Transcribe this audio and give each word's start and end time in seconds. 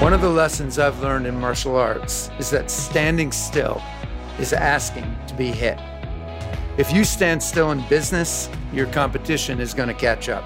One 0.00 0.14
of 0.14 0.22
the 0.22 0.30
lessons 0.30 0.78
I've 0.78 0.98
learned 1.02 1.26
in 1.26 1.38
martial 1.38 1.76
arts 1.76 2.30
is 2.38 2.48
that 2.52 2.70
standing 2.70 3.30
still 3.30 3.82
is 4.38 4.54
asking 4.54 5.14
to 5.26 5.34
be 5.34 5.48
hit. 5.48 5.78
If 6.78 6.90
you 6.90 7.04
stand 7.04 7.42
still 7.42 7.70
in 7.70 7.86
business, 7.86 8.48
your 8.72 8.86
competition 8.86 9.60
is 9.60 9.74
going 9.74 9.90
to 9.90 9.94
catch 9.94 10.30
up. 10.30 10.42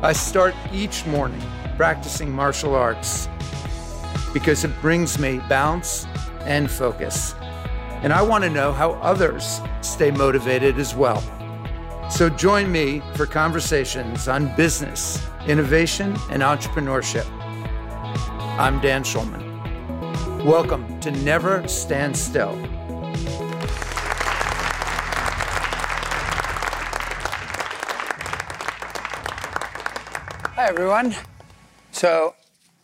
I 0.00 0.12
start 0.12 0.54
each 0.72 1.04
morning 1.06 1.42
practicing 1.76 2.30
martial 2.30 2.76
arts 2.76 3.28
because 4.32 4.62
it 4.62 4.70
brings 4.80 5.18
me 5.18 5.40
balance 5.48 6.06
and 6.42 6.70
focus. 6.70 7.34
And 8.04 8.12
I 8.12 8.22
want 8.22 8.44
to 8.44 8.50
know 8.50 8.72
how 8.72 8.92
others 8.92 9.60
stay 9.80 10.12
motivated 10.12 10.78
as 10.78 10.94
well. 10.94 11.20
So 12.08 12.28
join 12.28 12.70
me 12.70 13.02
for 13.16 13.26
conversations 13.26 14.28
on 14.28 14.54
business, 14.54 15.20
innovation, 15.48 16.16
and 16.30 16.42
entrepreneurship. 16.42 17.26
I'm 18.62 18.80
Dan 18.80 19.02
Schulman. 19.02 19.42
Welcome 20.44 21.00
to 21.00 21.10
Never 21.10 21.66
Stand 21.66 22.16
Still. 22.16 22.54
Hi, 30.54 30.68
everyone. 30.68 31.16
So 31.90 32.36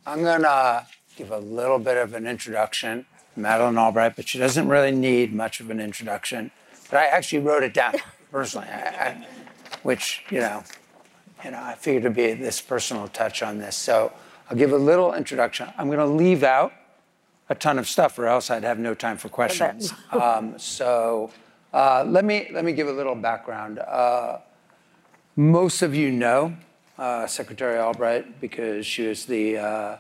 I'm 0.05 0.23
going 0.23 0.43
to 0.43 0.85
give 1.15 1.31
a 1.31 1.39
little 1.39 1.79
bit 1.79 1.97
of 1.97 2.13
an 2.13 2.27
introduction 2.27 3.07
Madeleine 3.37 3.79
Albright, 3.79 4.17
but 4.17 4.27
she 4.27 4.37
doesn't 4.37 4.67
really 4.67 4.91
need 4.91 5.33
much 5.33 5.61
of 5.61 5.71
an 5.71 5.79
introduction. 5.79 6.51
But 6.91 6.99
I 6.99 7.07
actually 7.07 7.39
wrote 7.39 7.63
it 7.63 7.73
down 7.73 7.95
personally, 8.33 8.67
I, 8.67 8.81
I, 8.81 9.27
which, 9.85 10.25
you 10.29 10.41
know, 10.41 10.65
you 11.45 11.53
know, 11.53 11.63
I 11.63 11.77
figured 11.77 12.03
to 12.03 12.11
be 12.11 12.33
this 12.33 12.61
personal 12.61 13.07
touch 13.07 13.45
on 13.45 13.59
this. 13.59 13.77
So 13.77 14.13
I'll 14.51 14.57
give 14.57 14.73
a 14.73 14.79
little 14.79 15.15
introduction. 15.15 15.69
I'm 15.77 15.87
going 15.87 15.99
to 15.99 16.07
leave 16.07 16.43
out 16.43 16.73
a 17.49 17.55
ton 17.55 17.79
of 17.79 17.89
stuff, 17.89 18.19
or 18.19 18.27
else 18.27 18.51
I'd 18.51 18.65
have 18.65 18.79
no 18.79 18.95
time 18.95 19.17
for 19.17 19.29
questions. 19.29 19.93
um, 20.13 20.59
so 20.59 21.31
uh, 21.73 22.05
let 22.07 22.25
me 22.25 22.49
let 22.53 22.65
me 22.65 22.73
give 22.73 22.89
a 22.89 22.93
little 22.93 23.15
background. 23.15 23.79
Uh, 23.79 24.39
most 25.37 25.83
of 25.83 25.95
you 25.95 26.11
know 26.11 26.57
uh, 26.99 27.27
Secretary 27.27 27.79
Albright 27.79 28.41
because 28.41 28.87
she 28.87 29.07
was 29.07 29.27
the 29.27 29.59
uh, 29.59 29.97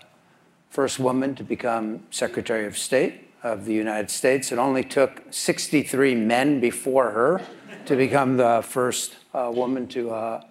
first 0.71 0.99
woman 0.99 1.35
to 1.37 1.45
become 1.45 2.03
Secretary 2.11 2.67
of 2.67 2.77
State 2.77 3.29
of 3.43 3.65
the 3.65 3.73
United 3.73 4.11
States. 4.11 4.51
It 4.51 4.59
only 4.59 4.83
took 4.83 5.23
63 5.31 6.15
men 6.15 6.61
before 6.61 7.11
her 7.11 7.41
to 7.87 7.97
become 7.97 8.37
the 8.37 8.62
first 8.67 9.17
uh, 9.33 9.51
woman 9.55 9.87
to, 9.89 10.11
uh, 10.11 10.43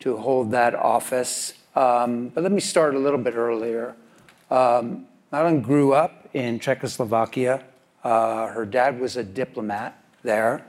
to 0.00 0.16
hold 0.16 0.50
that 0.50 0.74
office. 0.74 1.54
Um, 1.74 2.28
but 2.28 2.42
let 2.42 2.52
me 2.52 2.60
start 2.60 2.94
a 2.94 2.98
little 2.98 3.18
bit 3.18 3.34
earlier. 3.34 3.94
Um, 4.50 5.06
Madeleine 5.30 5.62
grew 5.62 5.92
up 5.94 6.28
in 6.34 6.58
Czechoslovakia. 6.58 7.64
Uh, 8.04 8.48
her 8.48 8.66
dad 8.66 9.00
was 9.00 9.16
a 9.16 9.24
diplomat 9.24 10.02
there. 10.22 10.64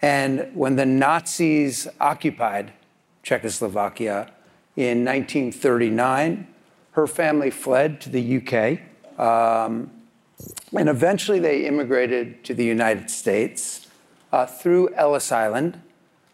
And 0.00 0.50
when 0.54 0.76
the 0.76 0.86
Nazis 0.86 1.88
occupied 2.00 2.72
Czechoslovakia, 3.22 4.30
in 4.78 5.04
1939. 5.04 6.46
Her 6.92 7.06
family 7.08 7.50
fled 7.50 8.00
to 8.02 8.10
the 8.10 8.36
UK. 8.38 8.78
Um, 9.18 9.90
and 10.72 10.88
eventually 10.88 11.40
they 11.40 11.66
immigrated 11.66 12.44
to 12.44 12.54
the 12.54 12.64
United 12.64 13.10
States 13.10 13.88
uh, 14.32 14.46
through 14.46 14.94
Ellis 14.94 15.32
Island. 15.32 15.82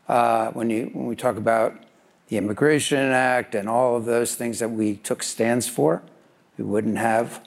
Uh, 0.06 0.50
when, 0.50 0.68
you, 0.68 0.90
when 0.92 1.06
we 1.06 1.16
talk 1.16 1.38
about 1.38 1.83
the 2.28 2.36
Immigration 2.36 2.98
Act 2.98 3.54
and 3.54 3.68
all 3.68 3.96
of 3.96 4.04
those 4.04 4.34
things 4.34 4.58
that 4.58 4.70
we 4.70 4.96
took 4.96 5.22
stands 5.22 5.68
for, 5.68 6.02
we 6.56 6.64
wouldn't 6.64 6.98
have 6.98 7.46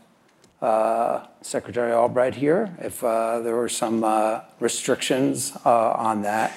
uh, 0.61 1.25
Secretary 1.42 1.92
Albright 1.92 2.36
here 2.36 2.75
if 2.80 3.03
uh, 3.03 3.39
there 3.39 3.55
were 3.55 3.70
some 3.70 4.03
uh, 4.03 4.42
restrictions 4.59 5.53
uh, 5.66 5.92
on 5.92 6.23
that. 6.23 6.52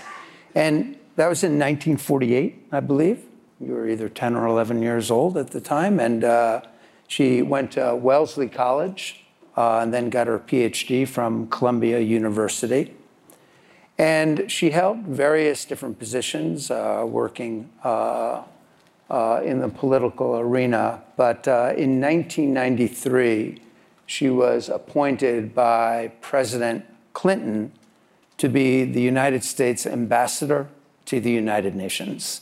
And 0.54 0.96
that 1.16 1.28
was 1.28 1.44
in 1.44 1.52
1948, 1.52 2.68
I 2.72 2.80
believe. 2.80 3.24
You 3.60 3.74
were 3.74 3.88
either 3.88 4.08
10 4.08 4.36
or 4.36 4.46
11 4.46 4.82
years 4.82 5.10
old 5.10 5.36
at 5.36 5.50
the 5.50 5.60
time. 5.60 6.00
And 6.00 6.24
uh, 6.24 6.62
she 7.08 7.42
went 7.42 7.72
to 7.72 7.94
Wellesley 7.94 8.48
College 8.48 9.24
uh, 9.56 9.80
and 9.80 9.92
then 9.92 10.08
got 10.08 10.26
her 10.26 10.38
PhD 10.38 11.06
from 11.06 11.48
Columbia 11.48 12.00
University. 12.00 12.94
And 14.00 14.50
she 14.50 14.70
held 14.70 15.00
various 15.00 15.66
different 15.66 15.98
positions 15.98 16.70
uh, 16.70 17.04
working 17.06 17.68
uh, 17.84 18.44
uh, 19.10 19.42
in 19.44 19.58
the 19.58 19.68
political 19.68 20.38
arena. 20.38 21.02
But 21.18 21.46
uh, 21.46 21.74
in 21.76 22.00
1993, 22.00 23.60
she 24.06 24.30
was 24.30 24.70
appointed 24.70 25.54
by 25.54 26.12
President 26.22 26.86
Clinton 27.12 27.72
to 28.38 28.48
be 28.48 28.84
the 28.84 29.02
United 29.02 29.44
States 29.44 29.84
ambassador 29.84 30.68
to 31.04 31.20
the 31.20 31.30
United 31.30 31.74
Nations. 31.74 32.40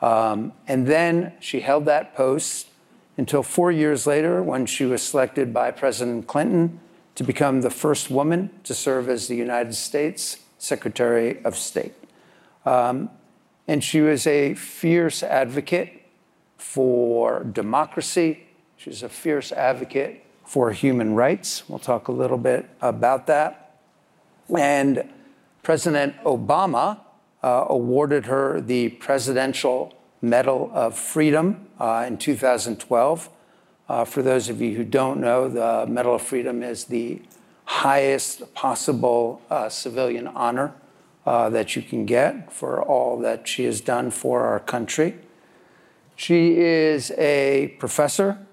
Um, 0.00 0.52
and 0.68 0.86
then 0.86 1.32
she 1.40 1.58
held 1.58 1.86
that 1.86 2.14
post 2.14 2.68
until 3.16 3.42
four 3.42 3.72
years 3.72 4.06
later 4.06 4.44
when 4.44 4.64
she 4.64 4.84
was 4.84 5.02
selected 5.02 5.52
by 5.52 5.72
President 5.72 6.28
Clinton 6.28 6.78
to 7.16 7.24
become 7.24 7.62
the 7.62 7.70
first 7.70 8.10
woman 8.12 8.50
to 8.62 8.74
serve 8.74 9.08
as 9.08 9.26
the 9.26 9.34
United 9.34 9.74
States 9.74 10.36
Secretary 10.60 11.42
of 11.44 11.56
State. 11.56 11.94
Um, 12.64 13.10
and 13.66 13.82
she 13.82 14.00
was 14.00 14.26
a 14.26 14.54
fierce 14.54 15.22
advocate 15.22 16.02
for 16.58 17.44
democracy. 17.44 18.46
She 18.76 18.90
was 18.90 19.02
a 19.02 19.08
fierce 19.08 19.52
advocate 19.52 20.24
for 20.44 20.72
human 20.72 21.14
rights. 21.14 21.68
We'll 21.68 21.78
talk 21.78 22.08
a 22.08 22.12
little 22.12 22.38
bit 22.38 22.68
about 22.82 23.26
that. 23.28 23.78
And 24.56 25.08
President 25.62 26.16
Obama 26.24 27.00
uh, 27.42 27.66
awarded 27.68 28.26
her 28.26 28.60
the 28.60 28.90
Presidential 28.90 29.94
Medal 30.20 30.70
of 30.74 30.98
Freedom 30.98 31.68
uh, 31.78 32.04
in 32.06 32.18
2012. 32.18 33.30
Uh, 33.88 34.04
for 34.04 34.22
those 34.22 34.48
of 34.48 34.60
you 34.60 34.76
who 34.76 34.84
don't 34.84 35.20
know, 35.20 35.48
the 35.48 35.86
Medal 35.90 36.16
of 36.16 36.22
Freedom 36.22 36.62
is 36.62 36.84
the 36.84 37.22
highest 37.70 38.52
possible 38.52 39.40
uh, 39.48 39.68
civilian 39.68 40.26
honor 40.26 40.74
uh, 41.24 41.48
that 41.48 41.76
you 41.76 41.82
can 41.82 42.04
get 42.04 42.52
for 42.52 42.82
all 42.82 43.16
that 43.16 43.46
she 43.46 43.64
has 43.64 43.80
done 43.80 44.10
for 44.10 44.42
our 44.42 44.58
country. 44.58 45.14
She 46.16 46.58
is 46.58 47.12
a 47.12 47.76
professor 47.78 48.44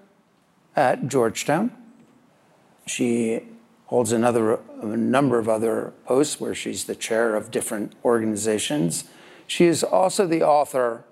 at 0.76 1.08
Georgetown. 1.08 1.72
She 2.86 3.40
holds 3.86 4.12
another, 4.12 4.60
a 4.80 4.86
number 4.86 5.38
of 5.40 5.48
other 5.48 5.92
posts 6.06 6.40
where 6.40 6.54
she's 6.54 6.84
the 6.84 6.94
chair 6.94 7.34
of 7.34 7.50
different 7.50 7.94
organizations. 8.04 9.04
She 9.48 9.66
is 9.66 9.82
also 9.82 10.28
the 10.28 10.42
author 10.42 11.04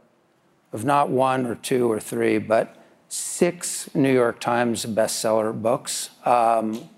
of 0.73 0.85
not 0.85 1.11
one 1.11 1.45
or 1.45 1.57
two 1.57 1.91
or 1.91 1.99
three, 1.99 2.39
but 2.39 2.77
six 3.09 3.91
New 3.95 4.13
York 4.13 4.39
Times 4.39 4.87
bestseller 4.87 5.53
books. 5.61 6.11
Um, 6.25 6.89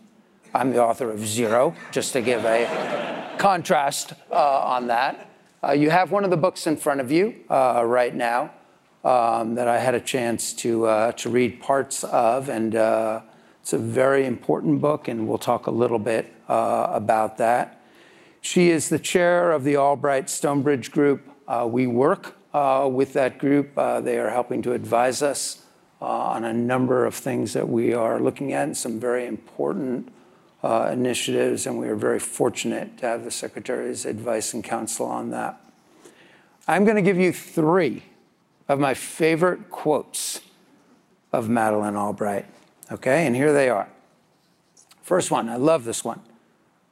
I'm 0.55 0.73
the 0.73 0.83
author 0.83 1.11
of 1.11 1.27
zero, 1.27 1.75
just 1.93 2.15
to 2.15 2.23
give 2.23 2.45
a 2.45 3.35
contrast 3.39 4.15
uh, 4.31 4.35
on 4.35 4.87
that. 4.87 5.31
Uh, 5.63 5.73
you 5.73 5.91
have 5.91 6.11
one 6.11 6.25
of 6.25 6.31
the 6.31 6.37
books 6.37 6.67
in 6.67 6.77
front 6.77 7.01
of 7.01 7.13
you 7.13 7.35
uh, 7.51 7.83
right 7.85 8.15
now 8.15 8.51
um, 9.05 9.57
that 9.57 9.69
I 9.69 9.79
had 9.79 9.95
a 9.95 10.01
chance 10.01 10.55
to, 10.55 10.87
uh, 10.87 11.13
to 11.13 11.29
read 11.29 11.61
parts 11.61 12.03
of, 12.05 12.49
and 12.49 12.75
uh, 12.75 13.21
it's 13.61 13.75
a 13.75 13.79
very 13.79 14.25
important 14.25 14.81
book, 14.81 15.07
and 15.07 15.29
we'll 15.29 15.37
talk 15.37 15.67
a 15.67 15.71
little 15.71 15.99
bit 15.99 16.33
uh, 16.49 16.89
about 16.91 17.37
that. 17.39 17.83
She 18.41 18.71
is 18.71 18.89
the 18.89 18.99
chair 18.99 19.53
of 19.53 19.65
the 19.65 19.77
Albright 19.77 20.31
Stonebridge 20.31 20.93
Group. 20.93 21.29
We 21.67 21.87
work 21.87 22.37
with 22.53 23.13
that 23.13 23.39
group. 23.39 23.75
They 23.75 24.19
are 24.19 24.31
helping 24.31 24.63
to 24.63 24.73
advise 24.73 25.21
us 25.21 25.63
on 26.01 26.45
a 26.45 26.53
number 26.53 27.05
of 27.05 27.15
things 27.15 27.53
that 27.53 27.69
we 27.69 27.93
are 27.93 28.21
looking 28.21 28.53
at, 28.53 28.63
and 28.65 28.77
some 28.77 28.99
very 28.99 29.27
important 29.27 30.11
uh, 30.63 30.91
initiatives, 30.93 31.67
and 31.67 31.79
we 31.79 31.89
are 31.89 31.97
very 31.97 32.19
fortunate 32.19 32.99
to 32.99 33.07
have 33.07 33.25
the 33.25 33.31
Secretary's 33.31 34.05
advice 34.05 34.55
and 34.55 34.65
counsel 34.65 35.07
on 35.07 35.31
that. 35.31 35.61
I'm 36.67 36.85
going 36.85 36.97
to 36.97 37.03
give 37.03 37.17
you 37.17 37.33
three 37.33 38.03
of 38.69 38.79
my 38.79 38.95
favorite 38.95 39.71
quotes 39.71 40.41
of 41.33 41.49
Madeleine 41.49 41.97
Albright. 41.97 42.47
Okay, 42.91 43.27
and 43.27 43.35
here 43.37 43.53
they 43.53 43.69
are. 43.69 43.89
First 45.03 45.31
one, 45.31 45.49
I 45.49 45.57
love 45.57 45.85
this 45.85 46.05
one. 46.05 46.21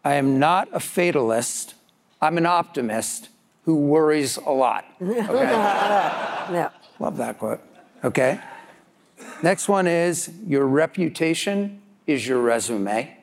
I 0.04 0.14
am 0.14 0.38
not 0.38 0.68
a 0.72 0.78
fatalist, 0.78 1.74
I'm 2.22 2.38
an 2.38 2.46
optimist 2.46 3.28
who 3.64 3.74
worries 3.76 4.36
a 4.36 4.50
lot. 4.50 4.84
Okay? 5.02 5.20
Yeah. 6.48 6.70
Love 7.00 7.16
that 7.16 7.38
quote. 7.38 7.60
Okay. 8.04 8.38
Next 9.42 9.68
one 9.68 9.88
is 9.88 10.30
your 10.46 10.64
reputation 10.64 11.82
is 12.06 12.24
your 12.24 12.40
resume. 12.40 13.16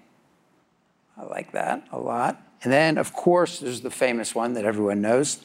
I 1.17 1.23
like 1.25 1.51
that 1.51 1.87
a 1.91 1.99
lot. 1.99 2.41
And 2.63 2.71
then, 2.71 2.97
of 2.97 3.13
course, 3.13 3.59
there's 3.59 3.81
the 3.81 3.91
famous 3.91 4.33
one 4.33 4.53
that 4.53 4.65
everyone 4.65 5.01
knows 5.01 5.39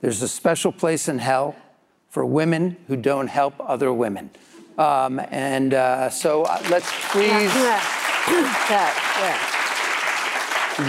there's 0.00 0.20
a 0.20 0.28
special 0.28 0.70
place 0.70 1.08
in 1.08 1.18
hell 1.18 1.56
for 2.10 2.26
women 2.26 2.76
who 2.88 2.96
don't 2.96 3.28
help 3.28 3.54
other 3.58 3.92
women. 3.92 4.30
Um, 4.76 5.18
and 5.30 5.72
uh, 5.72 6.10
so 6.10 6.42
uh, 6.42 6.62
let's 6.68 6.90
please 7.10 7.50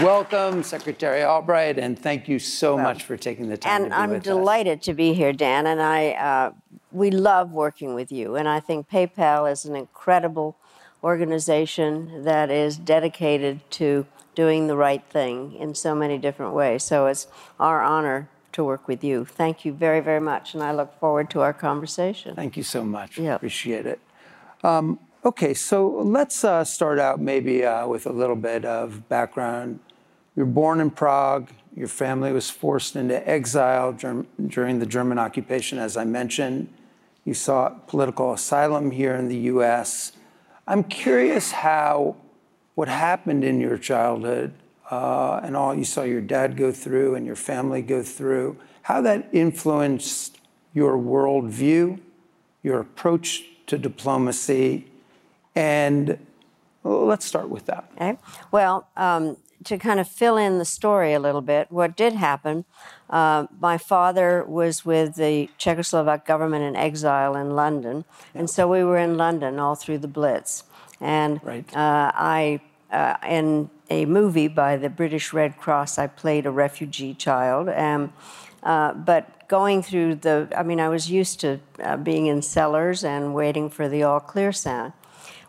welcome 0.02 0.62
Secretary 0.62 1.22
Albright 1.22 1.78
and 1.78 1.98
thank 1.98 2.28
you 2.28 2.38
so 2.38 2.76
much 2.76 3.04
for 3.04 3.16
taking 3.16 3.48
the 3.48 3.56
time 3.56 3.74
And 3.74 3.84
to 3.84 3.90
be 3.90 3.94
I'm 3.96 4.10
with 4.10 4.18
us. 4.18 4.24
delighted 4.24 4.82
to 4.82 4.92
be 4.92 5.14
here, 5.14 5.32
Dan. 5.32 5.66
And 5.66 5.80
I, 5.80 6.10
uh, 6.10 6.52
we 6.90 7.10
love 7.10 7.52
working 7.52 7.94
with 7.94 8.12
you. 8.12 8.36
And 8.36 8.48
I 8.48 8.60
think 8.60 8.90
PayPal 8.90 9.50
is 9.50 9.64
an 9.64 9.76
incredible 9.76 10.56
organization 11.02 12.24
that 12.24 12.50
is 12.50 12.76
dedicated 12.76 13.60
to 13.70 14.06
doing 14.36 14.68
the 14.68 14.76
right 14.76 15.02
thing 15.10 15.54
in 15.54 15.74
so 15.74 15.96
many 15.96 16.18
different 16.18 16.54
ways. 16.54 16.84
So 16.84 17.06
it's 17.06 17.26
our 17.58 17.82
honor 17.82 18.28
to 18.52 18.62
work 18.62 18.86
with 18.86 19.02
you. 19.02 19.24
Thank 19.24 19.64
you 19.64 19.72
very, 19.72 20.00
very 20.00 20.20
much. 20.20 20.54
And 20.54 20.62
I 20.62 20.72
look 20.72 20.98
forward 21.00 21.28
to 21.30 21.40
our 21.40 21.52
conversation. 21.52 22.36
Thank 22.36 22.56
you 22.56 22.62
so 22.62 22.84
much. 22.84 23.18
Yeah. 23.18 23.34
Appreciate 23.34 23.86
it. 23.86 23.98
Um, 24.62 25.00
okay, 25.24 25.52
so 25.52 25.88
let's 25.88 26.44
uh, 26.44 26.64
start 26.64 26.98
out 26.98 27.20
maybe 27.20 27.64
uh, 27.64 27.88
with 27.88 28.06
a 28.06 28.12
little 28.12 28.36
bit 28.36 28.64
of 28.64 29.08
background. 29.08 29.80
You 30.36 30.44
were 30.44 30.52
born 30.52 30.80
in 30.80 30.90
Prague. 30.90 31.50
Your 31.74 31.88
family 31.88 32.32
was 32.32 32.48
forced 32.48 32.94
into 32.94 33.26
exile 33.28 33.92
dur- 33.92 34.26
during 34.46 34.78
the 34.78 34.86
German 34.86 35.18
occupation, 35.18 35.78
as 35.78 35.96
I 35.96 36.04
mentioned. 36.04 36.68
You 37.24 37.34
sought 37.34 37.88
political 37.88 38.32
asylum 38.32 38.90
here 38.90 39.14
in 39.16 39.28
the 39.28 39.38
U.S. 39.54 40.12
I'm 40.66 40.84
curious 40.84 41.50
how 41.50 42.16
what 42.76 42.88
happened 42.88 43.42
in 43.42 43.58
your 43.58 43.78
childhood 43.78 44.52
uh, 44.90 45.40
and 45.42 45.56
all 45.56 45.74
you 45.74 45.84
saw 45.84 46.02
your 46.02 46.20
dad 46.20 46.56
go 46.56 46.70
through 46.70 47.14
and 47.14 47.26
your 47.26 47.34
family 47.34 47.82
go 47.82 48.02
through, 48.02 48.56
how 48.82 49.00
that 49.00 49.28
influenced 49.32 50.38
your 50.74 50.96
worldview, 50.96 51.98
your 52.62 52.78
approach 52.78 53.44
to 53.66 53.78
diplomacy, 53.78 54.86
and 55.54 56.18
let's 56.84 57.24
start 57.24 57.48
with 57.48 57.64
that. 57.64 57.90
Okay. 57.96 58.18
Well, 58.52 58.86
um, 58.94 59.38
to 59.64 59.78
kind 59.78 59.98
of 59.98 60.06
fill 60.06 60.36
in 60.36 60.58
the 60.58 60.66
story 60.66 61.14
a 61.14 61.18
little 61.18 61.40
bit, 61.40 61.72
what 61.72 61.96
did 61.96 62.12
happen, 62.12 62.66
uh, 63.08 63.46
my 63.58 63.78
father 63.78 64.44
was 64.46 64.84
with 64.84 65.16
the 65.16 65.48
Czechoslovak 65.58 66.26
government 66.26 66.62
in 66.62 66.76
exile 66.76 67.34
in 67.34 67.56
London. 67.56 68.04
And 68.34 68.50
so 68.50 68.68
we 68.68 68.84
were 68.84 68.98
in 68.98 69.16
London 69.16 69.58
all 69.58 69.74
through 69.74 69.98
the 69.98 70.08
Blitz. 70.08 70.64
And 71.00 71.40
Right. 71.42 71.64
uh, 71.76 72.12
I, 72.14 72.60
uh, 72.90 73.16
in 73.28 73.70
a 73.90 74.04
movie 74.06 74.48
by 74.48 74.76
the 74.76 74.88
British 74.88 75.32
Red 75.32 75.58
Cross, 75.58 75.98
I 75.98 76.06
played 76.06 76.46
a 76.46 76.50
refugee 76.50 77.14
child. 77.14 77.68
Um, 77.68 78.12
uh, 78.62 78.92
but 78.94 79.48
going 79.48 79.82
through 79.82 80.16
the, 80.16 80.48
I 80.56 80.62
mean, 80.62 80.80
I 80.80 80.88
was 80.88 81.10
used 81.10 81.40
to 81.40 81.60
uh, 81.82 81.96
being 81.96 82.26
in 82.26 82.42
cellars 82.42 83.04
and 83.04 83.34
waiting 83.34 83.70
for 83.70 83.88
the 83.88 84.02
all 84.02 84.20
clear 84.20 84.52
sound. 84.52 84.92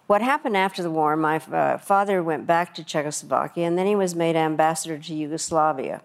What 0.06 0.22
happened 0.22 0.56
after 0.56 0.84
the 0.84 0.92
war, 0.92 1.16
my 1.18 1.38
uh, 1.52 1.78
father 1.78 2.24
went 2.24 2.46
back 2.48 2.74
to 2.76 2.84
Czechoslovakia 2.84 3.66
and 3.66 3.78
then 3.78 3.88
he 3.88 3.96
was 3.96 4.16
made 4.16 4.36
ambassador 4.36 4.98
to 4.98 5.14
Yugoslavia. 5.14 6.02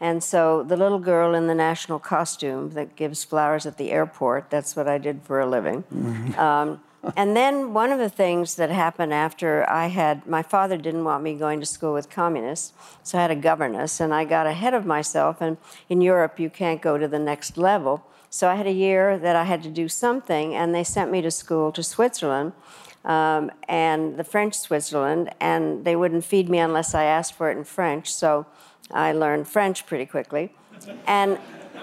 And 0.00 0.22
so 0.22 0.62
the 0.62 0.76
little 0.76 0.98
girl 0.98 1.34
in 1.34 1.46
the 1.46 1.54
national 1.54 1.98
costume 1.98 2.70
that 2.70 2.96
gives 2.96 3.22
flowers 3.24 3.66
at 3.66 3.76
the 3.76 3.90
airport, 3.90 4.50
that's 4.50 4.76
what 4.76 4.88
I 4.88 4.98
did 4.98 5.22
for 5.22 5.40
a 5.40 5.46
living. 5.46 5.84
Um, 6.38 6.80
and 7.16 7.36
then 7.36 7.74
one 7.74 7.92
of 7.92 7.98
the 7.98 8.08
things 8.08 8.54
that 8.56 8.70
happened 8.70 9.12
after 9.12 9.68
I 9.68 9.88
had, 9.88 10.26
my 10.26 10.42
father 10.42 10.76
didn't 10.76 11.04
want 11.04 11.22
me 11.22 11.34
going 11.34 11.60
to 11.60 11.66
school 11.66 11.92
with 11.92 12.10
communists, 12.10 12.72
so 13.02 13.18
I 13.18 13.22
had 13.22 13.30
a 13.30 13.36
governess, 13.36 14.00
and 14.00 14.14
I 14.14 14.24
got 14.24 14.46
ahead 14.46 14.74
of 14.74 14.86
myself. 14.86 15.40
And 15.40 15.56
in 15.88 16.00
Europe, 16.00 16.38
you 16.38 16.50
can't 16.50 16.80
go 16.80 16.98
to 16.98 17.08
the 17.08 17.18
next 17.18 17.56
level. 17.56 18.04
So 18.30 18.48
I 18.48 18.56
had 18.56 18.66
a 18.66 18.72
year 18.72 19.18
that 19.18 19.36
I 19.36 19.44
had 19.44 19.62
to 19.62 19.70
do 19.70 19.88
something, 19.88 20.54
and 20.54 20.74
they 20.74 20.84
sent 20.84 21.10
me 21.10 21.22
to 21.22 21.30
school 21.30 21.70
to 21.72 21.82
Switzerland 21.82 22.52
um, 23.04 23.50
and 23.68 24.16
the 24.16 24.24
French 24.24 24.58
Switzerland, 24.58 25.30
and 25.40 25.84
they 25.84 25.94
wouldn't 25.94 26.24
feed 26.24 26.48
me 26.48 26.58
unless 26.58 26.94
I 26.94 27.04
asked 27.04 27.34
for 27.34 27.50
it 27.50 27.56
in 27.56 27.64
French. 27.64 28.12
So 28.12 28.46
I 28.90 29.12
learned 29.12 29.48
French 29.48 29.86
pretty 29.86 30.06
quickly. 30.06 30.52
And 31.06 31.38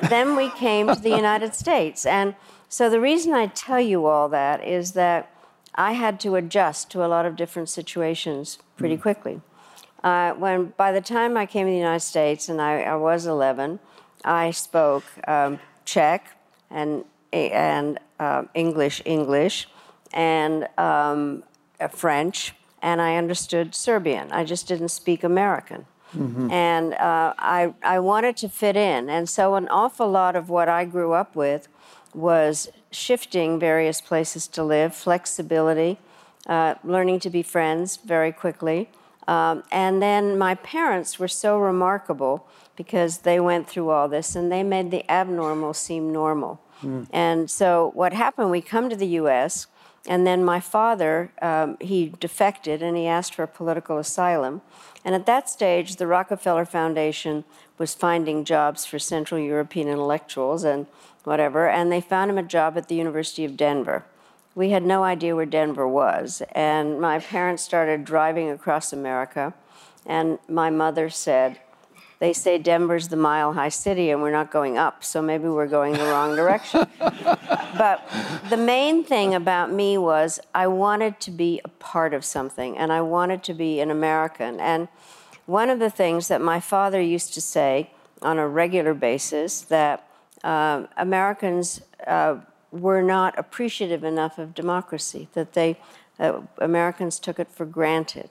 then 0.09 0.35
we 0.35 0.49
came 0.49 0.87
to 0.87 0.99
the 0.99 1.09
United 1.09 1.55
States. 1.55 2.05
And 2.05 2.35
so 2.71 2.89
the 2.89 3.01
reason 3.01 3.33
I 3.33 3.47
tell 3.47 3.81
you 3.81 4.05
all 4.05 4.29
that 4.29 4.65
is 4.65 4.93
that 4.93 5.29
I 5.75 5.91
had 5.91 6.21
to 6.21 6.35
adjust 6.35 6.89
to 6.91 7.03
a 7.05 7.07
lot 7.07 7.25
of 7.25 7.35
different 7.35 7.67
situations 7.67 8.59
pretty 8.77 8.95
quickly. 8.95 9.41
Uh, 10.01 10.31
when 10.35 10.73
by 10.77 10.93
the 10.93 11.01
time 11.01 11.35
I 11.35 11.45
came 11.45 11.67
to 11.67 11.71
the 11.71 11.77
United 11.77 11.99
States 11.99 12.47
and 12.47 12.61
I, 12.61 12.83
I 12.83 12.95
was 12.95 13.25
11, 13.25 13.79
I 14.23 14.51
spoke 14.51 15.03
um, 15.27 15.59
Czech 15.83 16.37
and 16.69 17.03
and 17.33 17.99
uh, 18.21 18.43
English 18.53 19.01
English 19.03 19.67
and 20.13 20.69
um, 20.77 21.43
uh, 21.81 21.89
French, 21.89 22.53
and 22.81 23.01
I 23.01 23.17
understood 23.17 23.75
Serbian. 23.75 24.31
I 24.31 24.45
just 24.45 24.65
didn't 24.65 24.89
speak 24.89 25.25
American. 25.25 25.87
And 26.51 26.93
uh, 26.95 27.33
I, 27.37 27.73
I 27.83 27.99
wanted 27.99 28.35
to 28.37 28.49
fit 28.49 28.75
in. 28.75 29.09
And 29.09 29.29
so, 29.29 29.55
an 29.55 29.69
awful 29.69 30.09
lot 30.09 30.35
of 30.35 30.49
what 30.49 30.67
I 30.67 30.83
grew 30.83 31.13
up 31.13 31.37
with 31.37 31.69
was 32.13 32.69
shifting 32.91 33.59
various 33.59 34.01
places 34.01 34.47
to 34.49 34.63
live, 34.63 34.93
flexibility, 34.95 35.97
uh, 36.47 36.75
learning 36.83 37.19
to 37.21 37.29
be 37.29 37.43
friends 37.43 37.97
very 37.97 38.31
quickly. 38.31 38.89
Um, 39.27 39.63
and 39.71 40.01
then 40.01 40.37
my 40.37 40.55
parents 40.55 41.19
were 41.19 41.27
so 41.27 41.57
remarkable 41.59 42.47
because 42.75 43.19
they 43.19 43.39
went 43.39 43.67
through 43.67 43.89
all 43.89 44.09
this 44.09 44.35
and 44.35 44.51
they 44.51 44.63
made 44.63 44.91
the 44.91 45.09
abnormal 45.09 45.73
seem 45.73 46.11
normal. 46.11 46.59
And 47.11 47.49
so, 47.49 47.91
what 47.93 48.11
happened, 48.13 48.49
we 48.49 48.61
come 48.61 48.89
to 48.89 48.95
the 48.95 49.07
US, 49.19 49.67
and 50.07 50.25
then 50.25 50.43
my 50.43 50.59
father, 50.59 51.31
um, 51.41 51.77
he 51.79 52.13
defected 52.19 52.81
and 52.81 52.97
he 52.97 53.05
asked 53.05 53.35
for 53.35 53.45
political 53.45 53.99
asylum. 53.99 54.61
And 55.05 55.13
at 55.13 55.27
that 55.27 55.47
stage, 55.47 55.97
the 55.97 56.07
Rockefeller 56.07 56.65
Foundation 56.65 57.43
was 57.77 57.93
finding 57.93 58.45
jobs 58.45 58.85
for 58.85 58.97
Central 58.97 59.39
European 59.39 59.87
intellectuals 59.87 60.63
and 60.63 60.87
whatever, 61.23 61.69
and 61.69 61.91
they 61.91 62.01
found 62.01 62.31
him 62.31 62.37
a 62.37 62.43
job 62.43 62.77
at 62.77 62.87
the 62.87 62.95
University 62.95 63.45
of 63.45 63.57
Denver. 63.57 64.05
We 64.53 64.71
had 64.71 64.83
no 64.83 65.03
idea 65.03 65.35
where 65.35 65.45
Denver 65.45 65.87
was, 65.87 66.41
and 66.51 66.99
my 66.99 67.19
parents 67.19 67.63
started 67.63 68.03
driving 68.03 68.49
across 68.49 68.91
America, 68.91 69.53
and 70.05 70.39
my 70.47 70.69
mother 70.69 71.09
said, 71.09 71.59
they 72.21 72.33
say 72.33 72.59
Denver's 72.59 73.07
the 73.07 73.15
mile 73.15 73.53
high 73.53 73.69
city 73.69 74.11
and 74.11 74.21
we're 74.21 74.31
not 74.31 74.51
going 74.51 74.77
up, 74.77 75.03
so 75.03 75.23
maybe 75.23 75.45
we're 75.45 75.65
going 75.65 75.93
the 75.93 76.03
wrong 76.03 76.35
direction. 76.35 76.85
but 76.99 78.07
the 78.47 78.57
main 78.57 79.03
thing 79.03 79.33
about 79.33 79.71
me 79.71 79.97
was 79.97 80.39
I 80.53 80.67
wanted 80.67 81.19
to 81.21 81.31
be 81.31 81.59
a 81.65 81.67
part 81.67 82.13
of 82.13 82.23
something 82.23 82.77
and 82.77 82.93
I 82.93 83.01
wanted 83.01 83.41
to 83.45 83.55
be 83.55 83.79
an 83.79 83.89
American. 83.89 84.59
And 84.59 84.87
one 85.47 85.71
of 85.71 85.79
the 85.79 85.89
things 85.89 86.27
that 86.27 86.41
my 86.41 86.59
father 86.59 87.01
used 87.01 87.33
to 87.33 87.41
say 87.41 87.89
on 88.21 88.37
a 88.37 88.47
regular 88.47 88.93
basis 88.93 89.61
that 89.61 90.07
uh, 90.43 90.85
Americans 90.97 91.81
uh, 92.07 92.37
were 92.71 93.01
not 93.01 93.37
appreciative 93.37 94.03
enough 94.03 94.37
of 94.37 94.53
democracy, 94.53 95.27
that 95.33 95.53
they 95.53 95.77
uh, 96.19 96.41
Americans 96.59 97.19
took 97.19 97.39
it 97.39 97.51
for 97.51 97.65
granted 97.65 98.29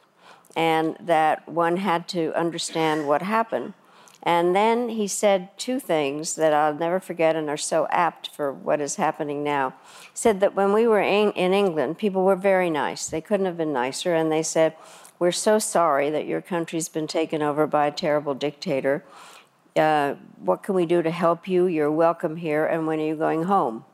and 0.57 0.97
that 1.01 1.49
one 1.49 1.77
had 1.77 2.09
to 2.09 2.33
understand 2.39 3.07
what 3.07 3.23
happened. 3.23 3.75
And 4.23 4.55
then 4.55 4.91
he 4.91 5.09
said 5.09 5.57
two 5.57 5.81
things 5.81 6.37
that 6.37 6.53
I'll 6.53 6.75
never 6.75 7.01
forget 7.01 7.37
and 7.37 7.49
are 7.49 7.57
so 7.57 7.87
apt 7.91 8.29
for 8.29 8.53
what 8.53 8.81
is 8.81 8.97
happening 8.97 9.43
now. 9.43 9.75
He 10.03 10.11
said 10.13 10.41
that 10.41 10.55
when 10.55 10.73
we 10.75 10.87
were 10.87 11.01
in, 11.01 11.33
in 11.33 11.55
England, 11.55 11.97
people 11.97 12.25
were 12.25 12.37
very 12.37 12.69
nice. 12.69 13.09
They 13.09 13.23
couldn't 13.23 13.47
have 13.47 13.57
been 13.57 13.73
nicer. 13.73 14.15
And 14.15 14.31
they 14.31 14.43
said, 14.43 14.75
We're 15.19 15.33
so 15.33 15.59
sorry 15.59 16.11
that 16.11 16.27
your 16.27 16.43
country's 16.43 16.91
been 16.91 17.07
taken 17.07 17.41
over 17.41 17.67
by 17.67 17.87
a 17.87 17.93
terrible 17.93 18.35
dictator. 18.35 19.05
Uh, 19.81 20.15
what 20.45 20.63
can 20.63 20.75
we 20.75 20.85
do 20.85 21.03
to 21.03 21.11
help 21.11 21.49
you? 21.49 21.67
You're 21.67 21.91
welcome 21.91 22.37
here. 22.37 22.67
And 22.67 22.87
when 22.87 23.01
are 23.01 23.07
you 23.07 23.17
going 23.17 23.45
home? 23.45 23.85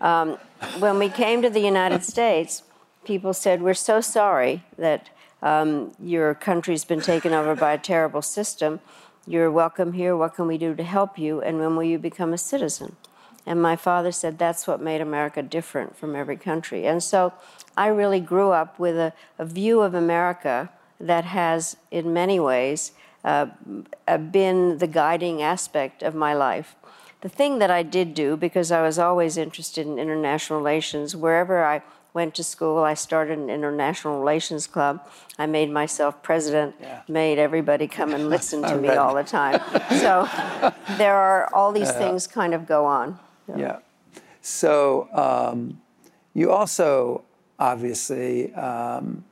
Um, 0.00 0.38
when 0.78 0.98
we 0.98 1.10
came 1.10 1.42
to 1.42 1.50
the 1.50 1.60
United 1.60 2.02
States, 2.02 2.62
people 3.04 3.34
said, 3.34 3.60
We're 3.60 3.74
so 3.74 4.00
sorry 4.00 4.64
that 4.78 5.10
um, 5.42 5.92
your 6.02 6.34
country's 6.34 6.84
been 6.84 7.02
taken 7.02 7.34
over 7.34 7.54
by 7.54 7.74
a 7.74 7.78
terrible 7.78 8.22
system. 8.22 8.80
You're 9.26 9.50
welcome 9.50 9.92
here. 9.92 10.16
What 10.16 10.34
can 10.34 10.46
we 10.46 10.56
do 10.56 10.74
to 10.74 10.82
help 10.82 11.18
you? 11.18 11.42
And 11.42 11.58
when 11.58 11.76
will 11.76 11.84
you 11.84 11.98
become 11.98 12.32
a 12.32 12.38
citizen? 12.38 12.96
And 13.44 13.60
my 13.60 13.76
father 13.76 14.12
said 14.12 14.38
that's 14.38 14.66
what 14.66 14.80
made 14.80 15.02
America 15.02 15.42
different 15.42 15.96
from 15.96 16.16
every 16.16 16.36
country. 16.36 16.86
And 16.86 17.02
so 17.02 17.34
I 17.76 17.88
really 17.88 18.20
grew 18.20 18.52
up 18.52 18.78
with 18.78 18.96
a, 18.96 19.12
a 19.38 19.44
view 19.44 19.82
of 19.82 19.94
America 19.94 20.70
that 20.98 21.24
has, 21.26 21.76
in 21.90 22.12
many 22.12 22.40
ways, 22.40 22.92
uh, 23.26 23.46
uh, 24.06 24.16
been 24.18 24.78
the 24.78 24.86
guiding 24.86 25.42
aspect 25.42 26.02
of 26.02 26.14
my 26.14 26.32
life. 26.32 26.76
The 27.22 27.28
thing 27.28 27.58
that 27.58 27.72
I 27.72 27.82
did 27.82 28.14
do, 28.14 28.36
because 28.36 28.70
I 28.70 28.82
was 28.82 28.98
always 29.00 29.36
interested 29.36 29.84
in 29.84 29.98
international 29.98 30.60
relations, 30.60 31.16
wherever 31.16 31.64
I 31.64 31.82
went 32.14 32.36
to 32.36 32.44
school, 32.44 32.78
I 32.78 32.94
started 32.94 33.36
an 33.36 33.50
international 33.50 34.20
relations 34.20 34.68
club. 34.68 35.06
I 35.38 35.46
made 35.46 35.70
myself 35.70 36.22
president, 36.22 36.76
Yeah. 36.80 37.02
made 37.08 37.38
everybody 37.38 37.88
come 37.88 38.14
and 38.14 38.30
listen 38.30 38.62
to 38.70 38.76
me 38.76 38.90
all 38.90 39.14
the 39.14 39.24
time. 39.24 39.60
So 39.90 40.28
there 40.96 41.16
are 41.16 41.52
all 41.52 41.72
these 41.72 41.90
things 41.92 42.28
kind 42.28 42.54
of 42.54 42.64
go 42.64 42.86
on. 42.86 43.18
Yeah. 43.54 43.78
So 44.40 45.08
um, 45.12 45.80
you 46.32 46.52
also 46.52 47.24
obviously 47.58 48.54
um, 48.54 49.24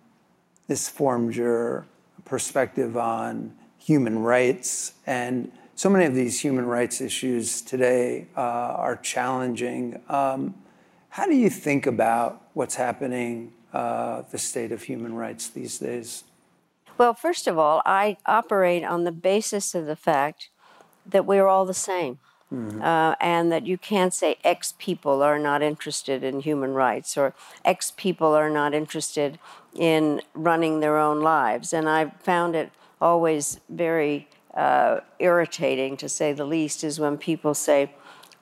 this 0.66 0.88
formed 0.88 1.36
your 1.36 1.86
perspective 2.24 2.96
on 2.96 3.52
human 3.84 4.18
rights 4.20 4.94
and 5.06 5.52
so 5.74 5.90
many 5.90 6.06
of 6.06 6.14
these 6.14 6.40
human 6.40 6.66
rights 6.66 7.00
issues 7.00 7.60
today 7.60 8.26
uh, 8.36 8.40
are 8.40 8.96
challenging. 8.96 10.00
Um, 10.08 10.54
how 11.10 11.26
do 11.26 11.34
you 11.34 11.50
think 11.50 11.86
about 11.86 12.42
what's 12.54 12.76
happening, 12.76 13.52
uh, 13.72 14.22
the 14.30 14.38
state 14.38 14.72
of 14.72 14.84
human 14.84 15.14
rights 15.14 15.48
these 15.48 15.78
days? 15.78 16.24
Well, 16.96 17.12
first 17.12 17.46
of 17.46 17.58
all, 17.58 17.82
I 17.84 18.16
operate 18.24 18.84
on 18.84 19.04
the 19.04 19.12
basis 19.12 19.74
of 19.74 19.86
the 19.86 19.96
fact 19.96 20.48
that 21.04 21.26
we're 21.26 21.46
all 21.46 21.66
the 21.66 21.74
same. 21.74 22.18
Mm-hmm. 22.52 22.82
Uh, 22.82 23.16
and 23.20 23.50
that 23.50 23.66
you 23.66 23.76
can't 23.76 24.14
say 24.14 24.36
X 24.44 24.74
people 24.78 25.22
are 25.22 25.40
not 25.40 25.60
interested 25.60 26.22
in 26.22 26.40
human 26.40 26.72
rights 26.72 27.16
or 27.16 27.34
X 27.64 27.92
people 27.96 28.28
are 28.28 28.50
not 28.50 28.74
interested 28.74 29.40
in 29.74 30.20
running 30.34 30.78
their 30.78 30.98
own 30.98 31.20
lives. 31.20 31.72
And 31.72 31.88
I've 31.88 32.12
found 32.20 32.54
it 32.54 32.70
always 33.04 33.60
very 33.68 34.26
uh, 34.54 35.00
irritating, 35.18 35.96
to 35.98 36.08
say 36.08 36.32
the 36.32 36.44
least, 36.56 36.82
is 36.82 36.98
when 36.98 37.18
people 37.18 37.54
say, 37.54 37.92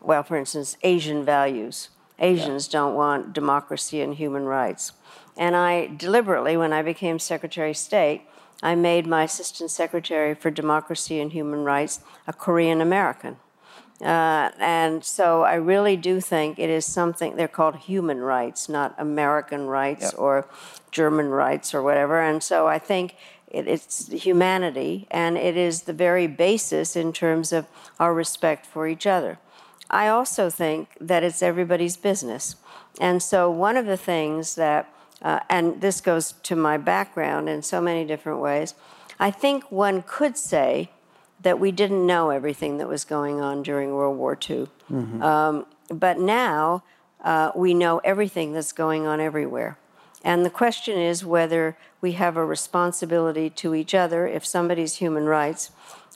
well, 0.01 0.23
for 0.23 0.37
instance, 0.37 0.77
Asian 0.83 1.25
values. 1.25 1.89
Asians 2.19 2.69
yeah. 2.69 2.79
don't 2.79 2.95
want 2.95 3.33
democracy 3.33 4.01
and 4.01 4.15
human 4.15 4.45
rights. 4.45 4.93
And 5.37 5.57
I 5.57 5.87
deliberately, 5.97 6.57
when 6.57 6.73
I 6.73 6.83
became 6.83 7.19
Secretary 7.19 7.71
of 7.71 7.77
State, 7.77 8.23
I 8.63 8.75
made 8.77 9.07
my 9.07 9.25
Assistant 9.25 9.71
Secretary 9.71 10.35
for 10.35 10.51
Democracy 10.51 11.21
and 11.21 11.33
Human 11.33 11.65
Rights 11.65 12.01
a 12.27 12.33
Korean 12.33 12.81
American. 12.81 13.37
Uh, 14.01 14.51
and 14.59 15.05
so 15.05 15.43
I 15.43 15.55
really 15.55 15.97
do 15.97 16.21
think 16.21 16.59
it 16.59 16.71
is 16.71 16.85
something, 16.85 17.37
they're 17.37 17.57
called 17.61 17.77
human 17.77 18.21
rights, 18.21 18.69
not 18.69 18.95
American 18.99 19.67
rights 19.67 20.03
yep. 20.03 20.15
or 20.19 20.47
German 20.91 21.29
rights 21.31 21.75
or 21.75 21.83
whatever. 21.83 22.21
And 22.21 22.43
so 22.43 22.67
I 22.67 22.79
think 22.79 23.15
it, 23.53 23.69
it's 23.69 24.09
humanity, 24.09 25.07
and 25.11 25.37
it 25.37 25.57
is 25.57 25.83
the 25.83 25.93
very 25.93 26.27
basis 26.27 26.97
in 26.97 27.13
terms 27.13 27.53
of 27.53 27.67
our 28.01 28.15
respect 28.15 28.67
for 28.67 28.89
each 28.89 29.07
other. 29.07 29.39
I 29.91 30.09
also 30.09 30.49
think 30.49 30.89
that 31.01 31.23
it's 31.23 31.43
everybody's 31.43 31.99
business. 31.99 32.57
And 33.01 33.23
so, 33.23 33.51
one 33.51 33.77
of 33.77 33.87
the 33.87 33.99
things 33.99 34.55
that, 34.55 34.93
uh, 35.21 35.41
and 35.51 35.81
this 35.83 36.01
goes 36.01 36.33
to 36.45 36.57
my 36.57 36.79
background 36.79 37.49
in 37.49 37.63
so 37.63 37.81
many 37.81 38.05
different 38.05 38.41
ways, 38.41 38.75
I 39.21 39.31
think 39.31 39.71
one 39.71 40.03
could 40.03 40.39
say 40.39 40.91
that 41.43 41.61
we 41.61 41.73
didn't 41.73 42.07
know 42.07 42.31
everything 42.31 42.79
that 42.79 42.89
was 42.89 43.05
going 43.05 43.41
on 43.41 43.63
during 43.63 43.93
World 43.93 44.17
War 44.17 44.33
II. 44.33 44.69
Mm-hmm. 44.91 45.23
Um, 45.23 45.67
but 45.91 46.19
now 46.19 46.85
uh, 47.23 47.51
we 47.55 47.75
know 47.75 47.99
everything 47.99 48.53
that's 48.53 48.73
going 48.73 49.07
on 49.07 49.21
everywhere. 49.21 49.77
And 50.25 50.47
the 50.47 50.51
question 50.51 50.99
is 50.99 51.25
whether 51.25 51.77
we 52.03 52.13
have 52.13 52.37
a 52.37 52.45
responsibility 52.45 53.49
to 53.49 53.75
each 53.75 53.95
other 53.95 54.27
if 54.27 54.45
somebody's 54.45 54.97
human 54.97 55.25
rights 55.25 55.71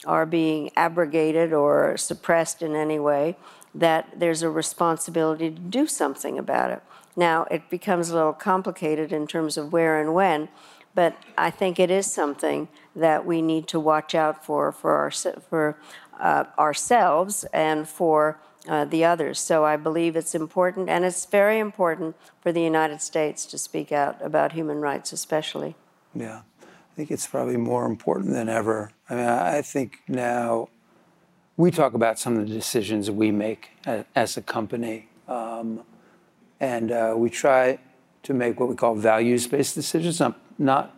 are 0.05 0.25
being 0.25 0.69
abrogated 0.75 1.53
or 1.53 1.97
suppressed 1.97 2.61
in 2.61 2.75
any 2.75 2.99
way, 2.99 3.35
that 3.73 4.19
there's 4.19 4.43
a 4.43 4.49
responsibility 4.49 5.49
to 5.49 5.59
do 5.59 5.87
something 5.87 6.37
about 6.37 6.69
it. 6.69 6.83
Now, 7.15 7.45
it 7.49 7.69
becomes 7.69 8.09
a 8.09 8.15
little 8.15 8.33
complicated 8.33 9.11
in 9.11 9.25
terms 9.25 9.57
of 9.57 9.73
where 9.73 9.99
and 9.99 10.13
when, 10.13 10.49
but 10.93 11.15
I 11.37 11.49
think 11.49 11.79
it 11.79 11.89
is 11.89 12.05
something 12.05 12.67
that 12.95 13.25
we 13.25 13.41
need 13.41 13.67
to 13.69 13.79
watch 13.79 14.13
out 14.13 14.45
for 14.45 14.71
for, 14.71 14.91
our, 14.91 15.11
for 15.11 15.77
uh, 16.19 16.43
ourselves 16.59 17.45
and 17.53 17.87
for 17.87 18.39
uh, 18.67 18.85
the 18.85 19.03
others. 19.05 19.39
So 19.39 19.65
I 19.65 19.77
believe 19.77 20.15
it's 20.15 20.35
important, 20.35 20.89
and 20.89 21.05
it's 21.05 21.25
very 21.25 21.59
important 21.59 22.15
for 22.41 22.51
the 22.51 22.61
United 22.61 23.01
States 23.01 23.45
to 23.47 23.57
speak 23.57 23.91
out 23.91 24.21
about 24.21 24.53
human 24.53 24.79
rights, 24.81 25.11
especially. 25.13 25.75
Yeah, 26.13 26.41
I 26.61 26.95
think 26.95 27.11
it's 27.11 27.27
probably 27.27 27.57
more 27.57 27.85
important 27.85 28.33
than 28.33 28.49
ever. 28.49 28.91
I 29.09 29.15
mean, 29.15 29.25
I 29.25 29.61
think 29.61 29.99
now 30.07 30.69
we 31.55 31.71
talk 31.71 31.93
about 31.93 32.19
some 32.19 32.37
of 32.37 32.47
the 32.47 32.53
decisions 32.53 33.09
we 33.09 33.31
make 33.31 33.71
as 34.15 34.37
a 34.37 34.41
company, 34.41 35.09
um, 35.27 35.81
and 36.59 36.91
uh, 36.91 37.13
we 37.17 37.29
try 37.29 37.79
to 38.23 38.33
make 38.33 38.59
what 38.59 38.69
we 38.69 38.75
call 38.75 38.95
values-based 38.95 39.75
decisions, 39.75 40.19
not, 40.19 40.39
not 40.57 40.95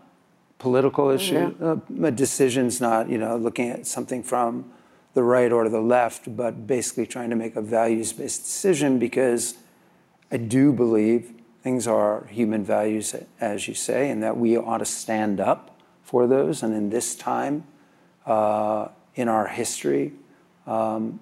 political 0.57 1.09
issues, 1.09 1.53
yeah. 1.59 1.75
uh, 2.05 2.09
decisions, 2.09 2.81
not 2.81 3.09
you 3.09 3.17
know 3.17 3.37
looking 3.37 3.69
at 3.69 3.87
something 3.87 4.21
from 4.23 4.65
the 5.13 5.23
right 5.23 5.51
or 5.51 5.69
the 5.69 5.81
left, 5.81 6.35
but 6.35 6.67
basically 6.67 7.05
trying 7.05 7.29
to 7.29 7.35
make 7.35 7.55
a 7.55 7.61
values 7.61 8.13
based 8.13 8.43
decision 8.43 8.99
because 8.99 9.55
I 10.31 10.37
do 10.37 10.71
believe 10.71 11.33
things 11.63 11.87
are 11.87 12.25
human 12.29 12.63
values, 12.63 13.15
as 13.39 13.67
you 13.67 13.73
say, 13.73 14.09
and 14.09 14.23
that 14.23 14.37
we 14.37 14.57
ought 14.57 14.77
to 14.77 14.85
stand 14.85 15.39
up 15.39 15.79
for 16.03 16.27
those. 16.27 16.63
And 16.63 16.73
in 16.73 16.89
this 16.89 17.15
time 17.15 17.65
uh, 18.25 18.89
in 19.15 19.27
our 19.27 19.47
history, 19.47 20.13
um, 20.67 21.19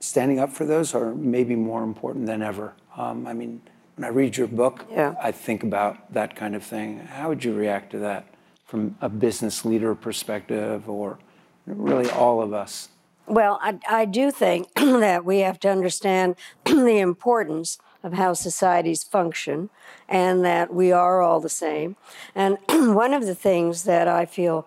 standing 0.00 0.38
up 0.38 0.52
for 0.52 0.64
those 0.64 0.94
are 0.94 1.14
maybe 1.14 1.56
more 1.56 1.82
important 1.82 2.26
than 2.26 2.42
ever. 2.42 2.74
Um, 2.96 3.26
I 3.26 3.32
mean, 3.32 3.60
when 3.96 4.04
I 4.04 4.08
read 4.08 4.36
your 4.36 4.48
book, 4.48 4.86
yeah. 4.90 5.14
I 5.22 5.32
think 5.32 5.62
about 5.62 6.12
that 6.12 6.36
kind 6.36 6.54
of 6.54 6.62
thing. 6.62 6.98
How 6.98 7.28
would 7.28 7.44
you 7.44 7.54
react 7.54 7.90
to 7.92 7.98
that 7.98 8.26
from 8.66 8.96
a 9.00 9.08
business 9.08 9.64
leader 9.64 9.94
perspective 9.94 10.88
or 10.88 11.18
really 11.66 12.10
all 12.10 12.42
of 12.42 12.52
us? 12.52 12.88
Well, 13.26 13.58
I, 13.62 13.78
I 13.88 14.04
do 14.04 14.30
think 14.30 14.72
that 14.74 15.24
we 15.24 15.38
have 15.40 15.58
to 15.60 15.70
understand 15.70 16.36
the 16.64 16.98
importance 16.98 17.78
of 18.02 18.12
how 18.12 18.34
societies 18.34 19.02
function 19.02 19.70
and 20.08 20.44
that 20.44 20.72
we 20.72 20.92
are 20.92 21.22
all 21.22 21.40
the 21.40 21.48
same. 21.48 21.96
And 22.34 22.58
one 22.68 23.14
of 23.14 23.24
the 23.24 23.34
things 23.34 23.84
that 23.84 24.06
I 24.06 24.26
feel, 24.26 24.66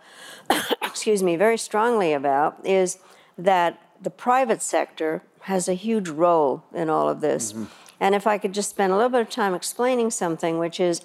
excuse 0.81 1.21
me, 1.21 1.35
very 1.35 1.57
strongly 1.57 2.13
about 2.13 2.57
is 2.65 2.97
that 3.37 3.79
the 4.01 4.09
private 4.09 4.61
sector 4.61 5.21
has 5.41 5.67
a 5.67 5.73
huge 5.75 6.09
role 6.09 6.63
in 6.73 6.89
all 6.89 7.07
of 7.07 7.21
this. 7.21 7.53
Mm-hmm. 7.53 7.65
And 7.99 8.15
if 8.15 8.27
I 8.27 8.37
could 8.37 8.53
just 8.53 8.71
spend 8.71 8.91
a 8.91 8.95
little 8.95 9.09
bit 9.09 9.21
of 9.21 9.29
time 9.29 9.53
explaining 9.53 10.11
something, 10.11 10.57
which 10.57 10.79
is 10.79 11.01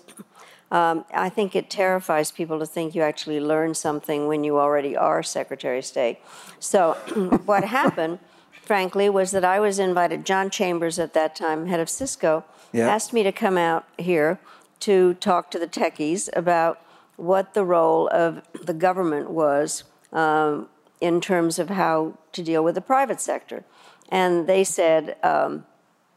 um, 0.72 1.04
I 1.12 1.28
think 1.28 1.54
it 1.54 1.68
terrifies 1.68 2.32
people 2.32 2.58
to 2.58 2.64
think 2.64 2.94
you 2.94 3.02
actually 3.02 3.40
learn 3.40 3.74
something 3.74 4.26
when 4.26 4.42
you 4.42 4.58
already 4.58 4.96
are 4.96 5.22
Secretary 5.22 5.78
of 5.78 5.84
State. 5.84 6.18
So, 6.60 6.94
what 7.44 7.64
happened, 7.64 8.20
frankly, 8.62 9.10
was 9.10 9.32
that 9.32 9.44
I 9.44 9.60
was 9.60 9.78
invited. 9.78 10.24
John 10.24 10.48
Chambers, 10.48 10.98
at 10.98 11.12
that 11.12 11.36
time, 11.36 11.66
head 11.66 11.78
of 11.78 11.90
Cisco, 11.90 12.44
asked 12.74 13.12
me 13.12 13.22
to 13.22 13.32
come 13.32 13.58
out 13.58 13.86
here 13.98 14.40
to 14.80 15.12
talk 15.14 15.50
to 15.50 15.58
the 15.58 15.68
techies 15.68 16.30
about 16.34 16.80
what 17.16 17.52
the 17.52 17.64
role 17.64 18.08
of 18.08 18.40
the 18.64 18.72
government 18.72 19.28
was 19.30 19.84
um, 20.10 20.68
in 21.02 21.20
terms 21.20 21.58
of 21.58 21.68
how 21.68 22.16
to 22.32 22.42
deal 22.42 22.64
with 22.64 22.76
the 22.76 22.80
private 22.80 23.20
sector. 23.20 23.62
And 24.08 24.46
they 24.46 24.64
said, 24.64 25.16
um, 25.22 25.66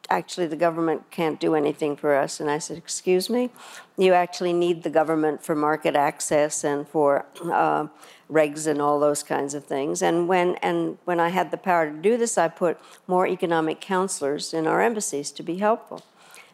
actually 0.10 0.48
the 0.48 0.56
government 0.56 1.10
can't 1.12 1.40
do 1.40 1.56
anything 1.56 1.96
for 1.96 2.16
us. 2.16 2.40
And 2.40 2.50
I 2.50 2.60
said, 2.60 2.78
excuse 2.78 3.30
me? 3.30 3.50
You 3.98 4.14
actually 4.14 4.54
need 4.54 4.84
the 4.84 4.90
government 4.90 5.44
for 5.44 5.56
market 5.56 5.96
access 5.96 6.64
and 6.64 6.88
for 6.88 7.26
uh, 7.44 7.88
regs 8.30 8.68
and 8.68 8.82
all 8.82 9.00
those 9.00 9.24
kinds 9.24 9.54
of 9.54 9.66
things. 9.66 10.02
And 10.02 10.28
when, 10.28 10.56
and 10.56 10.98
when 11.06 11.20
I 11.20 11.30
had 11.30 11.52
the 11.52 11.58
power 11.58 11.90
to 11.90 11.98
do 11.98 12.18
this, 12.18 12.38
I 12.38 12.48
put 12.48 12.80
more 13.08 13.28
economic 13.28 13.82
counselors 13.82 14.54
in 14.54 14.68
our 14.68 14.82
embassies 14.82 15.32
to 15.32 15.44
be 15.44 15.58
helpful. 15.58 16.04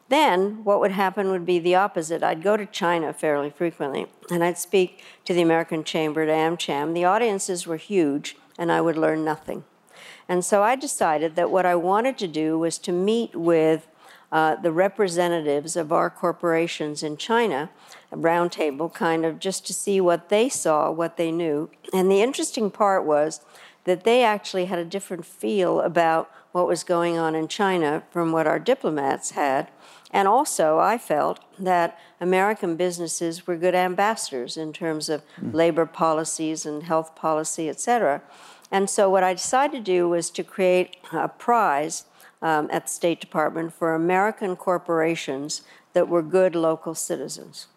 Then 0.10 0.66
what 0.66 0.82
would 0.82 0.92
happen 0.92 1.30
would 1.30 1.46
be 1.46 1.58
the 1.60 1.76
opposite. 1.76 2.22
I'd 2.22 2.44
go 2.44 2.58
to 2.58 2.66
China 2.66 3.14
fairly 3.14 3.50
frequently, 3.50 4.08
and 4.30 4.44
I'd 4.44 4.58
speak 4.58 5.02
to 5.24 5.34
the 5.34 5.42
American 5.42 5.86
Chamber, 5.86 6.26
to 6.26 6.32
AmCham. 6.34 6.94
The 6.94 7.06
audiences 7.06 7.66
were 7.66 7.78
huge, 7.78 8.36
and 8.58 8.74
I 8.74 8.82
would 8.82 8.98
learn 8.98 9.24
nothing. 9.24 9.64
And 10.32 10.46
so 10.46 10.64
I 10.64 10.78
decided 10.78 11.36
that 11.36 11.52
what 11.52 11.66
I 11.66 11.76
wanted 11.76 12.18
to 12.20 12.28
do 12.28 12.58
was 12.58 12.78
to 12.78 12.94
meet 12.94 13.36
with 13.36 13.90
uh, 14.32 14.56
the 14.56 14.72
representatives 14.72 15.76
of 15.76 15.92
our 15.92 16.10
corporations 16.10 17.04
in 17.04 17.18
China, 17.18 17.70
a 18.14 18.16
roundtable 18.16 18.94
kind 18.94 19.26
of 19.26 19.40
just 19.40 19.68
to 19.68 19.74
see 19.74 20.00
what 20.00 20.30
they 20.30 20.48
saw, 20.48 20.90
what 20.90 21.18
they 21.18 21.34
knew. 21.34 21.70
And 21.94 22.10
the 22.10 22.22
interesting 22.22 22.72
part 22.72 23.04
was 23.04 23.42
that 23.84 24.06
they 24.06 24.24
actually 24.24 24.68
had 24.68 24.80
a 24.80 24.86
different 24.86 25.26
feel 25.26 25.82
about 25.82 26.32
what 26.54 26.66
was 26.66 26.86
going 26.86 27.18
on 27.18 27.36
in 27.36 27.50
China 27.50 28.04
from 28.10 28.32
what 28.32 28.48
our 28.48 28.58
diplomats 28.58 29.32
had. 29.32 29.70
And 30.14 30.28
also, 30.28 30.78
I 30.78 30.98
felt 30.98 31.40
that 31.58 31.98
American 32.20 32.76
businesses 32.76 33.48
were 33.48 33.56
good 33.56 33.76
ambassadors 33.76 34.58
in 34.58 34.74
terms 34.74 35.10
of 35.10 35.24
mm. 35.40 35.54
labor 35.54 35.86
policies 35.86 36.66
and 36.66 36.84
health 36.84 37.16
policy, 37.16 37.70
et 37.70 37.80
cetera. 37.80 38.22
And 38.72 38.90
so 38.90 39.10
what 39.10 39.24
I 39.24 39.34
decided 39.34 39.86
to 39.86 39.92
do 39.92 40.10
was 40.10 40.30
to 40.32 40.44
create 40.44 40.98
a 41.14 41.28
prize 41.28 42.06
um, 42.42 42.68
at 42.72 42.86
the 42.86 42.92
State 42.92 43.22
Department 43.22 43.74
for 43.74 43.96
American 43.96 44.56
corporations 44.56 45.62
that 45.94 46.08
were 46.10 46.22
good 46.22 46.56
local 46.56 46.96
citizens. 46.96 47.68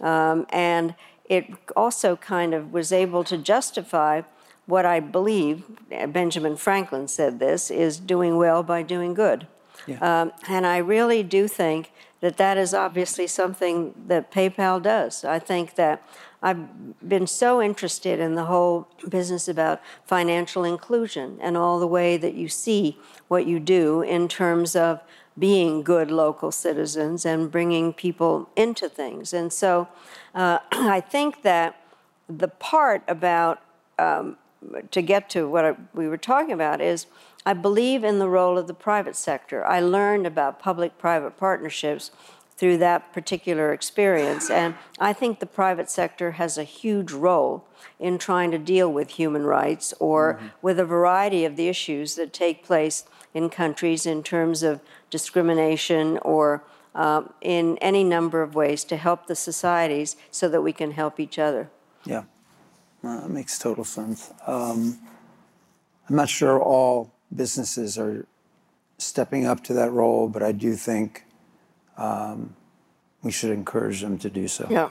Um, 0.00 0.46
and 0.50 0.94
it 1.24 1.46
also 1.74 2.16
kind 2.16 2.54
of 2.54 2.72
was 2.72 2.92
able 2.92 3.24
to 3.24 3.36
justify 3.36 4.22
what 4.66 4.84
I 4.84 5.00
believe, 5.00 5.64
Benjamin 5.88 6.56
Franklin 6.56 7.08
said 7.08 7.38
this, 7.38 7.70
is 7.70 7.98
doing 7.98 8.36
well 8.36 8.62
by 8.62 8.82
doing 8.82 9.14
good. 9.14 9.46
Yeah. 9.88 10.22
Um, 10.22 10.32
and 10.48 10.66
I 10.66 10.78
really 10.78 11.22
do 11.22 11.48
think 11.48 11.90
that 12.20 12.36
that 12.36 12.58
is 12.58 12.74
obviously 12.74 13.26
something 13.26 13.94
that 14.06 14.30
PayPal 14.32 14.82
does. 14.82 15.24
I 15.24 15.38
think 15.38 15.76
that 15.76 16.02
I've 16.42 17.08
been 17.08 17.26
so 17.26 17.60
interested 17.60 18.20
in 18.20 18.34
the 18.34 18.44
whole 18.44 18.88
business 19.08 19.48
about 19.48 19.80
financial 20.04 20.64
inclusion 20.64 21.38
and 21.40 21.56
all 21.56 21.80
the 21.80 21.86
way 21.86 22.16
that 22.16 22.34
you 22.34 22.48
see 22.48 22.98
what 23.28 23.46
you 23.46 23.58
do 23.58 24.02
in 24.02 24.28
terms 24.28 24.76
of 24.76 25.00
being 25.38 25.82
good 25.82 26.10
local 26.10 26.50
citizens 26.50 27.24
and 27.24 27.50
bringing 27.50 27.92
people 27.92 28.48
into 28.56 28.88
things. 28.88 29.32
And 29.32 29.52
so 29.52 29.88
uh, 30.34 30.58
I 30.72 31.00
think 31.00 31.42
that 31.42 31.80
the 32.28 32.48
part 32.48 33.02
about, 33.08 33.62
um, 33.98 34.36
to 34.90 35.02
get 35.02 35.30
to 35.30 35.48
what 35.48 35.64
I, 35.64 35.74
we 35.94 36.08
were 36.08 36.18
talking 36.18 36.52
about, 36.52 36.80
is 36.80 37.06
I 37.46 37.54
believe 37.54 38.04
in 38.04 38.18
the 38.18 38.28
role 38.28 38.58
of 38.58 38.66
the 38.66 38.74
private 38.74 39.16
sector. 39.16 39.66
I 39.66 39.80
learned 39.80 40.26
about 40.26 40.60
public 40.60 40.98
private 40.98 41.36
partnerships 41.36 42.10
through 42.58 42.76
that 42.76 43.12
particular 43.12 43.72
experience. 43.72 44.50
And 44.50 44.74
I 44.98 45.12
think 45.12 45.38
the 45.38 45.46
private 45.46 45.88
sector 45.88 46.32
has 46.32 46.58
a 46.58 46.64
huge 46.64 47.12
role 47.12 47.64
in 48.00 48.18
trying 48.18 48.50
to 48.50 48.58
deal 48.58 48.92
with 48.92 49.10
human 49.10 49.44
rights 49.44 49.94
or 50.00 50.34
mm-hmm. 50.34 50.46
with 50.60 50.80
a 50.80 50.84
variety 50.84 51.44
of 51.44 51.54
the 51.54 51.68
issues 51.68 52.16
that 52.16 52.32
take 52.32 52.64
place 52.64 53.04
in 53.32 53.48
countries 53.48 54.06
in 54.06 54.24
terms 54.24 54.64
of 54.64 54.80
discrimination 55.08 56.18
or 56.22 56.64
uh, 56.96 57.22
in 57.40 57.78
any 57.78 58.02
number 58.02 58.42
of 58.42 58.56
ways 58.56 58.82
to 58.82 58.96
help 58.96 59.28
the 59.28 59.36
societies 59.36 60.16
so 60.32 60.48
that 60.48 60.60
we 60.60 60.72
can 60.72 60.90
help 60.90 61.20
each 61.20 61.38
other. 61.38 61.70
Yeah, 62.04 62.24
well, 63.02 63.20
that 63.20 63.30
makes 63.30 63.56
total 63.56 63.84
sense. 63.84 64.32
Um, 64.48 64.98
I'm 66.08 66.16
not 66.16 66.28
sure 66.28 66.60
all 66.60 67.12
businesses 67.34 67.98
are 67.98 68.26
stepping 68.98 69.46
up 69.46 69.62
to 69.64 69.74
that 69.74 69.92
role, 69.92 70.28
but 70.28 70.42
I 70.42 70.52
do 70.52 70.74
think 70.74 71.24
um, 71.96 72.54
we 73.22 73.30
should 73.30 73.50
encourage 73.50 74.00
them 74.00 74.18
to 74.18 74.30
do 74.30 74.48
so. 74.48 74.66
Yeah. 74.70 74.90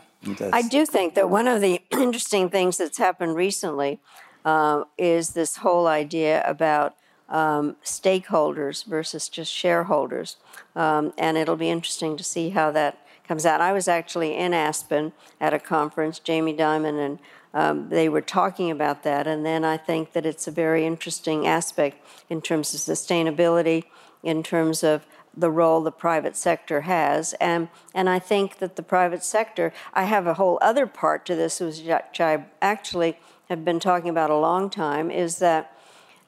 I 0.52 0.64
do 0.64 0.86
think 0.86 1.14
that 1.14 1.30
one 1.30 1.48
of 1.48 1.62
the 1.62 1.82
interesting 1.92 2.50
things 2.50 2.78
that's 2.78 2.98
happened 2.98 3.36
recently 3.36 4.00
uh, 4.46 4.84
is 4.98 5.32
this 5.32 5.58
whole 5.58 5.88
idea 5.88 6.44
about 6.48 6.96
um, 7.30 7.76
stakeholders 7.84 8.86
versus 8.86 9.30
just 9.30 9.54
shareholders. 9.54 10.38
Um, 10.76 11.14
and 11.18 11.38
it'll 11.38 11.58
be 11.58 11.70
interesting 11.70 12.18
to 12.18 12.24
see 12.24 12.50
how 12.50 12.72
that 12.72 13.06
comes 13.28 13.46
out. 13.46 13.62
I 13.62 13.74
was 13.74 13.88
actually 13.88 14.36
in 14.36 14.54
Aspen 14.54 15.12
at 15.40 15.54
a 15.54 15.60
conference, 15.60 16.20
Jamie 16.20 16.56
Dimon, 16.56 16.98
and 17.06 17.20
um, 17.54 17.90
they 17.90 18.10
were 18.10 18.22
talking 18.22 18.72
about 18.72 19.04
that. 19.04 19.28
And 19.28 19.46
then 19.46 19.64
I 19.64 19.78
think 19.78 20.14
that 20.14 20.26
it's 20.26 20.48
a 20.48 20.52
very 20.52 20.86
interesting 20.86 21.48
aspect 21.48 22.06
in 22.30 22.42
terms 22.42 22.74
of 22.74 22.80
sustainability, 22.80 23.86
in 24.24 24.44
terms 24.44 24.84
of 24.84 25.06
the 25.36 25.52
role 25.52 25.82
the 25.82 25.92
private 25.92 26.36
sector 26.36 26.82
has. 26.82 27.34
And, 27.34 27.70
and 27.94 28.10
I 28.10 28.20
think 28.20 28.58
that 28.58 28.76
the 28.76 28.84
private 28.84 29.24
sector, 29.24 29.72
I 29.94 30.04
have 30.04 30.26
a 30.26 30.34
whole 30.34 30.58
other 30.62 30.88
part 30.88 31.26
to 31.28 31.36
this, 31.36 31.60
which 31.60 32.20
I 32.20 32.46
actually 32.62 33.18
have 33.50 33.64
been 33.64 33.80
talking 33.80 34.10
about 34.10 34.30
a 34.30 34.38
long 34.38 34.70
time, 34.70 35.12
is 35.12 35.38
that 35.40 35.78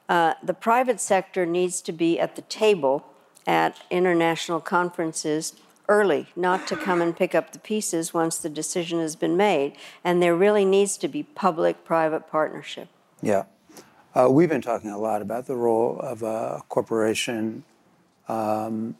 uh, 0.08 0.34
the 0.42 0.54
private 0.54 1.00
sector 1.00 1.44
needs 1.44 1.80
to 1.82 1.92
be 1.92 2.18
at 2.18 2.36
the 2.36 2.42
table 2.42 3.04
at 3.46 3.80
international 3.90 4.60
conferences 4.60 5.54
early, 5.90 6.28
not 6.36 6.66
to 6.68 6.76
come 6.76 7.02
and 7.02 7.16
pick 7.16 7.34
up 7.34 7.52
the 7.52 7.58
pieces 7.58 8.14
once 8.14 8.38
the 8.38 8.48
decision 8.48 9.00
has 9.00 9.16
been 9.16 9.36
made. 9.36 9.72
And 10.04 10.22
there 10.22 10.36
really 10.36 10.64
needs 10.64 10.96
to 10.98 11.08
be 11.08 11.24
public 11.24 11.84
private 11.84 12.30
partnership. 12.30 12.88
Yeah. 13.20 13.44
Uh, 14.14 14.28
we've 14.30 14.48
been 14.48 14.62
talking 14.62 14.90
a 14.90 14.98
lot 14.98 15.20
about 15.20 15.46
the 15.46 15.56
role 15.56 15.98
of 16.00 16.22
a 16.22 16.62
corporation 16.68 17.64
um, 18.28 18.96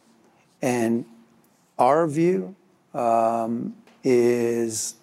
and 0.61 1.05
our 1.79 2.05
view 2.07 2.55
um, 2.93 3.75
is 4.03 4.95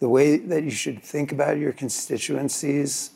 the 0.00 0.08
way 0.08 0.38
that 0.38 0.64
you 0.64 0.70
should 0.70 1.02
think 1.02 1.32
about 1.32 1.58
your 1.58 1.72
constituencies, 1.72 3.10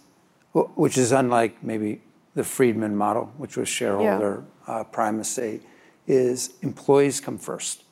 which 0.53 0.99
is 0.99 1.13
unlike 1.13 1.63
maybe 1.63 2.03
the 2.35 2.45
Friedman 2.45 2.95
model, 2.95 3.33
which 3.39 3.57
was 3.57 3.69
shareholder 3.69 4.45
yeah. 4.69 4.75
uh, 4.75 4.85
primacy, 4.85 5.61
is 6.07 6.55
employees 6.63 7.21
come 7.21 7.39
first. 7.39 7.85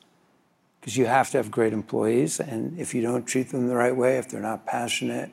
Because 0.89 0.97
you 0.97 1.05
have 1.05 1.29
to 1.29 1.37
have 1.37 1.51
great 1.51 1.71
employees, 1.71 2.39
and 2.39 2.79
if 2.79 2.95
you 2.95 3.03
don't 3.03 3.23
treat 3.27 3.49
them 3.49 3.67
the 3.67 3.75
right 3.75 3.95
way, 3.95 4.17
if 4.17 4.27
they're 4.27 4.41
not 4.41 4.65
passionate, 4.65 5.29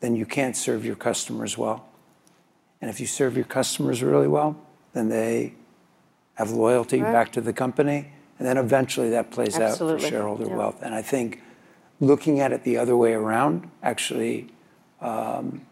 then 0.00 0.14
you 0.14 0.26
can't 0.26 0.54
serve 0.54 0.84
your 0.84 0.94
customers 0.94 1.56
well. 1.56 1.88
And 2.82 2.90
if 2.90 3.00
you 3.00 3.06
serve 3.06 3.34
your 3.34 3.46
customers 3.46 4.02
really 4.02 4.28
well, 4.28 4.60
then 4.92 5.08
they 5.08 5.54
have 6.34 6.50
loyalty 6.50 7.00
right. 7.00 7.10
back 7.10 7.32
to 7.32 7.40
the 7.40 7.54
company, 7.54 8.12
and 8.38 8.46
then 8.46 8.58
eventually 8.58 9.08
that 9.08 9.30
plays 9.30 9.58
Absolutely. 9.58 9.94
out 9.94 10.00
for 10.02 10.06
shareholder 10.06 10.44
yeah. 10.48 10.56
wealth. 10.56 10.82
And 10.82 10.94
I 10.94 11.00
think 11.00 11.40
looking 11.98 12.40
at 12.40 12.52
it 12.52 12.64
the 12.64 12.76
other 12.76 12.94
way 12.94 13.14
around 13.14 13.70
actually 13.82 14.52
um, 15.00 15.62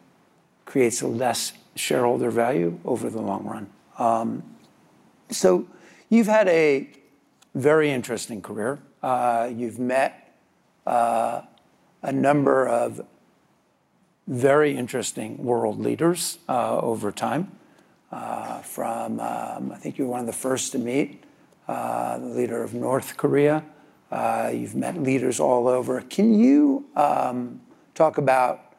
creates 0.65 1.03
a 1.03 1.07
less 1.07 1.53
shareholder 1.75 2.31
value 2.31 2.81
over 2.83 3.11
the 3.11 3.21
long 3.21 3.45
run. 3.45 3.69
Um, 3.99 4.43
so 5.29 5.67
you've 6.09 6.29
had 6.29 6.49
a 6.49 6.89
very 7.55 7.91
interesting 7.91 8.41
career. 8.41 8.79
Uh, 9.03 9.49
you've 9.55 9.79
met 9.79 10.35
uh, 10.87 11.43
a 12.03 12.13
number 12.13 12.67
of 12.67 13.01
very 14.27 14.77
interesting 14.77 15.39
world 15.39 15.79
leaders 15.79 16.39
uh, 16.49 16.79
over 16.81 17.13
time 17.13 17.53
from, 18.65 19.21
um, 19.21 19.73
I 19.73 19.77
think 19.77 19.99
you 19.99 20.05
were 20.05 20.11
one 20.11 20.21
of 20.21 20.27
the 20.27 20.33
first 20.33 20.73
to 20.73 20.79
meet 20.79 21.23
the 21.67 22.19
leader 22.21 22.63
of 22.63 22.75
North 22.75 23.17
Korea. 23.17 23.65
You've 24.13 24.75
met 24.75 25.01
leaders 25.01 25.39
all 25.39 25.69
over. 25.69 26.01
Can 26.03 26.35
you 26.35 26.87
um, 26.97 27.61
talk 27.95 28.19
about 28.19 28.75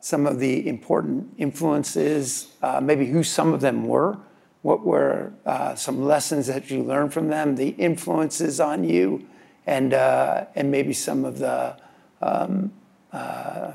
some 0.00 0.26
of 0.26 0.38
the 0.38 0.66
important 0.66 1.34
influences, 1.36 2.54
maybe 2.80 3.06
who 3.06 3.22
some 3.22 3.52
of 3.52 3.60
them 3.60 3.86
were? 3.86 4.18
What 4.62 4.84
were 4.84 5.32
uh, 5.44 5.74
some 5.74 6.04
lessons 6.04 6.46
that 6.46 6.70
you 6.70 6.82
learned 6.82 7.12
from 7.12 7.28
them, 7.28 7.56
the 7.56 7.70
influences 7.70 8.60
on 8.60 8.84
you, 8.84 9.26
and, 9.66 9.92
and 9.92 10.70
maybe 10.70 10.92
some 10.92 11.24
of 11.24 11.38
the 11.38 11.76
um, 12.20 12.72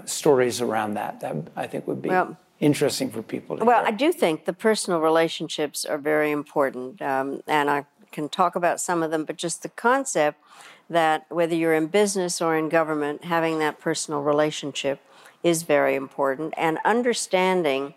stories 0.06 0.62
around 0.62 0.96
that? 0.96 1.20
That 1.20 1.36
I 1.56 1.68
think 1.68 1.88
would 1.88 2.02
be. 2.02 2.10
Well, 2.10 2.38
interesting 2.60 3.10
for 3.10 3.22
people 3.22 3.58
to 3.58 3.66
Well, 3.66 3.80
hear. 3.80 3.88
I 3.88 3.92
do 3.92 4.12
think 4.12 4.46
the 4.46 4.54
personal 4.54 5.00
relationships 5.00 5.86
are 5.86 5.98
very 5.98 6.32
important, 6.32 7.02
um, 7.02 7.42
and 7.48 7.70
I 7.70 7.86
can 8.12 8.30
talk 8.30 8.56
about 8.56 8.80
some 8.80 9.04
of 9.04 9.12
them, 9.12 9.26
but 9.26 9.36
just 9.36 9.64
the 9.64 9.70
concept 9.70 10.42
that 10.90 11.26
whether 11.30 11.54
you're 11.54 11.74
in 11.74 11.88
business 11.88 12.42
or 12.42 12.56
in 12.58 12.70
government, 12.70 13.26
having 13.26 13.60
that 13.60 13.80
personal 13.80 14.22
relationship 14.22 15.02
is 15.44 15.64
very 15.64 15.96
important, 15.96 16.54
and 16.58 16.80
understanding 16.86 17.94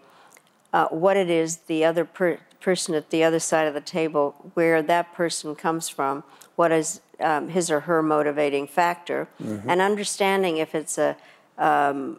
uh, 0.72 0.88
what 0.88 1.16
it 1.16 1.30
is 1.30 1.58
the 1.58 1.84
other 1.84 2.04
per- 2.04 2.40
person 2.60 2.94
at 2.94 3.10
the 3.10 3.24
other 3.24 3.40
side 3.40 3.66
of 3.66 3.74
the 3.74 3.80
table, 3.80 4.52
where 4.54 4.82
that 4.82 5.14
person 5.14 5.54
comes 5.54 5.88
from, 5.88 6.22
what 6.56 6.72
is 6.72 7.00
um, 7.20 7.48
his 7.48 7.70
or 7.70 7.80
her 7.80 8.02
motivating 8.02 8.66
factor, 8.66 9.28
mm-hmm. 9.42 9.68
and 9.68 9.80
understanding 9.80 10.58
if 10.58 10.74
it's 10.74 10.98
a 10.98 11.16
um, 11.58 12.18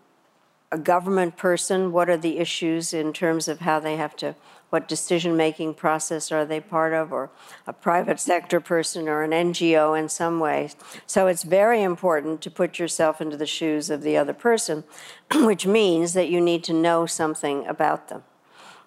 a 0.71 0.77
government 0.77 1.37
person? 1.37 1.91
What 1.91 2.09
are 2.09 2.17
the 2.17 2.37
issues 2.37 2.93
in 2.93 3.13
terms 3.13 3.47
of 3.47 3.59
how 3.59 3.79
they 3.79 3.97
have 3.97 4.15
to, 4.17 4.35
what 4.69 4.87
decision 4.87 5.35
making 5.35 5.73
process 5.73 6.31
are 6.31 6.45
they 6.45 6.61
part 6.61 6.93
of, 6.93 7.11
or 7.11 7.29
a 7.67 7.73
private 7.73 8.19
sector 8.19 8.61
person 8.61 9.09
or 9.09 9.21
an 9.21 9.31
NGO 9.31 9.99
in 9.99 10.07
some 10.07 10.39
way? 10.39 10.69
So 11.05 11.27
it's 11.27 11.43
very 11.43 11.83
important 11.83 12.41
to 12.41 12.51
put 12.51 12.79
yourself 12.79 13.19
into 13.19 13.35
the 13.35 13.45
shoes 13.45 13.89
of 13.89 14.01
the 14.01 14.15
other 14.15 14.33
person, 14.33 14.85
which 15.35 15.67
means 15.67 16.13
that 16.13 16.29
you 16.29 16.39
need 16.39 16.63
to 16.65 16.73
know 16.73 17.05
something 17.05 17.67
about 17.67 18.07
them. 18.07 18.23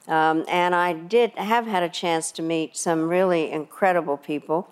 Um, 0.07 0.45
and 0.49 0.75
I 0.75 0.93
did 0.93 1.33
have 1.33 1.67
had 1.67 1.83
a 1.83 1.89
chance 1.89 2.31
to 2.33 2.43
meet 2.43 2.77
some 2.77 3.09
really 3.09 3.51
incredible 3.51 4.17
people 4.17 4.71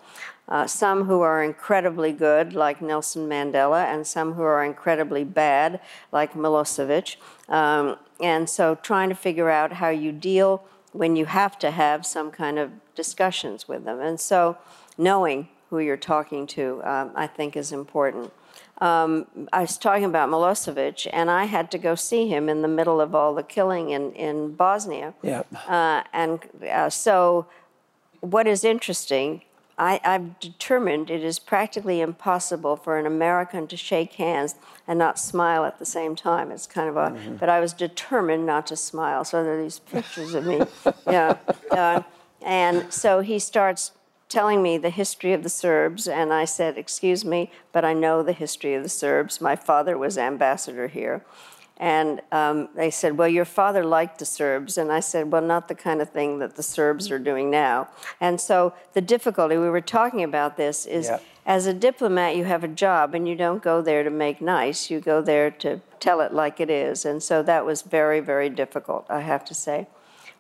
uh, 0.48 0.66
some 0.66 1.04
who 1.04 1.20
are 1.20 1.42
incredibly 1.42 2.12
good, 2.12 2.52
like 2.52 2.82
Nelson 2.82 3.28
Mandela, 3.28 3.84
and 3.86 4.06
some 4.06 4.34
who 4.34 4.42
are 4.42 4.64
incredibly 4.64 5.24
bad, 5.24 5.80
like 6.12 6.34
Milosevic. 6.34 7.16
Um, 7.48 7.96
and 8.20 8.48
so 8.50 8.74
trying 8.74 9.08
to 9.08 9.14
figure 9.14 9.48
out 9.48 9.72
how 9.72 9.88
you 9.88 10.12
deal 10.12 10.64
when 10.92 11.16
you 11.16 11.24
have 11.24 11.58
to 11.60 11.70
have 11.70 12.04
some 12.04 12.30
kind 12.30 12.58
of 12.58 12.70
discussions 12.94 13.66
with 13.66 13.84
them. 13.84 14.00
And 14.00 14.20
so 14.20 14.58
knowing 14.98 15.48
who 15.70 15.78
you're 15.78 15.96
talking 15.96 16.46
to, 16.48 16.82
um, 16.84 17.12
I 17.14 17.26
think, 17.26 17.56
is 17.56 17.72
important. 17.72 18.30
Um, 18.78 19.26
I 19.52 19.60
was 19.60 19.78
talking 19.78 20.04
about 20.04 20.28
Milosevic, 20.28 21.08
and 21.12 21.30
I 21.30 21.44
had 21.44 21.70
to 21.70 21.78
go 21.78 21.94
see 21.94 22.28
him 22.28 22.48
in 22.48 22.62
the 22.62 22.68
middle 22.68 23.00
of 23.00 23.14
all 23.14 23.34
the 23.34 23.42
killing 23.42 23.90
in, 23.90 24.12
in 24.12 24.54
Bosnia. 24.54 25.14
Yeah. 25.22 25.42
Uh, 25.68 26.02
and 26.12 26.40
uh, 26.68 26.90
so, 26.90 27.46
what 28.20 28.46
is 28.46 28.64
interesting 28.64 29.42
I, 29.78 30.00
I've 30.04 30.38
determined 30.38 31.10
it 31.10 31.24
is 31.24 31.38
practically 31.38 32.00
impossible 32.00 32.76
for 32.76 32.98
an 32.98 33.06
American 33.06 33.66
to 33.68 33.76
shake 33.76 34.14
hands 34.14 34.54
and 34.86 34.98
not 34.98 35.18
smile 35.18 35.64
at 35.64 35.78
the 35.78 35.86
same 35.86 36.14
time. 36.14 36.50
It's 36.50 36.66
kind 36.66 36.88
of 36.88 36.96
a, 36.96 37.10
mm-hmm. 37.10 37.36
but 37.36 37.48
I 37.48 37.58
was 37.60 37.72
determined 37.72 38.44
not 38.46 38.66
to 38.68 38.76
smile. 38.76 39.24
So 39.24 39.42
there 39.42 39.58
are 39.58 39.62
these 39.62 39.78
pictures 39.78 40.34
of 40.34 40.46
me. 40.46 40.62
yeah. 41.06 41.36
Uh, 41.70 42.02
and 42.42 42.92
so 42.92 43.20
he 43.20 43.38
starts 43.38 43.92
telling 44.32 44.62
me 44.62 44.78
the 44.78 44.90
history 44.90 45.32
of 45.34 45.42
the 45.42 45.48
Serbs, 45.50 46.08
and 46.08 46.32
I 46.32 46.46
said, 46.46 46.78
Excuse 46.78 47.24
me, 47.24 47.50
but 47.70 47.84
I 47.84 47.92
know 47.92 48.22
the 48.22 48.32
history 48.32 48.74
of 48.74 48.82
the 48.82 48.88
Serbs. 48.88 49.40
My 49.40 49.54
father 49.54 49.98
was 49.98 50.16
ambassador 50.16 50.88
here. 50.88 51.22
And 51.76 52.20
um, 52.30 52.68
they 52.74 52.90
said, 52.90 53.18
Well, 53.18 53.28
your 53.28 53.44
father 53.44 53.84
liked 53.84 54.18
the 54.18 54.24
Serbs. 54.24 54.78
And 54.78 54.90
I 54.90 55.00
said, 55.00 55.30
Well, 55.30 55.42
not 55.42 55.68
the 55.68 55.74
kind 55.74 56.00
of 56.00 56.10
thing 56.10 56.38
that 56.38 56.56
the 56.56 56.62
Serbs 56.62 57.10
are 57.10 57.18
doing 57.18 57.50
now. 57.50 57.88
And 58.20 58.40
so 58.40 58.72
the 58.94 59.00
difficulty, 59.00 59.56
we 59.58 59.68
were 59.68 59.80
talking 59.80 60.22
about 60.22 60.56
this, 60.56 60.86
is 60.86 61.06
Yeah. 61.08 61.18
as 61.44 61.66
a 61.66 61.74
diplomat, 61.74 62.36
you 62.36 62.44
have 62.44 62.64
a 62.64 62.68
job 62.68 63.14
and 63.14 63.28
you 63.28 63.34
don't 63.36 63.62
go 63.62 63.82
there 63.82 64.02
to 64.02 64.10
make 64.10 64.40
nice, 64.40 64.90
you 64.90 65.00
go 65.00 65.20
there 65.20 65.50
to 65.50 65.80
tell 66.00 66.20
it 66.20 66.32
like 66.32 66.58
it 66.60 66.70
is. 66.70 67.04
And 67.04 67.22
so 67.22 67.42
that 67.42 67.66
was 67.66 67.82
very, 67.82 68.20
very 68.20 68.48
difficult, 68.48 69.04
I 69.10 69.20
have 69.20 69.44
to 69.46 69.54
say. 69.54 69.86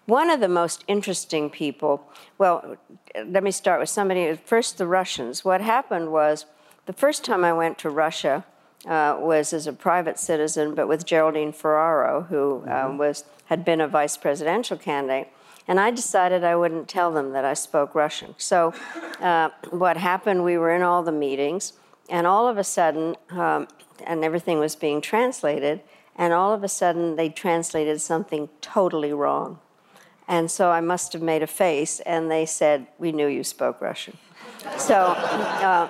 One 0.06 0.30
of 0.30 0.40
the 0.40 0.48
most 0.48 0.84
interesting 0.88 1.48
people, 1.48 2.04
well, 2.36 2.76
let 3.24 3.44
me 3.44 3.52
start 3.52 3.78
with 3.78 3.88
somebody, 3.88 4.34
first 4.34 4.78
the 4.78 4.86
Russians. 4.86 5.44
What 5.44 5.60
happened 5.60 6.10
was 6.10 6.46
the 6.86 6.92
first 6.92 7.24
time 7.24 7.44
I 7.44 7.52
went 7.52 7.78
to 7.78 7.90
Russia 7.90 8.44
uh, 8.84 9.16
was 9.20 9.52
as 9.52 9.68
a 9.68 9.72
private 9.72 10.18
citizen, 10.18 10.74
but 10.74 10.88
with 10.88 11.06
Geraldine 11.06 11.52
Ferraro, 11.52 12.22
who 12.22 12.64
um, 12.68 12.98
was, 12.98 13.24
had 13.44 13.64
been 13.64 13.80
a 13.80 13.86
vice 13.86 14.16
presidential 14.16 14.76
candidate. 14.76 15.28
And 15.68 15.78
I 15.78 15.92
decided 15.92 16.42
I 16.42 16.56
wouldn't 16.56 16.88
tell 16.88 17.12
them 17.12 17.30
that 17.32 17.44
I 17.44 17.54
spoke 17.54 17.94
Russian. 17.94 18.34
So 18.38 18.74
uh, 19.20 19.50
what 19.70 19.96
happened, 19.96 20.42
we 20.42 20.58
were 20.58 20.74
in 20.74 20.82
all 20.82 21.04
the 21.04 21.12
meetings, 21.12 21.74
and 22.10 22.26
all 22.26 22.48
of 22.48 22.58
a 22.58 22.64
sudden, 22.64 23.14
um, 23.30 23.68
and 24.04 24.24
everything 24.24 24.58
was 24.58 24.74
being 24.74 25.00
translated, 25.00 25.80
and 26.16 26.32
all 26.32 26.52
of 26.52 26.64
a 26.64 26.68
sudden 26.68 27.14
they 27.14 27.28
translated 27.28 28.00
something 28.00 28.48
totally 28.60 29.12
wrong. 29.12 29.60
And 30.28 30.50
so 30.50 30.70
I 30.70 30.80
must 30.80 31.12
have 31.12 31.22
made 31.22 31.42
a 31.42 31.46
face, 31.46 32.00
and 32.00 32.30
they 32.30 32.46
said, 32.46 32.86
We 32.98 33.12
knew 33.12 33.26
you 33.26 33.44
spoke 33.44 33.80
Russian. 33.80 34.16
So 34.78 34.96
uh, 34.96 35.88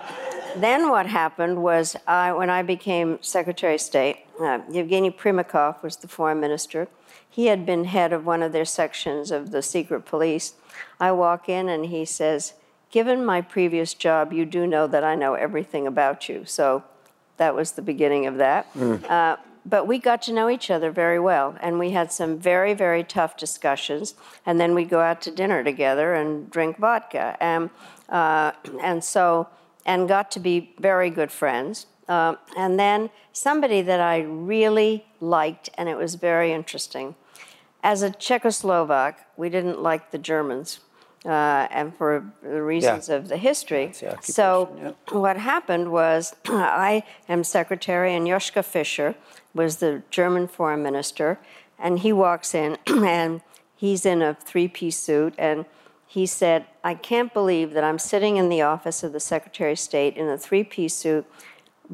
then 0.56 0.90
what 0.90 1.06
happened 1.06 1.62
was, 1.62 1.96
I, 2.06 2.32
when 2.32 2.50
I 2.50 2.62
became 2.62 3.18
Secretary 3.22 3.74
of 3.74 3.80
State, 3.80 4.18
uh, 4.40 4.60
Yevgeny 4.70 5.10
Primakov 5.10 5.82
was 5.82 5.96
the 5.96 6.08
foreign 6.08 6.40
minister. 6.40 6.88
He 7.28 7.46
had 7.46 7.64
been 7.64 7.84
head 7.84 8.12
of 8.12 8.26
one 8.26 8.42
of 8.42 8.52
their 8.52 8.64
sections 8.64 9.30
of 9.30 9.50
the 9.50 9.62
secret 9.62 10.04
police. 10.04 10.54
I 10.98 11.12
walk 11.12 11.48
in, 11.48 11.68
and 11.68 11.86
he 11.86 12.04
says, 12.04 12.54
Given 12.90 13.24
my 13.24 13.40
previous 13.40 13.94
job, 13.94 14.32
you 14.32 14.44
do 14.44 14.66
know 14.66 14.86
that 14.86 15.02
I 15.02 15.14
know 15.14 15.34
everything 15.34 15.86
about 15.86 16.28
you. 16.28 16.44
So 16.44 16.84
that 17.38 17.54
was 17.54 17.72
the 17.72 17.82
beginning 17.82 18.26
of 18.26 18.36
that. 18.36 18.66
Uh, 19.08 19.36
but 19.64 19.86
we 19.86 19.98
got 19.98 20.22
to 20.22 20.32
know 20.32 20.48
each 20.48 20.70
other 20.70 20.90
very 20.90 21.18
well, 21.18 21.56
and 21.60 21.78
we 21.78 21.90
had 21.90 22.12
some 22.12 22.38
very, 22.38 22.74
very 22.74 23.04
tough 23.04 23.36
discussions. 23.36 24.14
And 24.44 24.60
then 24.60 24.74
we'd 24.74 24.90
go 24.90 25.00
out 25.00 25.20
to 25.22 25.30
dinner 25.30 25.62
together 25.62 26.14
and 26.14 26.50
drink 26.50 26.78
vodka, 26.78 27.36
and 27.40 27.70
uh, 28.08 28.52
and 28.82 29.02
so 29.02 29.48
and 29.86 30.08
got 30.08 30.30
to 30.32 30.40
be 30.40 30.74
very 30.78 31.10
good 31.10 31.30
friends. 31.30 31.86
Um, 32.08 32.38
and 32.56 32.78
then 32.78 33.10
somebody 33.32 33.82
that 33.82 34.00
I 34.00 34.20
really 34.20 35.06
liked, 35.20 35.70
and 35.78 35.88
it 35.88 35.96
was 35.96 36.16
very 36.16 36.52
interesting. 36.52 37.14
As 37.82 38.02
a 38.02 38.10
Czechoslovak, 38.10 39.14
we 39.36 39.48
didn't 39.48 39.82
like 39.82 40.10
the 40.10 40.18
Germans, 40.18 40.80
uh, 41.24 41.68
and 41.70 41.96
for 41.96 42.24
the 42.42 42.62
reasons 42.62 43.08
of 43.08 43.28
the 43.28 43.36
history. 43.36 43.86
the 43.86 44.32
so 44.32 44.62
occupation, 44.62 45.20
what 45.20 45.36
happened 45.36 45.92
was 45.92 46.34
I 46.46 47.04
am 47.28 47.44
secretary, 47.44 48.14
and 48.14 48.26
Joschka 48.26 48.64
Fischer 48.64 49.14
was 49.54 49.76
the 49.76 50.02
German 50.10 50.48
foreign 50.48 50.82
minister, 50.82 51.38
and 51.78 51.98
he 51.98 52.12
walks 52.12 52.54
in, 52.54 52.78
and 52.86 53.40
he's 53.74 54.06
in 54.06 54.22
a 54.22 54.34
three-piece 54.34 54.98
suit, 54.98 55.34
and 55.38 55.64
he 56.06 56.26
said, 56.26 56.66
"I 56.84 56.94
can't 56.94 57.32
believe 57.32 57.72
that 57.72 57.84
I'm 57.84 57.98
sitting 57.98 58.36
in 58.36 58.48
the 58.48 58.62
office 58.62 59.02
of 59.02 59.12
the 59.12 59.20
Secretary 59.20 59.72
of 59.72 59.78
State 59.78 60.16
in 60.16 60.28
a 60.28 60.38
three-piece 60.38 60.94
suit, 60.94 61.26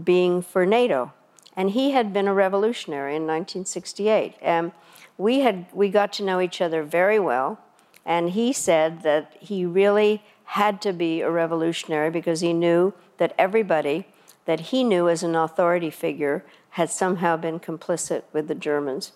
being 0.03 0.42
for 0.42 0.66
NATO." 0.66 1.12
And 1.57 1.71
he 1.71 1.90
had 1.90 2.12
been 2.12 2.29
a 2.29 2.35
revolutionary 2.35 3.16
in 3.16 3.23
1968, 3.23 4.35
and 4.40 4.73
we 5.16 5.40
had 5.40 5.66
we 5.73 5.88
got 5.88 6.12
to 6.14 6.25
know 6.25 6.40
each 6.40 6.61
other 6.61 6.83
very 6.83 7.18
well. 7.18 7.59
And 8.05 8.31
he 8.31 8.53
said 8.53 9.03
that 9.03 9.37
he 9.38 9.66
really 9.66 10.23
had 10.44 10.81
to 10.81 10.92
be 10.92 11.21
a 11.21 11.31
revolutionary 11.31 12.11
because 12.11 12.40
he 12.40 12.53
knew 12.53 12.94
that 13.18 13.35
everybody 13.37 14.07
that 14.47 14.61
he 14.61 14.83
knew 14.83 15.11
as 15.11 15.23
an 15.23 15.35
authority 15.35 15.90
figure 15.90 16.42
had 16.78 16.90
somehow 16.90 17.36
been 17.36 17.58
complicit 17.58 18.22
with 18.32 18.46
the 18.46 18.54
Germans. 18.54 19.10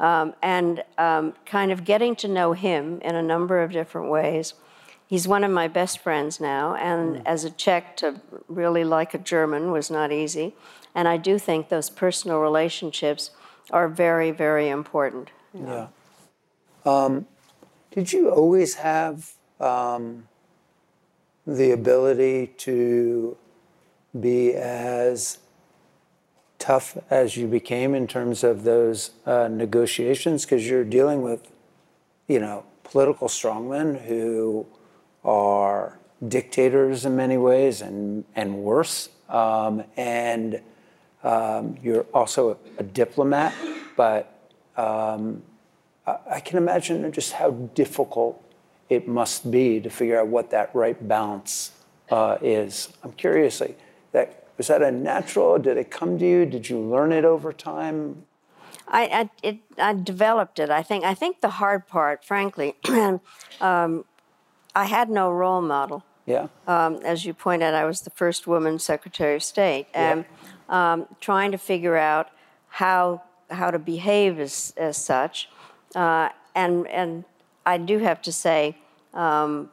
Um, 0.00 0.34
and 0.42 0.82
um, 0.98 1.34
kind 1.46 1.70
of 1.70 1.84
getting 1.84 2.16
to 2.16 2.26
know 2.26 2.52
him 2.54 3.00
in 3.02 3.14
a 3.14 3.22
number 3.22 3.62
of 3.62 3.70
different 3.70 4.10
ways. 4.10 4.54
He's 5.06 5.28
one 5.28 5.44
of 5.44 5.52
my 5.52 5.68
best 5.68 6.00
friends 6.00 6.40
now, 6.40 6.74
and 6.74 7.24
as 7.24 7.44
a 7.44 7.50
Czech, 7.50 7.96
to 7.98 8.20
really 8.48 8.82
like 8.82 9.14
a 9.14 9.18
German 9.18 9.70
was 9.70 9.92
not 9.92 10.10
easy. 10.10 10.56
And 10.92 11.06
I 11.06 11.16
do 11.16 11.38
think 11.38 11.68
those 11.68 11.88
personal 11.88 12.40
relationships 12.40 13.30
are 13.70 13.88
very, 13.88 14.32
very 14.32 14.68
important. 14.68 15.28
Yeah. 15.52 15.86
Um, 16.84 17.26
did 17.92 18.12
you 18.12 18.30
always 18.30 18.74
have 18.74 19.34
um, 19.60 20.26
the 21.46 21.70
ability 21.70 22.48
to 22.66 23.36
be 24.18 24.54
as 24.54 25.38
tough 26.64 26.96
as 27.10 27.36
you 27.36 27.46
became 27.46 27.94
in 27.94 28.06
terms 28.06 28.42
of 28.42 28.64
those 28.64 29.10
uh, 29.26 29.48
negotiations? 29.48 30.46
Because 30.46 30.66
you're 30.66 30.82
dealing 30.82 31.20
with, 31.20 31.52
you 32.26 32.40
know, 32.40 32.64
political 32.84 33.28
strongmen 33.28 34.00
who 34.06 34.66
are 35.24 35.98
dictators 36.26 37.04
in 37.04 37.14
many 37.16 37.36
ways 37.36 37.82
and, 37.82 38.24
and 38.34 38.56
worse. 38.56 39.10
Um, 39.28 39.84
and 39.98 40.62
um, 41.22 41.76
you're 41.82 42.06
also 42.14 42.56
a 42.78 42.82
diplomat, 42.82 43.52
but 43.94 44.50
um, 44.76 45.42
I, 46.06 46.40
can 46.40 46.56
imagine 46.56 47.10
just 47.12 47.32
how 47.32 47.50
difficult 47.50 48.42
it 48.88 49.06
must 49.06 49.50
be 49.50 49.80
to 49.80 49.90
figure 49.90 50.18
out 50.18 50.28
what 50.28 50.50
that 50.50 50.74
right 50.74 50.96
balance 51.06 51.72
uh, 52.10 52.38
is. 52.40 52.88
I'm 53.02 53.12
curious, 53.12 53.60
like, 53.60 53.78
that 54.12 54.43
was 54.56 54.68
that 54.68 54.82
a 54.82 54.90
natural? 54.90 55.58
Did 55.58 55.76
it 55.76 55.90
come 55.90 56.18
to 56.18 56.26
you? 56.26 56.46
Did 56.46 56.68
you 56.68 56.78
learn 56.78 57.12
it 57.12 57.24
over 57.24 57.52
time? 57.52 58.24
I, 58.86 59.04
I, 59.04 59.30
it, 59.42 59.58
I 59.78 59.94
developed 59.94 60.58
it. 60.58 60.70
I 60.70 60.82
think. 60.82 61.04
I 61.04 61.14
think 61.14 61.40
the 61.40 61.50
hard 61.50 61.86
part, 61.86 62.24
frankly, 62.24 62.76
um, 63.60 64.04
I 64.74 64.84
had 64.84 65.08
no 65.10 65.30
role 65.30 65.62
model. 65.62 66.04
Yeah. 66.26 66.48
Um, 66.66 66.96
as 67.04 67.24
you 67.24 67.34
point 67.34 67.62
out, 67.62 67.74
I 67.74 67.84
was 67.84 68.02
the 68.02 68.10
first 68.10 68.46
woman 68.46 68.78
Secretary 68.78 69.36
of 69.36 69.42
State, 69.42 69.86
and 69.94 70.24
um, 70.68 71.06
trying 71.20 71.52
to 71.52 71.58
figure 71.58 71.96
out 71.96 72.28
how 72.68 73.22
how 73.50 73.70
to 73.70 73.78
behave 73.78 74.38
as 74.38 74.72
as 74.76 74.96
such. 74.96 75.48
Uh, 75.94 76.28
and 76.54 76.86
and 76.88 77.24
I 77.66 77.78
do 77.78 77.98
have 77.98 78.20
to 78.22 78.32
say, 78.32 78.76
um, 79.12 79.70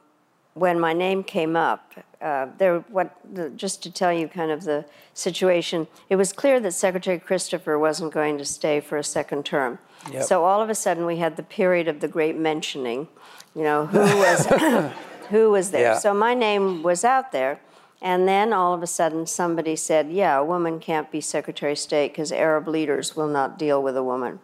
when 0.54 0.80
my 0.80 0.94
name 0.94 1.24
came 1.24 1.56
up, 1.56 1.94
uh, 2.22 2.48
there 2.58 2.80
what 2.90 3.16
the, 3.34 3.50
just 3.52 3.82
to 3.84 3.92
tell 3.92 4.12
you 4.12 4.28
kind 4.28 4.52
of 4.52 4.64
the 4.64 4.86
situation, 5.14 5.88
it 6.10 6.16
was 6.16 6.34
clear 6.34 6.60
that 6.60 6.74
Secretary 6.74 7.20
Christopher 7.20 7.80
wasn't 7.80 8.14
going 8.14 8.38
to 8.38 8.46
stay 8.46 8.80
for 8.80 8.98
a 8.98 9.04
second 9.04 9.46
term. 9.46 9.80
Yep. 10.12 10.24
So 10.24 10.44
all 10.44 10.62
of 10.62 10.70
a 10.70 10.76
sudden, 10.76 11.06
we 11.06 11.18
had 11.18 11.38
the 11.38 11.44
period 11.44 11.88
of 11.88 12.00
the 12.00 12.08
great 12.08 12.36
mentioning. 12.36 13.08
You 13.56 13.64
know 13.64 13.86
who 13.86 14.00
was 14.00 14.46
who 15.30 15.52
was 15.52 15.72
there. 15.72 15.94
Yeah. 15.94 16.00
So 16.00 16.14
my 16.14 16.34
name 16.34 16.84
was 16.84 17.04
out 17.04 17.32
there. 17.32 17.60
And 18.04 18.28
then 18.28 18.52
all 18.52 18.74
of 18.74 18.82
a 18.82 18.88
sudden, 18.88 19.28
somebody 19.28 19.76
said, 19.76 20.12
Yeah, 20.12 20.40
a 20.40 20.44
woman 20.44 20.80
can't 20.80 21.12
be 21.12 21.22
Secretary 21.22 21.74
of 21.74 21.80
State 21.80 22.12
because 22.12 22.32
Arab 22.32 22.68
leaders 22.68 23.16
will 23.16 23.28
not 23.28 23.60
deal 23.60 23.82
with 23.84 23.96
a 23.96 24.04
woman. 24.04 24.40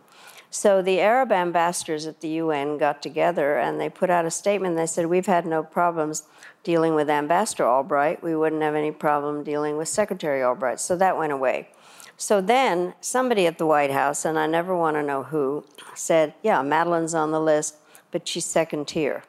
So 0.49 0.81
the 0.81 0.99
Arab 1.01 1.31
ambassadors 1.31 2.07
at 2.07 2.21
the 2.21 2.29
UN 2.29 2.77
got 2.77 3.01
together 3.01 3.57
and 3.57 3.79
they 3.79 3.89
put 3.89 4.09
out 4.09 4.25
a 4.25 4.31
statement. 4.31 4.75
They 4.75 4.85
said, 4.85 5.07
We've 5.07 5.25
had 5.25 5.45
no 5.45 5.63
problems 5.63 6.23
dealing 6.63 6.95
with 6.95 7.09
Ambassador 7.09 7.65
Albright. 7.65 8.23
We 8.23 8.35
wouldn't 8.35 8.61
have 8.61 8.75
any 8.75 8.91
problem 8.91 9.43
dealing 9.43 9.77
with 9.77 9.87
Secretary 9.87 10.43
Albright. 10.43 10.79
So 10.79 10.95
that 10.97 11.17
went 11.17 11.33
away. 11.33 11.69
So 12.17 12.41
then 12.41 12.95
somebody 12.99 13.45
at 13.45 13.57
the 13.57 13.65
White 13.65 13.91
House, 13.91 14.25
and 14.25 14.39
I 14.39 14.47
never 14.47 14.75
want 14.75 14.95
to 14.95 15.03
know 15.03 15.23
who, 15.23 15.65
said, 15.93 16.33
Yeah, 16.41 16.61
Madeleine's 16.61 17.13
on 17.13 17.31
the 17.31 17.41
list, 17.41 17.75
but 18.11 18.27
she's 18.27 18.45
second 18.45 18.87
tier. 18.87 19.23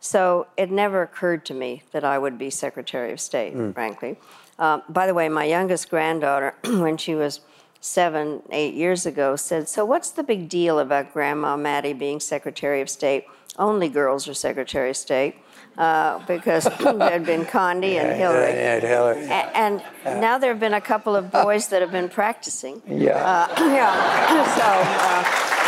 So 0.00 0.46
it 0.56 0.70
never 0.70 1.02
occurred 1.02 1.44
to 1.46 1.54
me 1.54 1.82
that 1.92 2.04
I 2.04 2.18
would 2.18 2.38
be 2.38 2.50
Secretary 2.50 3.12
of 3.12 3.20
State, 3.20 3.54
frankly. 3.74 4.16
Um, 4.58 4.82
by 4.88 5.06
the 5.06 5.14
way, 5.14 5.28
my 5.28 5.44
youngest 5.44 5.90
granddaughter, 5.90 6.54
when 6.64 6.96
she 6.96 7.14
was 7.14 7.40
seven, 7.80 8.42
eight 8.50 8.74
years 8.74 9.06
ago, 9.06 9.36
said, 9.36 9.68
So 9.68 9.84
what's 9.84 10.10
the 10.10 10.22
big 10.22 10.48
deal 10.48 10.78
about 10.78 11.12
Grandma 11.12 11.56
Maddie 11.56 11.92
being 11.92 12.20
Secretary 12.20 12.80
of 12.80 12.88
State? 12.90 13.24
Only 13.58 13.88
girls 13.88 14.28
are 14.28 14.34
Secretary 14.34 14.90
of 14.90 14.96
State. 14.96 15.36
Uh, 15.76 16.18
because 16.26 16.64
there 16.80 17.10
had 17.10 17.24
been 17.24 17.44
Condi 17.44 18.00
and 18.00 18.16
Hillary. 18.16 18.50
Yeah, 18.52 18.80
Hillary. 18.80 19.24
A- 19.26 19.56
And 19.56 19.80
now 20.04 20.36
there 20.36 20.50
have 20.50 20.58
been 20.58 20.74
a 20.74 20.80
couple 20.80 21.14
of 21.14 21.30
boys 21.30 21.68
that 21.68 21.80
have 21.82 21.92
been 21.92 22.08
practicing. 22.08 22.82
Yeah. 22.86 23.12
Uh, 23.14 23.54
yeah. 23.58 24.44
So, 24.58 24.64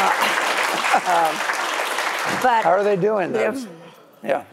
uh, 0.03 1.07
uh, 1.07 1.29
um, 1.29 2.43
but 2.43 2.65
How 2.65 2.71
are 2.71 2.83
they 2.83 2.97
doing 2.97 3.33
those? 3.33 3.69
Yeah. 4.25 4.45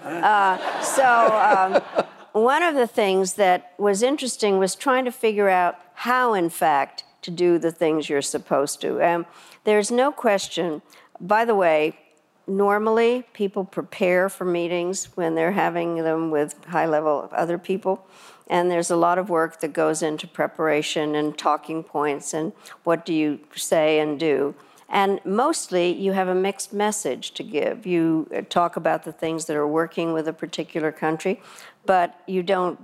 So, 0.81 1.03
um, 1.03 2.03
one 2.33 2.61
of 2.61 2.75
the 2.75 2.85
things 2.87 3.33
that 3.33 3.73
was 3.79 4.03
interesting 4.03 4.59
was 4.59 4.75
trying 4.75 5.05
to 5.05 5.11
figure 5.11 5.49
out 5.49 5.75
how, 5.95 6.33
in 6.35 6.49
fact, 6.49 7.03
to 7.27 7.31
do 7.31 7.59
the 7.59 7.71
things 7.71 8.07
you're 8.07 8.21
supposed 8.21 8.79
to. 8.79 9.05
Um, 9.05 9.25
there's 9.65 9.91
no 9.91 10.13
question, 10.13 10.81
by 11.19 11.43
the 11.43 11.55
way, 11.55 11.99
normally 12.47 13.25
people 13.33 13.65
prepare 13.65 14.29
for 14.29 14.45
meetings 14.45 15.09
when 15.15 15.35
they're 15.35 15.51
having 15.51 15.95
them 16.03 16.31
with 16.31 16.63
high 16.63 16.85
level 16.85 17.29
other 17.33 17.57
people. 17.57 18.07
And 18.49 18.71
there's 18.71 18.89
a 18.89 18.95
lot 18.95 19.17
of 19.17 19.29
work 19.29 19.59
that 19.59 19.73
goes 19.73 20.01
into 20.01 20.25
preparation 20.25 21.15
and 21.15 21.37
talking 21.37 21.83
points 21.83 22.33
and 22.33 22.53
what 22.85 23.05
do 23.05 23.13
you 23.13 23.41
say 23.53 23.99
and 23.99 24.17
do. 24.17 24.55
And 24.87 25.19
mostly 25.25 25.91
you 25.91 26.13
have 26.13 26.29
a 26.29 26.35
mixed 26.35 26.71
message 26.71 27.31
to 27.31 27.43
give. 27.43 27.85
You 27.85 28.29
uh, 28.33 28.43
talk 28.47 28.77
about 28.77 29.03
the 29.03 29.11
things 29.11 29.47
that 29.47 29.57
are 29.57 29.67
working 29.67 30.13
with 30.13 30.29
a 30.29 30.33
particular 30.33 30.93
country, 30.93 31.41
but 31.85 32.21
you 32.25 32.41
don't 32.41 32.79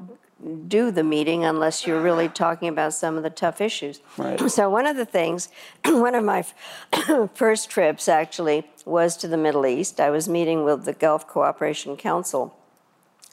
do 0.67 0.91
the 0.91 1.03
meeting 1.03 1.45
unless 1.45 1.87
you're 1.87 2.01
really 2.01 2.27
talking 2.27 2.67
about 2.67 2.93
some 2.93 3.17
of 3.17 3.23
the 3.23 3.29
tough 3.29 3.61
issues. 3.61 4.01
Right. 4.17 4.39
So, 4.49 4.69
one 4.69 4.85
of 4.85 4.97
the 4.97 5.05
things, 5.05 5.49
one 5.85 6.15
of 6.15 6.23
my 6.23 6.45
first 7.33 7.69
trips 7.69 8.09
actually 8.09 8.67
was 8.85 9.15
to 9.17 9.27
the 9.27 9.37
Middle 9.37 9.65
East. 9.65 9.99
I 9.99 10.09
was 10.09 10.27
meeting 10.27 10.63
with 10.63 10.85
the 10.85 10.93
Gulf 10.93 11.27
Cooperation 11.27 11.95
Council 11.95 12.55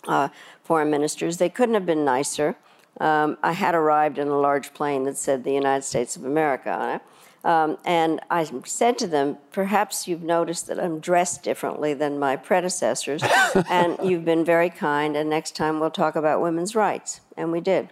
uh, 0.06 0.28
foreign 0.62 0.90
ministers. 0.90 1.38
They 1.38 1.48
couldn't 1.48 1.74
have 1.74 1.86
been 1.86 2.04
nicer. 2.04 2.56
Um, 3.00 3.38
I 3.42 3.52
had 3.52 3.74
arrived 3.74 4.18
in 4.18 4.28
a 4.28 4.38
large 4.38 4.74
plane 4.74 5.04
that 5.04 5.16
said 5.16 5.44
the 5.44 5.52
United 5.52 5.82
States 5.82 6.16
of 6.16 6.24
America 6.24 6.70
on 6.70 6.96
it. 6.96 7.02
Um, 7.42 7.78
and 7.84 8.20
I 8.30 8.44
said 8.64 8.98
to 8.98 9.06
them, 9.06 9.38
perhaps 9.50 10.06
you've 10.06 10.22
noticed 10.22 10.66
that 10.66 10.78
I'm 10.78 11.00
dressed 11.00 11.42
differently 11.42 11.94
than 11.94 12.18
my 12.18 12.36
predecessors, 12.36 13.22
and 13.70 13.96
you've 14.02 14.24
been 14.24 14.44
very 14.44 14.68
kind, 14.68 15.16
and 15.16 15.30
next 15.30 15.56
time 15.56 15.80
we'll 15.80 15.90
talk 15.90 16.16
about 16.16 16.42
women's 16.42 16.74
rights. 16.74 17.20
And 17.36 17.50
we 17.50 17.60
did. 17.60 17.90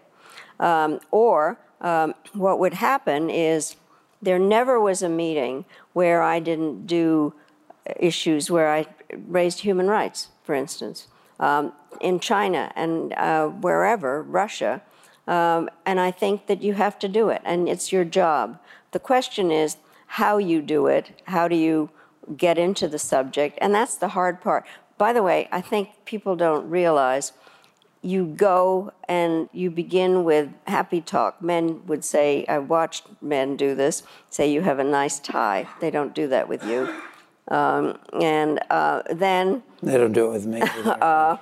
Um, 0.60 1.00
or 1.10 1.58
um, 1.80 2.14
what 2.34 2.58
would 2.58 2.74
happen 2.74 3.30
is 3.30 3.76
there 4.20 4.38
never 4.38 4.80
was 4.80 5.02
a 5.02 5.08
meeting 5.08 5.64
where 5.92 6.22
I 6.22 6.40
didn't 6.40 6.86
do 6.86 7.32
issues 7.96 8.50
where 8.50 8.70
I 8.70 8.86
raised 9.26 9.60
human 9.60 9.88
rights, 9.88 10.28
for 10.42 10.54
instance, 10.54 11.06
um, 11.40 11.72
in 12.00 12.20
China 12.20 12.72
and 12.76 13.12
uh, 13.14 13.48
wherever, 13.48 14.22
Russia. 14.22 14.82
Um, 15.26 15.68
and 15.84 16.00
I 16.00 16.10
think 16.10 16.46
that 16.46 16.62
you 16.62 16.74
have 16.74 16.98
to 17.00 17.08
do 17.08 17.28
it, 17.28 17.42
and 17.44 17.68
it's 17.68 17.92
your 17.92 18.04
job. 18.04 18.58
The 18.92 18.98
question 18.98 19.50
is 19.50 19.76
how 20.06 20.38
you 20.38 20.62
do 20.62 20.86
it, 20.86 21.22
how 21.26 21.48
do 21.48 21.56
you 21.56 21.90
get 22.36 22.58
into 22.58 22.88
the 22.88 22.98
subject, 22.98 23.58
and 23.60 23.74
that's 23.74 23.96
the 23.96 24.08
hard 24.08 24.40
part. 24.40 24.64
By 24.96 25.12
the 25.12 25.22
way, 25.22 25.48
I 25.52 25.60
think 25.60 25.90
people 26.04 26.34
don't 26.36 26.68
realize 26.68 27.32
you 28.02 28.26
go 28.26 28.92
and 29.08 29.48
you 29.52 29.70
begin 29.70 30.24
with 30.24 30.48
happy 30.66 31.00
talk. 31.00 31.42
Men 31.42 31.84
would 31.86 32.04
say, 32.04 32.44
I 32.48 32.58
watched 32.58 33.06
men 33.20 33.56
do 33.56 33.74
this, 33.74 34.02
say, 34.30 34.50
You 34.50 34.62
have 34.62 34.78
a 34.78 34.84
nice 34.84 35.18
tie. 35.18 35.66
They 35.80 35.90
don't 35.90 36.14
do 36.14 36.28
that 36.28 36.48
with 36.48 36.64
you. 36.64 36.94
Um, 37.48 37.98
and 38.20 38.60
uh, 38.70 39.02
then, 39.10 39.62
They 39.82 39.96
don't 39.96 40.12
do 40.12 40.30
it 40.30 40.32
with 40.32 40.46
me. 40.46 40.62
either. 40.62 41.38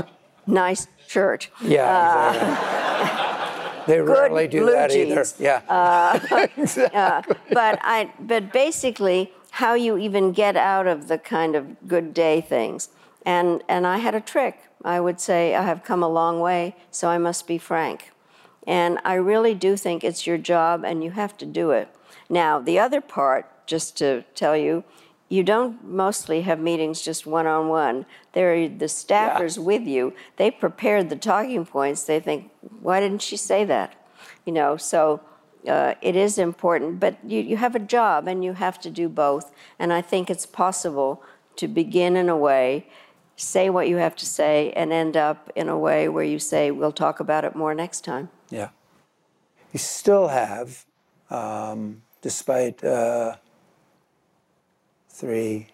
nice 0.46 0.86
shirt. 1.06 1.50
yeah. 1.62 2.32
exactly. 2.32 2.83
They 3.86 4.00
rarely 4.00 4.48
do 4.48 4.60
blue 4.60 4.72
that 4.72 4.90
either. 4.90 5.14
jeans. 5.14 5.40
Uh, 5.40 6.20
yeah. 6.30 6.50
exactly. 6.56 7.36
but 7.52 7.78
I 7.82 8.12
but 8.20 8.52
basically 8.52 9.32
how 9.50 9.74
you 9.74 9.96
even 9.96 10.32
get 10.32 10.56
out 10.56 10.86
of 10.86 11.08
the 11.08 11.18
kind 11.18 11.54
of 11.54 11.88
good 11.88 12.12
day 12.12 12.40
things. 12.40 12.88
And 13.24 13.62
and 13.68 13.86
I 13.86 13.98
had 13.98 14.14
a 14.14 14.20
trick. 14.20 14.58
I 14.84 15.00
would 15.00 15.20
say 15.20 15.54
I 15.54 15.62
have 15.62 15.82
come 15.84 16.02
a 16.02 16.08
long 16.08 16.40
way, 16.40 16.76
so 16.90 17.08
I 17.08 17.18
must 17.18 17.46
be 17.46 17.58
frank. 17.58 18.10
And 18.66 18.98
I 19.04 19.14
really 19.14 19.54
do 19.54 19.76
think 19.76 20.04
it's 20.04 20.26
your 20.26 20.38
job 20.38 20.84
and 20.84 21.04
you 21.04 21.10
have 21.12 21.36
to 21.38 21.46
do 21.46 21.70
it. 21.70 21.88
Now, 22.28 22.58
the 22.58 22.78
other 22.78 23.00
part, 23.00 23.66
just 23.66 23.96
to 23.98 24.24
tell 24.34 24.56
you, 24.56 24.84
you 25.28 25.42
don't 25.42 25.82
mostly 25.84 26.42
have 26.42 26.60
meetings 26.60 27.00
just 27.00 27.26
one 27.26 27.46
on 27.46 27.68
one. 27.68 28.06
They're 28.32 28.68
the 28.68 28.86
staffers 28.86 29.58
with 29.58 29.82
you. 29.82 30.12
They 30.36 30.50
prepared 30.50 31.08
the 31.08 31.16
talking 31.16 31.64
points. 31.66 32.04
They 32.04 32.20
think, 32.20 32.50
why 32.80 33.00
didn't 33.00 33.22
she 33.22 33.36
say 33.36 33.64
that? 33.64 33.94
You 34.44 34.52
know, 34.52 34.76
so 34.76 35.20
uh, 35.66 35.94
it 36.02 36.14
is 36.14 36.36
important, 36.38 37.00
but 37.00 37.16
you, 37.26 37.40
you 37.40 37.56
have 37.56 37.74
a 37.74 37.78
job 37.78 38.28
and 38.28 38.44
you 38.44 38.52
have 38.52 38.78
to 38.80 38.90
do 38.90 39.08
both. 39.08 39.50
And 39.78 39.92
I 39.92 40.02
think 40.02 40.30
it's 40.30 40.46
possible 40.46 41.22
to 41.56 41.68
begin 41.68 42.16
in 42.16 42.28
a 42.28 42.36
way, 42.36 42.86
say 43.36 43.70
what 43.70 43.88
you 43.88 43.96
have 43.96 44.14
to 44.16 44.26
say, 44.26 44.72
and 44.76 44.92
end 44.92 45.16
up 45.16 45.50
in 45.56 45.68
a 45.68 45.78
way 45.78 46.08
where 46.08 46.24
you 46.24 46.38
say, 46.38 46.70
we'll 46.70 46.92
talk 46.92 47.20
about 47.20 47.44
it 47.44 47.56
more 47.56 47.74
next 47.74 48.04
time. 48.04 48.28
Yeah. 48.50 48.68
You 49.72 49.78
still 49.78 50.28
have, 50.28 50.84
um, 51.30 52.02
despite 52.20 52.84
uh, 52.84 53.36
three 55.14 55.68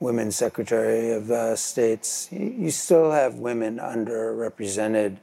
women 0.00 0.32
secretary 0.32 1.12
of 1.12 1.30
uh, 1.30 1.54
states, 1.54 2.28
you, 2.32 2.70
still 2.70 3.12
have 3.12 3.34
women 3.36 3.76
underrepresented 3.76 5.18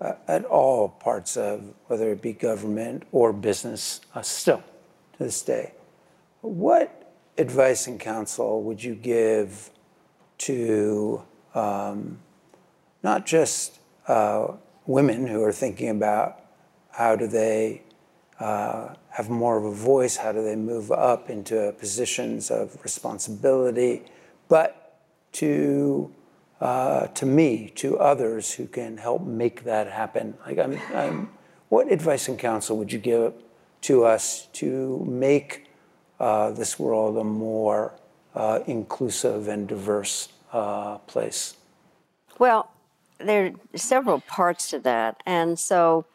uh, 0.00 0.12
at 0.26 0.44
all 0.46 0.88
parts 0.88 1.36
of 1.36 1.74
whether 1.86 2.10
it 2.12 2.22
be 2.22 2.32
government 2.32 3.02
or 3.12 3.32
business. 3.32 4.00
Uh, 4.14 4.22
still, 4.22 4.62
to 5.12 5.24
this 5.24 5.42
day, 5.42 5.72
what 6.40 7.12
advice 7.36 7.86
and 7.86 8.00
counsel 8.00 8.62
would 8.62 8.82
you 8.82 8.94
give 8.94 9.70
to 10.38 11.22
um, 11.54 12.18
not 13.02 13.26
just 13.26 13.78
uh, 14.08 14.46
women 14.86 15.26
who 15.26 15.42
are 15.42 15.52
thinking 15.52 15.90
about 15.90 16.40
how 16.92 17.14
do 17.14 17.26
they 17.26 17.82
uh, 18.38 18.94
have 19.16 19.30
more 19.30 19.56
of 19.56 19.64
a 19.64 19.70
voice, 19.72 20.16
how 20.16 20.30
do 20.30 20.42
they 20.42 20.56
move 20.56 20.92
up 20.92 21.30
into 21.30 21.74
positions 21.78 22.50
of 22.50 22.76
responsibility, 22.84 24.02
but 24.46 25.00
to 25.32 26.12
uh, 26.60 27.06
to 27.08 27.24
me, 27.24 27.70
to 27.76 27.98
others 27.98 28.52
who 28.52 28.66
can 28.66 28.98
help 28.98 29.22
make 29.22 29.64
that 29.64 29.86
happen. 29.86 30.34
Like, 30.46 30.58
I'm, 30.58 30.78
I'm, 30.94 31.30
what 31.68 31.90
advice 31.90 32.28
and 32.28 32.38
counsel 32.38 32.76
would 32.78 32.92
you 32.92 32.98
give 32.98 33.32
to 33.82 34.04
us 34.04 34.48
to 34.54 35.04
make 35.06 35.66
uh, 36.18 36.50
this 36.52 36.78
world 36.78 37.18
a 37.18 37.24
more 37.24 37.92
uh, 38.34 38.60
inclusive 38.66 39.48
and 39.48 39.66
diverse 39.68 40.28
uh, 40.52 40.98
place? 40.98 41.56
Well, 42.38 42.70
there 43.18 43.46
are 43.46 43.78
several 43.78 44.20
parts 44.20 44.70
to 44.70 44.78
that. 44.80 45.22
And 45.26 45.58
so 45.58 46.06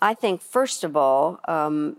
I 0.00 0.14
think, 0.14 0.42
first 0.42 0.84
of 0.84 0.96
all, 0.96 1.40
um, 1.46 1.96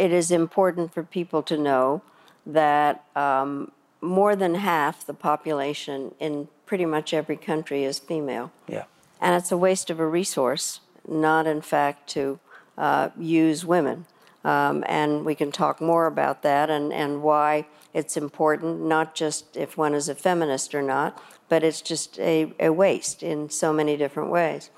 it 0.00 0.12
is 0.12 0.30
important 0.30 0.94
for 0.94 1.02
people 1.02 1.42
to 1.42 1.58
know 1.58 2.00
that 2.46 3.04
um, 3.14 3.70
more 4.00 4.34
than 4.34 4.54
half 4.54 5.04
the 5.04 5.12
population 5.12 6.14
in 6.18 6.48
pretty 6.64 6.86
much 6.86 7.12
every 7.12 7.36
country 7.36 7.84
is 7.84 7.98
female. 7.98 8.50
Yeah. 8.66 8.84
And 9.20 9.34
it's 9.34 9.52
a 9.52 9.58
waste 9.58 9.90
of 9.90 10.00
a 10.00 10.06
resource, 10.06 10.80
not 11.06 11.46
in 11.46 11.60
fact 11.60 12.08
to 12.10 12.40
uh, 12.78 13.10
use 13.18 13.66
women. 13.66 14.06
Um, 14.42 14.84
and 14.86 15.26
we 15.26 15.34
can 15.34 15.52
talk 15.52 15.82
more 15.82 16.06
about 16.06 16.42
that 16.44 16.70
and, 16.70 16.94
and 16.94 17.22
why 17.22 17.66
it's 17.92 18.16
important, 18.16 18.80
not 18.80 19.14
just 19.14 19.54
if 19.54 19.76
one 19.76 19.92
is 19.92 20.08
a 20.08 20.14
feminist 20.14 20.74
or 20.74 20.80
not, 20.80 21.22
but 21.50 21.62
it's 21.62 21.82
just 21.82 22.18
a, 22.18 22.54
a 22.58 22.70
waste 22.70 23.22
in 23.22 23.50
so 23.50 23.70
many 23.70 23.98
different 23.98 24.30
ways. 24.30 24.70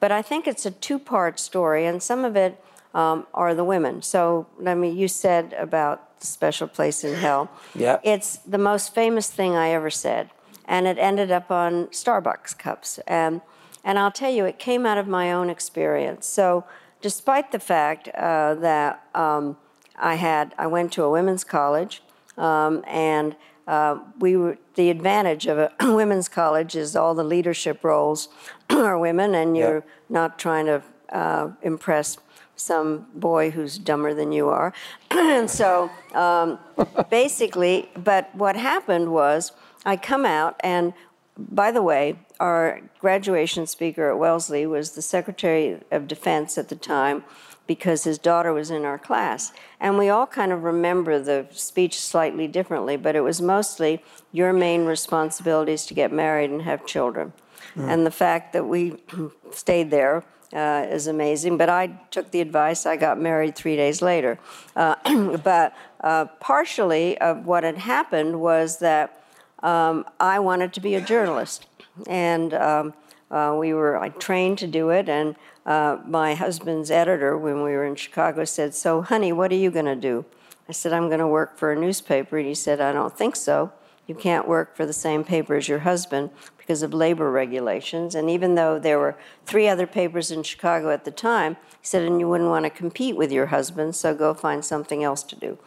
But 0.00 0.10
I 0.10 0.20
think 0.20 0.48
it's 0.48 0.66
a 0.66 0.72
two 0.72 0.98
part 0.98 1.38
story, 1.38 1.86
and 1.86 2.02
some 2.02 2.24
of 2.24 2.34
it 2.34 2.60
um, 2.94 3.26
are 3.34 3.54
the 3.54 3.64
women. 3.64 4.02
So, 4.02 4.46
I 4.64 4.74
mean, 4.74 4.96
you 4.96 5.08
said 5.08 5.52
about 5.58 6.20
the 6.20 6.26
special 6.26 6.68
place 6.68 7.04
in 7.04 7.14
hell. 7.14 7.50
Yeah. 7.74 7.98
It's 8.02 8.36
the 8.38 8.58
most 8.58 8.94
famous 8.94 9.28
thing 9.30 9.54
I 9.56 9.70
ever 9.70 9.90
said, 9.90 10.30
and 10.66 10.86
it 10.86 10.96
ended 10.98 11.30
up 11.30 11.50
on 11.50 11.88
Starbucks 11.88 12.56
cups. 12.56 12.98
And, 13.06 13.40
and 13.84 13.98
I'll 13.98 14.12
tell 14.12 14.30
you, 14.32 14.44
it 14.44 14.58
came 14.58 14.86
out 14.86 14.96
of 14.98 15.06
my 15.08 15.32
own 15.32 15.50
experience. 15.50 16.26
So, 16.26 16.64
despite 17.02 17.52
the 17.52 17.58
fact 17.58 18.08
uh, 18.14 18.54
that 18.54 19.04
um, 19.14 19.56
I 19.96 20.14
had, 20.14 20.54
I 20.56 20.66
went 20.68 20.92
to 20.92 21.02
a 21.02 21.10
women's 21.10 21.44
college, 21.44 22.02
um, 22.38 22.82
and 22.86 23.36
uh, 23.66 23.98
we 24.18 24.36
were 24.36 24.56
the 24.76 24.90
advantage 24.90 25.46
of 25.46 25.58
a 25.58 25.72
women's 25.94 26.28
college 26.28 26.76
is 26.76 26.94
all 26.96 27.14
the 27.14 27.24
leadership 27.24 27.82
roles 27.82 28.28
are 28.70 28.98
women, 28.98 29.34
and 29.34 29.56
you're 29.56 29.74
Yep. 29.76 29.88
not 30.08 30.38
trying 30.38 30.66
to 30.66 30.82
uh, 31.10 31.50
impress 31.62 32.18
some 32.56 33.06
boy 33.14 33.50
who's 33.50 33.78
dumber 33.78 34.14
than 34.14 34.32
you 34.32 34.48
are. 34.48 34.72
and 35.10 35.50
so 35.50 35.90
um, 36.14 36.58
basically, 37.10 37.88
but 37.96 38.34
what 38.34 38.56
happened 38.56 39.12
was 39.12 39.52
I 39.84 39.96
come 39.96 40.24
out, 40.24 40.56
and 40.60 40.92
by 41.36 41.70
the 41.70 41.82
way, 41.82 42.18
our 42.40 42.80
graduation 43.00 43.66
speaker 43.66 44.10
at 44.10 44.18
Wellesley 44.18 44.66
was 44.66 44.92
the 44.92 45.02
Secretary 45.02 45.80
of 45.90 46.08
Defense 46.08 46.56
at 46.58 46.68
the 46.68 46.76
time 46.76 47.24
because 47.66 48.04
his 48.04 48.18
daughter 48.18 48.52
was 48.52 48.70
in 48.70 48.84
our 48.84 48.98
class. 48.98 49.52
And 49.80 49.96
we 49.96 50.08
all 50.10 50.26
kind 50.26 50.52
of 50.52 50.64
remember 50.64 51.18
the 51.18 51.46
speech 51.50 51.98
slightly 51.98 52.46
differently, 52.46 52.96
but 52.96 53.16
it 53.16 53.22
was 53.22 53.40
mostly 53.40 54.02
your 54.32 54.52
main 54.52 54.84
responsibility 54.84 55.72
is 55.72 55.86
to 55.86 55.94
get 55.94 56.12
married 56.12 56.50
and 56.50 56.62
have 56.62 56.86
children. 56.86 57.32
And 57.76 58.06
the 58.06 58.10
fact 58.10 58.52
that 58.52 58.66
we 58.66 58.96
stayed 59.50 59.90
there 59.90 60.24
uh, 60.54 60.86
is 60.88 61.06
amazing. 61.06 61.56
But 61.56 61.68
I 61.68 61.88
took 62.10 62.30
the 62.30 62.40
advice. 62.40 62.86
I 62.86 62.96
got 62.96 63.20
married 63.20 63.56
three 63.56 63.76
days 63.76 64.00
later. 64.00 64.38
Uh, 64.76 65.36
but 65.44 65.76
uh, 66.02 66.26
partially 66.40 67.18
of 67.18 67.44
what 67.44 67.64
had 67.64 67.78
happened 67.78 68.40
was 68.40 68.78
that 68.78 69.22
um, 69.62 70.04
I 70.20 70.38
wanted 70.38 70.72
to 70.74 70.80
be 70.80 70.94
a 70.94 71.00
journalist, 71.00 71.66
and 72.06 72.52
um, 72.54 72.94
uh, 73.30 73.56
we 73.58 73.72
were 73.72 73.98
I 73.98 74.10
trained 74.10 74.58
to 74.58 74.66
do 74.66 74.90
it. 74.90 75.08
And 75.08 75.36
uh, 75.66 75.98
my 76.06 76.34
husband's 76.34 76.90
editor, 76.90 77.36
when 77.38 77.62
we 77.62 77.72
were 77.72 77.84
in 77.84 77.96
Chicago, 77.96 78.44
said, 78.44 78.74
"So, 78.74 79.02
honey, 79.02 79.32
what 79.32 79.50
are 79.50 79.56
you 79.56 79.70
going 79.70 79.86
to 79.86 79.96
do?" 79.96 80.24
I 80.68 80.72
said, 80.72 80.92
"I'm 80.92 81.08
going 81.08 81.20
to 81.20 81.26
work 81.26 81.56
for 81.56 81.72
a 81.72 81.76
newspaper." 81.76 82.38
And 82.38 82.46
he 82.46 82.54
said, 82.54 82.80
"I 82.80 82.92
don't 82.92 83.16
think 83.16 83.36
so." 83.36 83.72
You 84.06 84.14
can't 84.14 84.46
work 84.46 84.76
for 84.76 84.84
the 84.84 84.92
same 84.92 85.24
paper 85.24 85.54
as 85.54 85.66
your 85.66 85.78
husband 85.78 86.30
because 86.64 86.82
of 86.82 86.94
labor 86.94 87.30
regulations. 87.30 88.14
And 88.14 88.30
even 88.30 88.54
though 88.54 88.78
there 88.78 88.98
were 88.98 89.16
three 89.44 89.68
other 89.68 89.86
papers 89.86 90.30
in 90.30 90.42
Chicago 90.42 90.90
at 90.90 91.04
the 91.04 91.10
time, 91.10 91.58
he 91.80 91.86
said, 91.86 92.02
and 92.02 92.18
you 92.18 92.26
wouldn't 92.26 92.48
want 92.48 92.64
to 92.64 92.70
compete 92.70 93.16
with 93.16 93.30
your 93.30 93.46
husband, 93.46 93.94
so 93.94 94.14
go 94.14 94.32
find 94.32 94.64
something 94.64 95.04
else 95.04 95.22
to 95.24 95.36
do. 95.36 95.58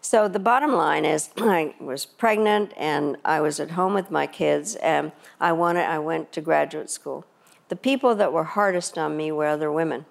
So 0.00 0.26
the 0.26 0.40
bottom 0.40 0.72
line 0.72 1.04
is, 1.04 1.30
I 1.36 1.74
was 1.78 2.04
pregnant 2.04 2.72
and 2.76 3.16
I 3.24 3.40
was 3.40 3.60
at 3.60 3.72
home 3.72 3.94
with 3.94 4.10
my 4.10 4.26
kids, 4.26 4.74
and 4.76 5.12
I 5.40 5.52
wanted, 5.52 5.84
I 5.84 6.00
went 6.00 6.32
to 6.32 6.40
graduate 6.40 6.90
school. 6.90 7.24
The 7.68 7.76
people 7.76 8.16
that 8.16 8.32
were 8.32 8.42
hardest 8.42 8.98
on 8.98 9.16
me 9.16 9.30
were 9.30 9.46
other 9.46 9.70
women 9.70 10.04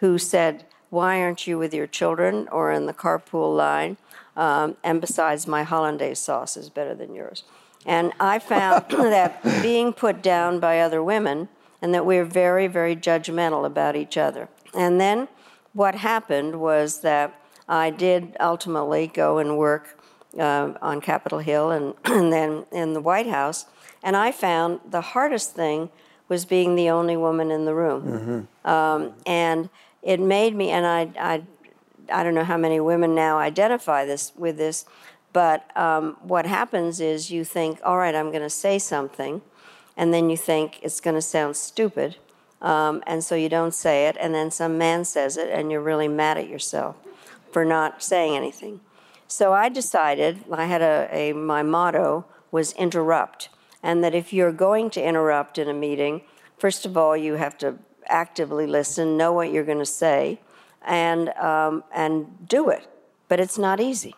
who 0.00 0.16
said, 0.16 0.64
"Why 0.88 1.20
aren't 1.20 1.46
you 1.46 1.58
with 1.58 1.74
your 1.74 1.86
children 1.86 2.48
or 2.50 2.72
in 2.72 2.86
the 2.86 2.94
carpool 2.94 3.54
line?" 3.54 3.98
Um, 4.34 4.78
and 4.82 4.98
besides, 4.98 5.46
my 5.46 5.64
hollandaise 5.64 6.18
sauce 6.18 6.56
is 6.56 6.70
better 6.70 6.94
than 6.94 7.14
yours. 7.14 7.44
And 7.86 8.12
I 8.20 8.38
found 8.38 8.84
that 8.90 9.42
being 9.62 9.92
put 9.92 10.22
down 10.22 10.60
by 10.60 10.80
other 10.80 11.02
women, 11.02 11.48
and 11.80 11.94
that 11.94 12.04
we're 12.04 12.24
very, 12.24 12.66
very 12.66 12.96
judgmental 12.96 13.64
about 13.64 13.96
each 13.96 14.16
other. 14.16 14.48
And 14.74 15.00
then 15.00 15.28
what 15.72 15.94
happened 15.94 16.60
was 16.60 17.00
that 17.00 17.40
I 17.68 17.90
did 17.90 18.36
ultimately 18.40 19.06
go 19.06 19.38
and 19.38 19.56
work 19.56 19.98
uh, 20.38 20.74
on 20.82 21.00
Capitol 21.00 21.38
Hill 21.38 21.70
and, 21.70 21.94
and 22.04 22.32
then 22.32 22.66
in 22.72 22.94
the 22.94 23.00
White 23.00 23.28
House. 23.28 23.66
And 24.02 24.16
I 24.16 24.32
found 24.32 24.80
the 24.88 25.00
hardest 25.00 25.54
thing 25.54 25.90
was 26.28 26.44
being 26.44 26.74
the 26.74 26.90
only 26.90 27.16
woman 27.16 27.50
in 27.50 27.64
the 27.64 27.74
room. 27.74 28.48
Um, 28.64 29.14
and 29.24 29.70
it 30.02 30.20
made 30.20 30.54
me, 30.54 30.70
and 30.70 30.86
I, 30.86 31.10
I 31.18 31.42
I 32.10 32.22
don't 32.22 32.34
know 32.34 32.44
how 32.44 32.56
many 32.56 32.80
women 32.80 33.14
now 33.14 33.38
identify 33.38 34.04
this 34.04 34.32
with 34.36 34.56
this, 34.56 34.84
but 35.38 35.60
um, 35.76 36.16
what 36.22 36.46
happens 36.46 36.98
is 36.98 37.30
you 37.30 37.44
think, 37.44 37.78
all 37.84 37.96
right, 37.96 38.12
I'm 38.12 38.32
going 38.32 38.42
to 38.42 38.50
say 38.50 38.76
something, 38.76 39.40
and 39.96 40.12
then 40.12 40.30
you 40.30 40.36
think 40.36 40.80
it's 40.82 41.00
going 41.00 41.14
to 41.14 41.22
sound 41.22 41.54
stupid, 41.54 42.16
um, 42.60 43.04
and 43.06 43.22
so 43.22 43.36
you 43.36 43.48
don't 43.48 43.72
say 43.72 44.08
it, 44.08 44.16
and 44.18 44.34
then 44.34 44.50
some 44.50 44.76
man 44.76 45.04
says 45.04 45.36
it, 45.36 45.48
and 45.48 45.70
you're 45.70 45.80
really 45.80 46.08
mad 46.08 46.38
at 46.38 46.48
yourself 46.48 46.96
for 47.52 47.64
not 47.64 48.02
saying 48.02 48.34
anything. 48.34 48.80
So 49.28 49.52
I 49.52 49.68
decided, 49.68 50.42
I 50.50 50.64
had 50.64 50.82
a, 50.82 51.08
a 51.12 51.32
my 51.34 51.62
motto 51.62 52.24
was 52.50 52.72
interrupt, 52.72 53.48
and 53.80 54.02
that 54.02 54.16
if 54.16 54.32
you're 54.32 54.50
going 54.50 54.90
to 54.90 55.00
interrupt 55.00 55.56
in 55.56 55.68
a 55.68 55.72
meeting, 55.72 56.22
first 56.58 56.84
of 56.84 56.96
all, 56.96 57.16
you 57.16 57.34
have 57.34 57.56
to 57.58 57.78
actively 58.08 58.66
listen, 58.66 59.16
know 59.16 59.32
what 59.32 59.52
you're 59.52 59.70
going 59.72 59.78
to 59.78 59.86
say 60.04 60.40
and 60.84 61.28
um, 61.28 61.84
and 61.94 62.48
do 62.48 62.70
it. 62.70 62.88
But 63.28 63.38
it's 63.38 63.56
not 63.56 63.78
easy, 63.78 64.16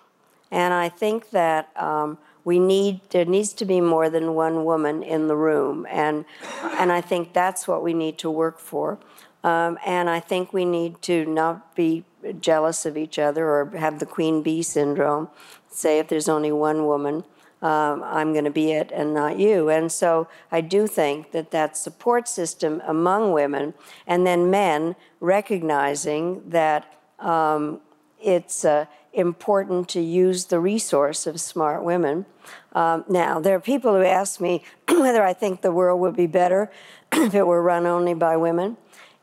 and 0.51 0.75
I 0.75 0.89
think 0.89 1.31
that 1.31 1.71
um, 1.77 2.19
we 2.45 2.59
need 2.59 3.01
there 3.11 3.25
needs 3.25 3.53
to 3.55 3.65
be 3.65 3.81
more 3.81 4.11
than 4.11 4.35
one 4.35 4.65
woman 4.65 5.03
in 5.03 5.29
the 5.29 5.37
room, 5.37 5.87
and 5.91 6.25
and 6.63 6.91
I 6.91 7.01
think 7.01 7.33
that's 7.33 7.69
what 7.69 7.83
we 7.83 7.95
need 7.95 8.19
to 8.19 8.31
work 8.31 8.59
for. 8.59 8.99
Um, 9.43 9.79
and 9.87 10.11
I 10.11 10.21
think 10.21 10.53
we 10.53 10.65
need 10.65 11.01
to 11.03 11.25
not 11.25 11.75
be 11.75 12.05
jealous 12.41 12.85
of 12.85 12.97
each 12.97 13.19
other 13.19 13.47
or 13.47 13.71
have 13.77 13.99
the 13.99 14.07
queen 14.07 14.43
bee 14.43 14.63
syndrome. 14.63 15.29
Say 15.71 15.99
if 15.99 16.09
there's 16.09 16.29
only 16.29 16.53
one 16.53 16.85
woman, 16.85 17.25
um, 17.63 18.03
I'm 18.03 18.33
going 18.33 18.45
to 18.45 18.51
be 18.51 18.73
it 18.73 18.91
and 18.93 19.15
not 19.15 19.39
you. 19.39 19.71
And 19.71 19.91
so 19.91 20.29
I 20.51 20.61
do 20.61 20.87
think 20.87 21.33
that 21.33 21.51
that 21.51 21.77
support 21.77 22.29
system 22.29 22.83
among 22.87 23.33
women 23.33 23.75
and 24.07 24.27
then 24.27 24.51
men 24.51 24.97
recognizing 25.21 26.43
that 26.51 26.93
um, 27.19 27.81
it's 28.21 28.65
uh, 28.65 28.87
important 29.13 29.89
to 29.91 30.01
use 30.01 30.47
the 30.47 30.61
resource 30.61 31.27
of 31.27 31.41
smart 31.41 31.85
women. 31.85 32.27
Um, 32.73 33.05
now, 33.09 33.41
there 33.41 33.57
are 33.57 33.61
people 33.61 33.95
who 33.95 34.05
ask 34.05 34.41
me 34.41 34.63
whether 34.89 35.23
I 35.23 35.33
think 35.33 35.63
the 35.63 35.73
world 35.73 36.01
would 36.01 36.17
be 36.17 36.27
better 36.27 36.71
if 37.13 37.35
it 37.35 37.47
were 37.47 37.63
run 37.63 37.87
only 37.87 38.15
by 38.15 38.37
women. 38.37 38.77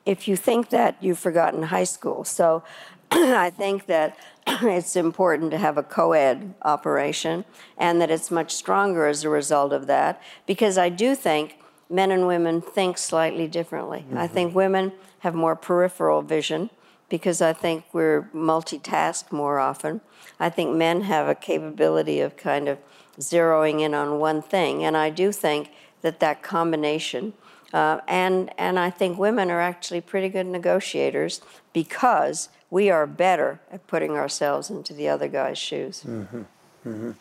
If 0.05 0.27
you 0.27 0.35
think 0.35 0.69
that, 0.69 0.97
you've 1.01 1.19
forgotten 1.19 1.63
high 1.63 1.83
school. 1.83 2.23
So 2.23 2.63
I 3.11 3.49
think 3.49 3.85
that 3.87 4.17
it's 4.47 4.95
important 4.95 5.51
to 5.51 5.57
have 5.57 5.77
a 5.77 5.83
co 5.83 6.13
ed 6.13 6.53
operation 6.63 7.45
and 7.77 8.01
that 8.01 8.11
it's 8.11 8.31
much 8.31 8.51
stronger 8.51 9.07
as 9.07 9.23
a 9.23 9.29
result 9.29 9.73
of 9.73 9.87
that 9.87 10.21
because 10.45 10.77
I 10.77 10.89
do 10.89 11.15
think 11.15 11.59
men 11.89 12.11
and 12.11 12.27
women 12.27 12.61
think 12.61 12.97
slightly 12.97 13.47
differently. 13.47 13.99
Mm-hmm. 13.99 14.17
I 14.17 14.27
think 14.27 14.55
women 14.55 14.91
have 15.19 15.33
more 15.33 15.55
peripheral 15.55 16.21
vision 16.21 16.69
because 17.09 17.41
I 17.41 17.53
think 17.53 17.85
we're 17.93 18.29
multitask 18.33 19.31
more 19.31 19.59
often. 19.59 20.01
I 20.39 20.49
think 20.49 20.75
men 20.75 21.01
have 21.01 21.27
a 21.27 21.35
capability 21.35 22.19
of 22.19 22.37
kind 22.37 22.67
of 22.67 22.77
zeroing 23.19 23.81
in 23.81 23.93
on 23.93 24.19
one 24.19 24.41
thing, 24.41 24.83
and 24.83 24.95
I 24.95 25.09
do 25.09 25.31
think 25.31 25.71
that 26.01 26.19
that 26.19 26.43
combination 26.43 27.33
uh, 27.73 27.99
and, 28.07 28.51
and 28.57 28.79
I 28.79 28.89
think 28.89 29.17
women 29.17 29.51
are 29.51 29.61
actually 29.61 30.01
pretty 30.01 30.29
good 30.29 30.45
negotiators 30.47 31.41
because 31.73 32.49
we 32.69 32.89
are 32.89 33.05
better 33.05 33.59
at 33.71 33.85
putting 33.87 34.11
ourselves 34.11 34.69
into 34.69 34.93
the 34.93 35.09
other 35.09 35.27
guy's 35.27 35.57
shoes. 35.57 36.03
Mm-hmm. 36.05 36.41
Mm-hmm. 36.87 37.11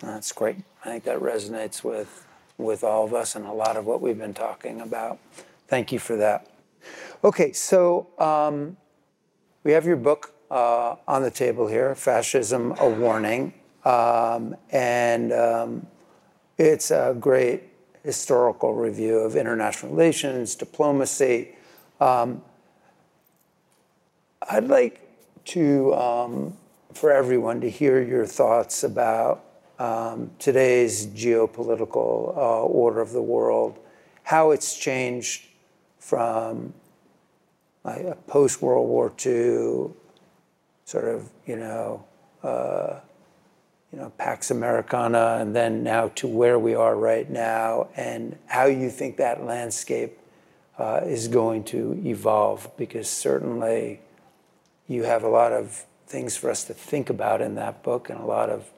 That's 0.00 0.32
great. 0.32 0.56
I 0.84 0.88
think 0.88 1.04
that 1.04 1.18
resonates 1.18 1.84
with, 1.84 2.26
with 2.58 2.84
all 2.84 3.04
of 3.04 3.14
us 3.14 3.34
and 3.34 3.44
a 3.44 3.52
lot 3.52 3.76
of 3.76 3.86
what 3.86 4.00
we've 4.00 4.18
been 4.18 4.34
talking 4.34 4.80
about. 4.80 5.18
Thank 5.68 5.92
you 5.92 5.98
for 5.98 6.16
that. 6.16 6.48
Okay, 7.24 7.52
so 7.52 8.08
um, 8.18 8.76
we 9.64 9.72
have 9.72 9.86
your 9.86 9.96
book 9.96 10.34
uh, 10.50 10.96
on 11.06 11.22
the 11.22 11.30
table 11.30 11.66
here 11.68 11.94
Fascism 11.94 12.74
A 12.78 12.88
Warning. 12.88 13.54
Um, 13.84 14.56
and 14.70 15.32
um, 15.32 15.86
it's 16.58 16.90
a 16.90 17.16
great 17.18 17.64
historical 18.04 18.74
review 18.74 19.18
of 19.18 19.36
international 19.36 19.92
relations, 19.92 20.54
diplomacy. 20.54 21.54
Um, 22.00 22.42
I'd 24.48 24.66
like 24.66 25.00
to, 25.46 25.94
um, 25.94 26.56
for 26.92 27.12
everyone, 27.12 27.60
to 27.60 27.70
hear 27.70 28.02
your 28.02 28.26
thoughts 28.26 28.84
about 28.84 29.44
um, 29.78 30.30
today's 30.38 31.06
geopolitical 31.08 32.36
uh, 32.36 32.62
order 32.62 33.00
of 33.00 33.12
the 33.12 33.22
world, 33.22 33.78
how 34.24 34.50
it's 34.50 34.76
changed 34.76 35.46
from 35.98 36.74
like, 37.84 38.26
post 38.26 38.62
World 38.62 38.88
War 38.88 39.12
II, 39.24 39.90
sort 40.84 41.04
of, 41.04 41.28
you 41.46 41.56
know, 41.56 42.04
uh, 42.42 43.00
you 43.92 43.98
know, 43.98 44.10
Pax 44.16 44.50
Americana, 44.50 45.38
and 45.40 45.54
then 45.54 45.82
now 45.82 46.08
to 46.14 46.26
where 46.26 46.58
we 46.58 46.74
are 46.74 46.96
right 46.96 47.28
now, 47.28 47.88
and 47.94 48.38
how 48.46 48.64
you 48.64 48.88
think 48.88 49.18
that 49.18 49.44
landscape 49.44 50.18
uh, 50.78 51.00
is 51.04 51.28
going 51.28 51.64
to 51.64 52.00
evolve. 52.04 52.70
Because 52.78 53.08
certainly, 53.08 54.00
you 54.88 55.02
have 55.02 55.22
a 55.24 55.28
lot 55.28 55.52
of 55.52 55.84
things 56.06 56.36
for 56.36 56.50
us 56.50 56.64
to 56.64 56.74
think 56.74 57.10
about 57.10 57.42
in 57.42 57.54
that 57.56 57.82
book, 57.82 58.08
and 58.08 58.18
a 58.18 58.24
lot 58.24 58.48
of 58.48 58.70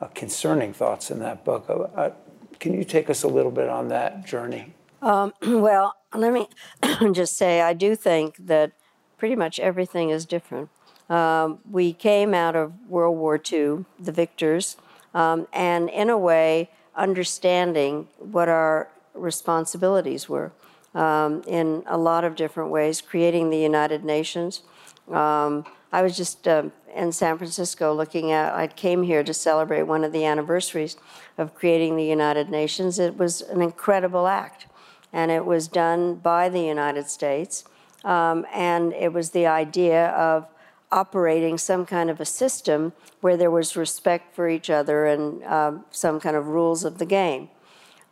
uh, 0.00 0.06
concerning 0.14 0.72
thoughts 0.72 1.10
in 1.10 1.18
that 1.18 1.44
book. 1.44 1.66
Uh, 1.68 1.74
uh 1.74 2.10
can 2.58 2.74
you 2.74 2.84
take 2.84 3.08
us 3.08 3.22
a 3.22 3.28
little 3.28 3.50
bit 3.50 3.70
on 3.70 3.88
that 3.88 4.26
journey? 4.26 4.74
Um, 5.02 5.32
well, 5.42 5.96
let 6.14 6.32
me 6.32 6.48
just 7.12 7.36
say, 7.36 7.60
I 7.60 7.72
do 7.72 7.94
think 7.94 8.36
that 8.46 8.72
pretty 9.18 9.36
much 9.36 9.58
everything 9.60 10.10
is 10.10 10.26
different. 10.26 10.70
Um, 11.08 11.58
we 11.68 11.92
came 11.92 12.34
out 12.34 12.54
of 12.54 12.72
World 12.88 13.18
War 13.18 13.34
II, 13.36 13.84
the 13.98 14.12
victors, 14.12 14.76
um, 15.12 15.48
and 15.52 15.90
in 15.90 16.08
a 16.08 16.18
way, 16.18 16.70
understanding 16.94 18.08
what 18.18 18.48
our 18.48 18.88
responsibilities 19.14 20.28
were 20.28 20.52
um, 20.94 21.42
in 21.46 21.82
a 21.86 21.98
lot 21.98 22.24
of 22.24 22.36
different 22.36 22.70
ways, 22.70 23.00
creating 23.00 23.50
the 23.50 23.58
United 23.58 24.04
Nations. 24.04 24.62
Um, 25.10 25.64
I 25.92 26.02
was 26.02 26.16
just 26.16 26.46
uh, 26.46 26.64
in 26.94 27.10
San 27.12 27.38
Francisco 27.38 27.92
looking 27.92 28.30
at, 28.30 28.54
I 28.54 28.68
came 28.68 29.02
here 29.02 29.24
to 29.24 29.34
celebrate 29.34 29.82
one 29.82 30.04
of 30.04 30.12
the 30.12 30.24
anniversaries 30.24 30.96
of 31.36 31.54
creating 31.54 31.96
the 31.96 32.04
United 32.04 32.48
Nations. 32.48 32.98
It 32.98 33.16
was 33.18 33.40
an 33.40 33.60
incredible 33.60 34.26
act, 34.28 34.66
and 35.12 35.30
it 35.30 35.44
was 35.44 35.68
done 35.68 36.16
by 36.16 36.48
the 36.48 36.60
United 36.60 37.08
States. 37.08 37.64
Um, 38.04 38.46
and 38.52 38.92
it 38.92 39.12
was 39.12 39.30
the 39.30 39.46
idea 39.46 40.08
of 40.10 40.46
operating 40.92 41.58
some 41.58 41.86
kind 41.86 42.10
of 42.10 42.20
a 42.20 42.24
system 42.24 42.92
where 43.20 43.36
there 43.36 43.50
was 43.50 43.76
respect 43.76 44.34
for 44.34 44.48
each 44.48 44.70
other 44.70 45.06
and 45.06 45.44
um, 45.44 45.84
some 45.90 46.18
kind 46.18 46.36
of 46.36 46.46
rules 46.46 46.84
of 46.84 46.98
the 46.98 47.06
game. 47.06 47.48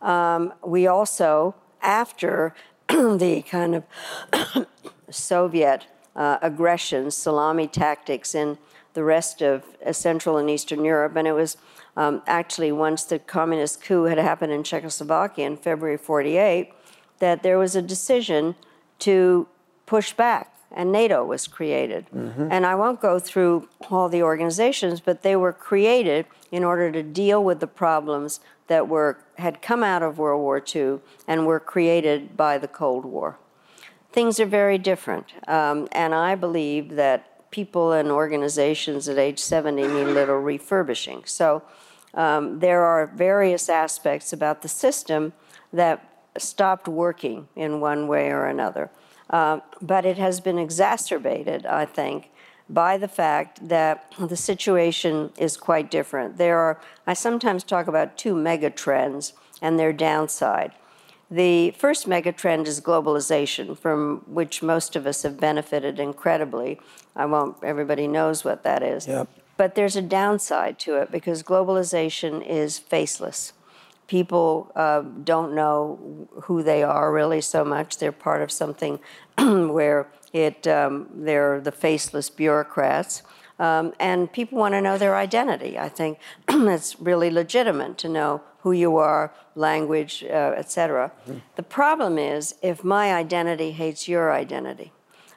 Um, 0.01 0.53
we 0.65 0.87
also, 0.87 1.55
after 1.83 2.55
the 2.89 3.45
kind 3.49 3.75
of 3.75 3.85
Soviet 5.11 5.87
uh, 6.15 6.39
aggression, 6.43 7.11
salami 7.11 7.67
tactics 7.67 8.35
in 8.35 8.59
the 8.95 9.03
rest 9.03 9.43
of 9.43 9.65
uh, 9.85 9.93
Central 9.93 10.37
and 10.37 10.49
Eastern 10.49 10.85
Europe, 10.85 11.17
and 11.17 11.27
it 11.27 11.33
was 11.33 11.57
um, 11.97 12.23
actually 12.27 12.71
once 12.71 13.05
the 13.05 13.19
communist 13.19 13.83
coup 13.83 14.05
had 14.05 14.19
happened 14.19 14.53
in 14.53 14.63
Czechoslovakia 14.63 15.47
in 15.47 15.57
February 15.57 15.97
48 15.97 16.73
that 17.19 17.43
there 17.43 17.59
was 17.59 17.77
a 17.77 17.83
decision 17.83 18.55
to 19.01 19.47
push 19.87 20.13
back 20.13 20.55
and 20.71 20.93
NATO 20.93 21.25
was 21.25 21.47
created. 21.47 22.07
Mm-hmm. 22.15 22.49
And 22.51 22.67
I 22.67 22.75
won't 22.75 23.01
go 23.01 23.19
through 23.19 23.69
all 23.91 24.09
the 24.09 24.23
organizations, 24.23 25.01
but 25.01 25.23
they 25.23 25.35
were 25.35 25.53
created 25.53 26.27
in 26.53 26.63
order 26.65 26.93
to 26.93 27.03
deal 27.03 27.43
with 27.43 27.61
the 27.61 27.67
problems 27.67 28.41
that 28.67 28.89
were 28.89 29.19
had 29.39 29.63
come 29.63 29.83
out 29.83 30.03
of 30.03 30.19
World 30.19 30.43
War 30.43 30.63
II 30.63 30.99
and 31.27 31.47
were 31.47 31.61
created 31.61 32.37
by 32.37 32.59
the 32.59 32.69
Cold 32.69 33.05
War. 33.05 33.39
Things 34.13 34.39
are 34.41 34.47
very 34.47 34.79
different, 34.79 35.33
um, 35.47 35.89
and 35.93 36.15
I 36.15 36.35
believe 36.35 36.97
that 36.97 37.51
people 37.51 37.93
and 37.93 38.11
organizations 38.11 39.09
at 39.09 39.17
age 39.17 39.39
70 39.39 39.83
need 39.83 39.89
a 39.89 40.13
little 40.13 40.39
refurbishing. 40.39 41.23
So 41.25 41.63
um, 42.15 42.59
there 42.59 42.83
are 42.85 43.07
various 43.07 43.69
aspects 43.69 44.33
about 44.33 44.61
the 44.63 44.69
system 44.69 45.33
that 45.73 46.18
stopped 46.43 46.89
working 46.89 47.49
in 47.57 47.81
one 47.81 48.09
way 48.09 48.31
or 48.31 48.47
another. 48.47 48.91
Uh, 49.31 49.61
but 49.83 50.07
it 50.07 50.19
has 50.19 50.41
been 50.41 50.59
exacerbated, 50.59 51.67
I 51.67 51.85
think, 51.85 52.31
by 52.69 52.97
the 52.97 53.09
fact 53.09 53.69
that 53.69 54.13
the 54.19 54.37
situation 54.37 55.31
is 55.39 55.57
quite 55.57 55.91
different. 55.91 56.37
There 56.37 56.59
are, 56.59 56.81
I 57.07 57.15
sometimes 57.15 57.65
talk 57.65 57.87
about 57.87 58.17
two 58.17 58.35
mega 58.35 58.71
trends 58.71 59.33
and 59.61 59.79
their 59.79 59.93
downside. 59.93 60.73
The 61.31 61.73
first 61.73 62.07
mega 62.07 62.33
trend 62.33 62.67
is 62.67 62.81
globalization, 62.81 63.77
from 63.77 64.23
which 64.27 64.63
most 64.63 64.97
of 64.97 65.07
us 65.07 65.23
have 65.23 65.39
benefited 65.39 65.99
incredibly. 65.99 66.81
I 67.15 67.27
won't, 67.27 67.57
everybody 67.63 68.07
knows 68.07 68.45
what 68.45 68.63
that 68.63 68.83
is. 68.83 69.07
Yep. 69.07 69.29
But 69.59 69.75
there's 69.75 69.97
a 69.97 70.03
downside 70.03 70.79
to 70.81 70.97
it 70.97 71.11
because 71.11 71.43
globalization 71.43 72.47
is 72.47 72.79
faceless 72.79 73.53
people 74.09 74.73
uh, 74.75 75.03
don't 75.23 75.55
know 75.55 76.29
who 76.43 76.63
they 76.63 76.83
are 76.83 77.13
really 77.13 77.41
so 77.41 77.65
much. 77.65 77.99
They're 77.99 78.11
part 78.11 78.43
of 78.43 78.51
something 78.51 78.99
where 79.39 80.09
it 80.33 80.67
um, 80.67 81.09
they're 81.15 81.61
the 81.61 81.73
faceless 81.73 82.29
bureaucrats. 82.29 83.23
Um, 83.61 83.93
and 83.99 84.33
people 84.33 84.59
want 84.59 84.75
to 84.75 84.81
know 84.81 84.99
their 84.99 85.17
identity. 85.17 85.79
I 85.79 85.89
think 85.89 86.19
it's 86.49 87.01
really 87.01 87.31
legitimate 87.31 87.99
to 87.99 88.09
know 88.09 88.43
who 88.61 88.73
you 88.73 88.97
are, 88.97 89.33
language, 89.55 90.25
uh, 90.25 90.55
etc. 90.57 91.13
Mm-hmm. 91.23 91.39
The 91.57 91.63
problem 91.63 92.19
is 92.19 92.55
if 92.63 92.85
my 92.85 93.13
identity 93.13 93.73
hates 93.73 94.09
your 94.09 94.33
identity, 94.33 94.93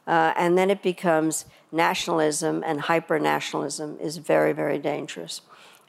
uh, 0.08 0.34
and 0.36 0.58
then 0.58 0.70
it 0.70 0.82
becomes 0.82 1.46
nationalism 1.72 2.64
and 2.66 2.82
hyper 2.82 3.20
nationalism 3.20 3.98
is 4.00 4.18
very, 4.18 4.54
very 4.54 4.78
dangerous. 4.78 5.42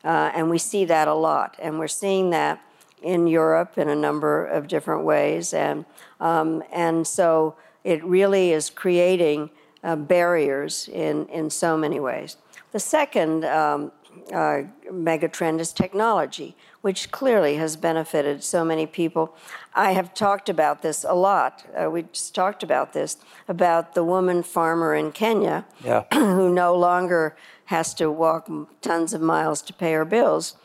Uh, 0.04 0.30
and 0.34 0.50
we 0.50 0.58
see 0.58 0.84
that 0.84 1.08
a 1.08 1.14
lot. 1.14 1.56
And 1.60 1.78
we're 1.78 1.88
seeing 1.88 2.30
that 2.30 2.60
in 3.02 3.26
Europe 3.26 3.78
in 3.78 3.88
a 3.88 3.94
number 3.94 4.46
of 4.46 4.68
different 4.68 5.04
ways. 5.04 5.52
And, 5.52 5.84
um, 6.20 6.62
and 6.72 7.06
so 7.06 7.56
it 7.84 8.02
really 8.04 8.52
is 8.52 8.70
creating 8.70 9.50
uh, 9.82 9.96
barriers 9.96 10.88
in, 10.88 11.26
in 11.26 11.50
so 11.50 11.76
many 11.76 11.98
ways. 12.00 12.36
The 12.72 12.80
second 12.80 13.44
um, 13.44 13.92
uh, 14.32 14.62
megatrend 14.90 15.60
is 15.60 15.72
technology, 15.72 16.56
which 16.80 17.10
clearly 17.10 17.56
has 17.56 17.76
benefited 17.76 18.44
so 18.44 18.64
many 18.64 18.86
people. 18.86 19.34
I 19.74 19.92
have 19.92 20.14
talked 20.14 20.48
about 20.48 20.82
this 20.82 21.04
a 21.04 21.14
lot. 21.14 21.64
Uh, 21.74 21.90
we 21.90 22.02
just 22.02 22.34
talked 22.34 22.62
about 22.62 22.92
this 22.92 23.16
about 23.48 23.94
the 23.94 24.04
woman 24.04 24.42
farmer 24.42 24.94
in 24.94 25.12
Kenya 25.12 25.66
yeah. 25.84 26.04
who 26.12 26.52
no 26.52 26.76
longer 26.76 27.36
has 27.66 27.94
to 27.94 28.10
walk 28.10 28.50
tons 28.80 29.14
of 29.14 29.20
miles 29.20 29.62
to 29.62 29.72
pay 29.72 29.92
her 29.92 30.04
bills 30.04 30.56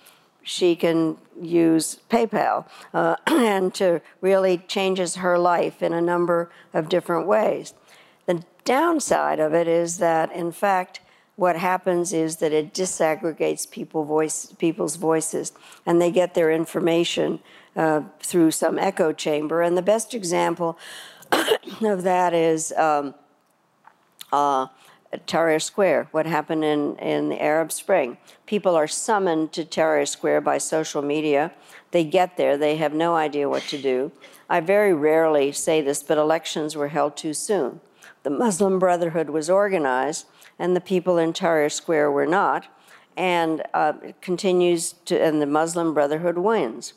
she 0.48 0.78
can 0.78 1.18
use 1.42 2.00
PayPal 2.10 2.66
uh, 2.94 3.18
and 3.28 3.74
to 3.76 4.02
really 4.22 4.60
changes 4.60 5.16
her 5.16 5.38
life 5.38 5.84
in 5.84 5.92
a 5.92 6.00
number 6.00 6.50
of 6.74 6.88
different 6.88 7.28
ways. 7.28 7.74
The 8.28 8.46
downside 8.64 9.42
of 9.42 9.54
it 9.54 9.68
is 9.68 9.98
that, 9.98 10.32
in 10.32 10.54
fact, 10.54 11.02
what 11.36 11.58
happens 11.58 12.14
is 12.14 12.38
that 12.38 12.54
it 12.54 12.74
disaggregates 12.74 13.70
people 13.70 14.06
voice, 14.06 14.54
people's 14.58 14.96
voices 14.96 15.52
and 15.86 16.02
they 16.02 16.12
get 16.12 16.34
their 16.34 16.50
information 16.50 17.40
uh, 17.76 18.04
through 18.22 18.52
some 18.52 18.80
echo 18.80 19.12
chamber. 19.12 19.62
And 19.62 19.78
the 19.78 19.82
best 19.82 20.14
example 20.14 20.80
of 21.82 22.04
that 22.04 22.34
is 22.34 22.72
um, 22.72 23.14
uh, 24.32 24.68
Tahrir 25.26 25.62
Square, 25.62 26.10
what 26.12 26.26
happened 26.26 26.64
in, 26.64 26.96
in 26.98 27.30
the 27.30 27.42
Arab 27.42 27.72
Spring. 27.72 28.18
People 28.46 28.76
are 28.76 28.88
summoned 28.88 29.54
to 29.54 29.64
Tahrir 29.64 30.08
Square 30.08 30.42
by 30.42 30.58
social 30.58 31.02
media. 31.02 31.52
They 31.92 32.04
get 32.04 32.38
there, 32.38 32.58
they 32.58 32.76
have 32.76 32.94
no 32.94 33.16
idea 33.16 33.50
what 33.50 33.64
to 33.64 33.82
do. 33.82 34.12
I 34.50 34.60
very 34.60 34.94
rarely 34.94 35.52
say 35.52 35.82
this, 35.82 36.04
but 36.04 36.18
elections 36.18 36.76
were 36.76 36.90
held 36.90 37.16
too 37.16 37.34
soon. 37.34 37.80
The 38.24 38.30
Muslim 38.30 38.80
Brotherhood 38.80 39.30
was 39.30 39.50
organized, 39.50 40.26
and 40.60 40.76
the 40.76 40.82
people 40.82 41.18
in 41.18 41.34
Tahrir 41.34 41.72
Square 41.72 42.12
were 42.12 42.26
not. 42.26 42.68
And 43.16 43.64
uh, 43.74 43.94
it 44.04 44.22
continues 44.22 44.94
to, 45.06 45.20
and 45.20 45.42
the 45.42 45.48
Muslim 45.48 45.94
Brotherhood 45.94 46.38
wins. 46.38 46.94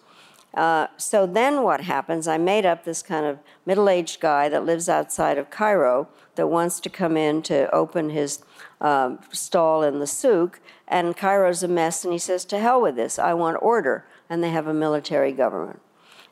Uh, 0.54 0.88
so 0.96 1.26
then 1.26 1.62
what 1.62 1.82
happens? 1.82 2.26
I 2.26 2.36
made 2.38 2.66
up 2.66 2.84
this 2.84 3.02
kind 3.02 3.24
of 3.24 3.38
middle 3.64 3.88
aged 3.88 4.20
guy 4.20 4.48
that 4.48 4.64
lives 4.64 4.88
outside 4.88 5.38
of 5.38 5.50
Cairo 5.50 6.08
that 6.34 6.48
wants 6.48 6.80
to 6.80 6.90
come 6.90 7.16
in 7.16 7.42
to 7.42 7.72
open 7.72 8.10
his 8.10 8.42
um, 8.80 9.20
stall 9.30 9.82
in 9.82 9.98
the 9.98 10.06
souk, 10.06 10.60
and 10.88 11.16
Cairo's 11.16 11.62
a 11.62 11.68
mess, 11.68 12.04
and 12.04 12.12
he 12.12 12.18
says, 12.18 12.44
To 12.46 12.58
hell 12.58 12.80
with 12.80 12.96
this, 12.96 13.18
I 13.18 13.34
want 13.34 13.58
order. 13.60 14.06
And 14.28 14.42
they 14.42 14.50
have 14.50 14.66
a 14.66 14.74
military 14.74 15.32
government. 15.32 15.80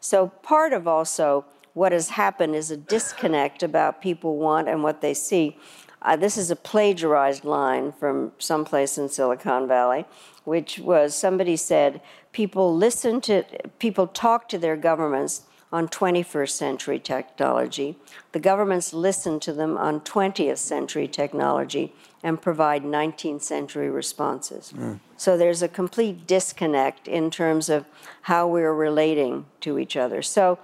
So 0.01 0.29
part 0.29 0.73
of 0.73 0.87
also 0.87 1.45
what 1.75 1.93
has 1.93 2.11
happened 2.11 2.55
is 2.55 2.71
a 2.71 2.77
disconnect 2.77 3.63
about 3.63 4.01
people 4.03 4.37
want 4.37 4.69
and 4.69 4.83
what 4.83 5.01
they 5.01 5.15
see. 5.15 5.57
Uh, 6.01 6.17
this 6.17 6.37
is 6.37 6.51
a 6.51 6.57
plagiarized 6.57 7.45
line 7.45 7.93
from 7.93 8.33
someplace 8.39 8.99
in 8.99 9.09
Silicon 9.09 9.67
Valley, 9.67 10.05
which 10.45 10.79
was 10.79 11.17
somebody 11.17 11.57
said, 11.57 12.01
people 12.33 12.75
listen 12.75 13.21
to, 13.23 13.45
people 13.79 14.07
talk 14.07 14.49
to 14.49 14.59
their 14.59 14.77
governments 14.77 15.43
on 15.71 15.87
21st 15.89 16.51
century 16.51 16.99
technology. 16.99 17.97
The 18.33 18.41
governments 18.41 18.95
listen 18.95 19.39
to 19.41 19.53
them 19.53 19.77
on 19.77 20.01
20th 20.01 20.59
century 20.59 21.07
technology 21.09 21.93
and 22.23 22.41
provide 22.41 22.85
19th 22.85 23.43
century 23.43 23.91
responses. 23.91 24.73
Mm. 24.75 25.01
So 25.17 25.37
there's 25.37 25.63
a 25.63 25.69
complete 25.69 26.27
disconnect 26.27 27.07
in 27.07 27.31
terms 27.31 27.69
of 27.69 27.85
how 28.23 28.49
we're 28.49 28.73
relating 28.73 29.47
to 29.61 29.79
each 29.79 29.97
other. 29.97 30.23
So 30.23 30.59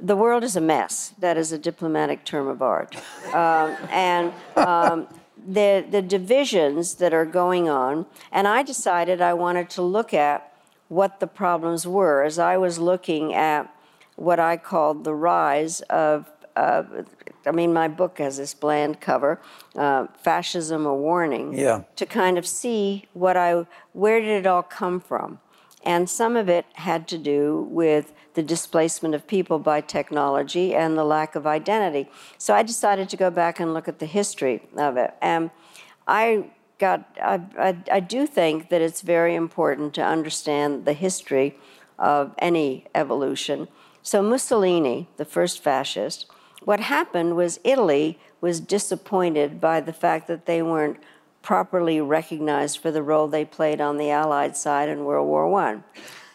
the 0.00 0.16
world 0.16 0.44
is 0.44 0.56
a 0.56 0.60
mess. 0.60 1.14
That 1.18 1.36
is 1.36 1.52
a 1.52 1.58
diplomatic 1.58 2.24
term 2.24 2.48
of 2.48 2.62
art. 2.62 2.96
Um, 3.34 3.76
and 3.90 4.32
um, 4.56 5.06
the, 5.46 5.84
the 5.88 6.02
divisions 6.02 6.94
that 6.96 7.12
are 7.12 7.24
going 7.24 7.68
on, 7.68 8.06
and 8.32 8.48
I 8.48 8.62
decided 8.62 9.20
I 9.20 9.34
wanted 9.34 9.70
to 9.70 9.82
look 9.82 10.14
at 10.14 10.52
what 10.88 11.20
the 11.20 11.26
problems 11.26 11.86
were 11.86 12.22
as 12.22 12.38
I 12.38 12.56
was 12.56 12.78
looking 12.78 13.32
at 13.32 13.72
what 14.16 14.40
I 14.40 14.56
called 14.56 15.04
the 15.04 15.14
rise 15.14 15.80
of, 15.82 16.30
uh, 16.56 16.82
I 17.46 17.52
mean, 17.52 17.72
my 17.72 17.88
book 17.88 18.18
has 18.18 18.36
this 18.36 18.54
bland 18.54 19.00
cover, 19.00 19.40
uh, 19.76 20.08
Fascism 20.22 20.84
a 20.84 20.94
Warning, 20.94 21.56
yeah. 21.56 21.84
to 21.96 22.04
kind 22.04 22.36
of 22.36 22.46
see 22.46 23.06
what 23.14 23.36
I, 23.36 23.66
where 23.92 24.20
did 24.20 24.30
it 24.30 24.46
all 24.46 24.62
come 24.62 25.00
from? 25.00 25.38
And 25.82 26.08
some 26.08 26.36
of 26.36 26.48
it 26.48 26.66
had 26.74 27.08
to 27.08 27.18
do 27.18 27.66
with 27.70 28.12
the 28.34 28.42
displacement 28.42 29.14
of 29.14 29.26
people 29.26 29.58
by 29.58 29.80
technology 29.80 30.74
and 30.74 30.96
the 30.96 31.04
lack 31.04 31.34
of 31.34 31.46
identity. 31.46 32.08
So 32.38 32.54
I 32.54 32.62
decided 32.62 33.08
to 33.08 33.16
go 33.16 33.30
back 33.30 33.58
and 33.60 33.74
look 33.74 33.88
at 33.88 33.98
the 33.98 34.06
history 34.06 34.62
of 34.76 34.96
it. 34.96 35.14
And 35.20 35.50
I 36.06 36.50
got, 36.78 37.04
I, 37.22 37.40
I, 37.58 37.76
I 37.90 38.00
do 38.00 38.26
think 38.26 38.68
that 38.68 38.80
it's 38.80 39.00
very 39.00 39.34
important 39.34 39.94
to 39.94 40.02
understand 40.02 40.84
the 40.84 40.92
history 40.92 41.56
of 41.98 42.34
any 42.38 42.86
evolution 42.94 43.68
so 44.02 44.22
Mussolini, 44.22 45.08
the 45.16 45.24
first 45.24 45.62
fascist, 45.62 46.26
what 46.64 46.80
happened 46.80 47.36
was 47.36 47.60
Italy 47.64 48.18
was 48.40 48.60
disappointed 48.60 49.60
by 49.60 49.80
the 49.80 49.92
fact 49.92 50.26
that 50.28 50.46
they 50.46 50.62
weren't 50.62 50.98
properly 51.42 52.00
recognized 52.00 52.78
for 52.78 52.90
the 52.90 53.02
role 53.02 53.28
they 53.28 53.44
played 53.44 53.80
on 53.80 53.96
the 53.96 54.10
Allied 54.10 54.56
side 54.56 54.88
in 54.88 55.04
World 55.04 55.28
War 55.28 55.60
I. 55.60 55.80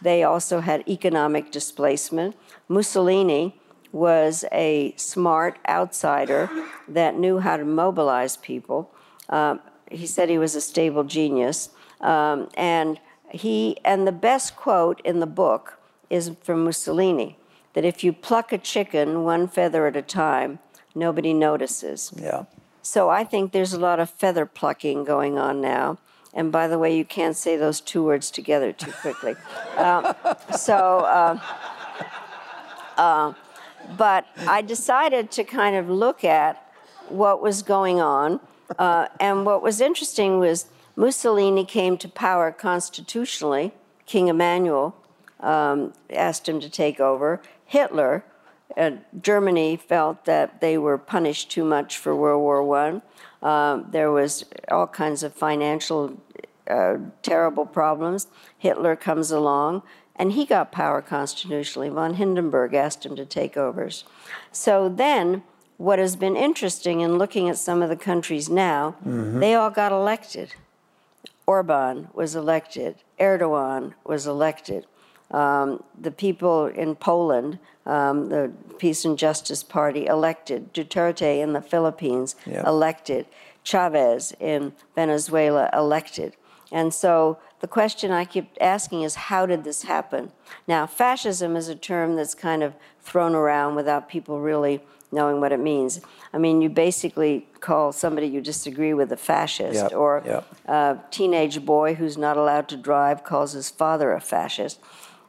They 0.01 0.23
also 0.23 0.59
had 0.59 0.87
economic 0.87 1.51
displacement. 1.51 2.35
Mussolini 2.67 3.59
was 3.91 4.43
a 4.51 4.93
smart 4.97 5.57
outsider 5.69 6.49
that 6.87 7.17
knew 7.17 7.39
how 7.39 7.57
to 7.57 7.65
mobilize 7.65 8.35
people. 8.37 8.91
Um, 9.29 9.61
he 9.89 10.05
said 10.05 10.29
he 10.29 10.37
was 10.37 10.55
a 10.55 10.61
stable 10.61 11.03
genius. 11.03 11.69
Um, 12.01 12.49
and 12.55 12.99
he 13.29 13.77
and 13.85 14.05
the 14.05 14.11
best 14.11 14.55
quote 14.55 15.01
in 15.01 15.19
the 15.19 15.27
book 15.27 15.79
is 16.09 16.31
from 16.43 16.63
Mussolini 16.63 17.37
that 17.73 17.85
if 17.85 18.03
you 18.03 18.13
pluck 18.13 18.51
a 18.51 18.57
chicken 18.57 19.23
one 19.23 19.47
feather 19.47 19.87
at 19.87 19.95
a 19.95 20.01
time, 20.01 20.59
nobody 20.93 21.33
notices. 21.33 22.13
Yeah. 22.15 22.45
So 22.85 23.09
I 23.09 23.23
think 23.23 23.51
there's 23.51 23.73
a 23.73 23.79
lot 23.79 23.99
of 23.99 24.11
feather 24.11 24.45
plucking 24.45 25.05
going 25.05 25.39
on 25.39 25.59
now. 25.59 25.97
And 26.35 26.51
by 26.51 26.67
the 26.67 26.77
way, 26.77 26.95
you 26.95 27.03
can't 27.03 27.35
say 27.35 27.57
those 27.57 27.81
two 27.81 28.03
words 28.03 28.29
together 28.29 28.71
too 28.71 28.91
quickly. 28.91 29.35
Um, 29.75 30.15
so, 30.55 30.99
uh, 30.99 31.37
uh, 32.95 33.33
but 33.97 34.25
I 34.47 34.61
decided 34.61 35.29
to 35.31 35.43
kind 35.43 35.75
of 35.75 35.89
look 35.89 36.23
at 36.23 36.71
what 37.09 37.41
was 37.41 37.61
going 37.61 37.99
on. 37.99 38.39
Uh, 38.79 39.07
and 39.19 39.45
what 39.45 39.61
was 39.61 39.81
interesting 39.81 40.39
was 40.39 40.67
Mussolini 40.95 41.65
came 41.65 41.97
to 41.97 42.07
power 42.07 42.53
constitutionally. 42.53 43.73
King 44.05 44.29
Emmanuel 44.29 44.95
um, 45.41 45.91
asked 46.09 46.47
him 46.47 46.61
to 46.61 46.69
take 46.69 47.01
over. 47.01 47.41
Hitler, 47.65 48.23
uh, 48.77 48.91
Germany 49.21 49.77
felt 49.77 50.25
that 50.25 50.61
they 50.61 50.77
were 50.77 50.97
punished 50.97 51.51
too 51.51 51.63
much 51.63 51.97
for 51.97 52.15
World 52.15 52.41
War 52.41 52.63
One. 52.63 53.01
Um, 53.41 53.87
there 53.91 54.11
was 54.11 54.45
all 54.69 54.87
kinds 54.87 55.23
of 55.23 55.33
financial 55.33 56.19
uh, 56.67 56.97
terrible 57.21 57.65
problems. 57.65 58.27
Hitler 58.57 58.95
comes 58.95 59.31
along, 59.31 59.83
and 60.15 60.31
he 60.31 60.45
got 60.45 60.71
power 60.71 61.01
constitutionally. 61.01 61.89
Von 61.89 62.15
Hindenburg 62.15 62.73
asked 62.73 63.05
him 63.05 63.15
to 63.15 63.25
take 63.25 63.55
over. 63.55 63.89
So 64.51 64.89
then, 64.89 65.43
what 65.77 65.99
has 65.99 66.15
been 66.15 66.35
interesting 66.35 67.01
in 67.01 67.17
looking 67.17 67.49
at 67.49 67.57
some 67.57 67.81
of 67.81 67.89
the 67.89 67.95
countries 67.95 68.49
now, 68.49 68.95
mm-hmm. 69.05 69.39
they 69.39 69.53
all 69.53 69.69
got 69.69 69.91
elected. 69.91 70.55
Orban 71.45 72.07
was 72.13 72.35
elected. 72.35 72.95
Erdogan 73.19 73.93
was 74.03 74.25
elected. 74.25 74.87
Um, 75.31 75.83
the 75.99 76.11
people 76.11 76.67
in 76.67 76.95
Poland, 76.95 77.59
um, 77.85 78.29
the 78.29 78.51
Peace 78.77 79.05
and 79.05 79.17
Justice 79.17 79.63
Party, 79.63 80.05
elected. 80.05 80.73
Duterte 80.73 81.41
in 81.41 81.53
the 81.53 81.61
Philippines, 81.61 82.35
yep. 82.45 82.65
elected. 82.65 83.25
Chavez 83.63 84.33
in 84.39 84.73
Venezuela, 84.95 85.69
elected. 85.73 86.35
And 86.71 86.93
so 86.93 87.39
the 87.59 87.67
question 87.67 88.11
I 88.11 88.25
keep 88.25 88.51
asking 88.61 89.01
is 89.01 89.15
how 89.15 89.45
did 89.45 89.63
this 89.63 89.83
happen? 89.83 90.31
Now, 90.67 90.85
fascism 90.85 91.55
is 91.55 91.67
a 91.67 91.75
term 91.75 92.15
that's 92.15 92.35
kind 92.35 92.63
of 92.63 92.75
thrown 93.01 93.33
around 93.33 93.75
without 93.75 94.07
people 94.07 94.39
really 94.39 94.81
knowing 95.11 95.39
what 95.39 95.51
it 95.51 95.59
means. 95.59 96.01
I 96.33 96.37
mean, 96.37 96.61
you 96.61 96.69
basically 96.69 97.47
call 97.59 97.91
somebody 97.91 98.27
you 98.27 98.41
disagree 98.41 98.93
with 98.93 99.11
a 99.11 99.17
fascist, 99.17 99.75
yep, 99.75 99.93
or 99.93 100.21
yep. 100.25 100.47
a 100.65 100.97
teenage 101.11 101.63
boy 101.65 101.95
who's 101.95 102.17
not 102.17 102.37
allowed 102.37 102.67
to 102.69 102.77
drive 102.77 103.23
calls 103.23 103.53
his 103.53 103.69
father 103.69 104.11
a 104.11 104.19
fascist. 104.19 104.79